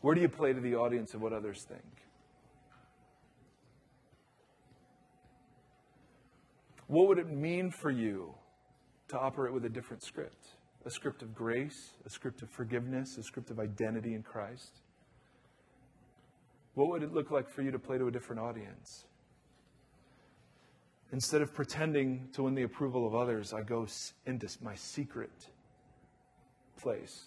Where 0.00 0.14
do 0.14 0.20
you 0.20 0.28
play 0.28 0.52
to 0.52 0.60
the 0.60 0.76
audience 0.76 1.14
of 1.14 1.20
what 1.20 1.32
others 1.32 1.64
think? 1.68 1.82
What 6.86 7.06
would 7.08 7.18
it 7.18 7.30
mean 7.30 7.70
for 7.70 7.90
you 7.90 8.34
to 9.08 9.18
operate 9.18 9.52
with 9.52 9.64
a 9.64 9.68
different 9.68 10.02
script? 10.02 10.48
A 10.86 10.90
script 10.90 11.22
of 11.22 11.34
grace, 11.34 11.90
a 12.06 12.10
script 12.10 12.42
of 12.42 12.48
forgiveness, 12.48 13.18
a 13.18 13.22
script 13.22 13.50
of 13.50 13.60
identity 13.60 14.14
in 14.14 14.22
Christ? 14.22 14.79
What 16.74 16.88
would 16.88 17.02
it 17.02 17.12
look 17.12 17.30
like 17.30 17.48
for 17.48 17.62
you 17.62 17.70
to 17.70 17.78
play 17.78 17.98
to 17.98 18.06
a 18.06 18.10
different 18.10 18.40
audience? 18.40 19.04
Instead 21.12 21.42
of 21.42 21.52
pretending 21.52 22.28
to 22.32 22.44
win 22.44 22.54
the 22.54 22.62
approval 22.62 23.06
of 23.06 23.14
others, 23.14 23.52
I 23.52 23.62
go 23.62 23.86
into 24.26 24.48
my 24.62 24.76
secret 24.76 25.48
place 26.80 27.24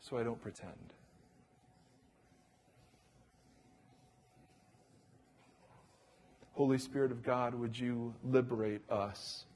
so 0.00 0.18
I 0.18 0.22
don't 0.22 0.40
pretend. 0.40 0.72
Holy 6.52 6.78
Spirit 6.78 7.10
of 7.10 7.22
God, 7.22 7.54
would 7.54 7.76
you 7.76 8.14
liberate 8.22 8.88
us 8.88 9.46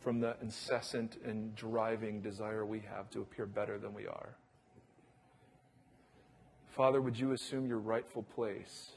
from 0.00 0.20
the 0.20 0.36
incessant 0.40 1.18
and 1.24 1.54
driving 1.54 2.22
desire 2.22 2.64
we 2.64 2.80
have 2.80 3.10
to 3.10 3.20
appear 3.20 3.44
better 3.44 3.78
than 3.78 3.92
we 3.92 4.06
are? 4.06 4.36
Father, 6.76 7.00
would 7.00 7.18
you 7.18 7.32
assume 7.32 7.66
your 7.66 7.78
rightful 7.78 8.22
place? 8.22 8.92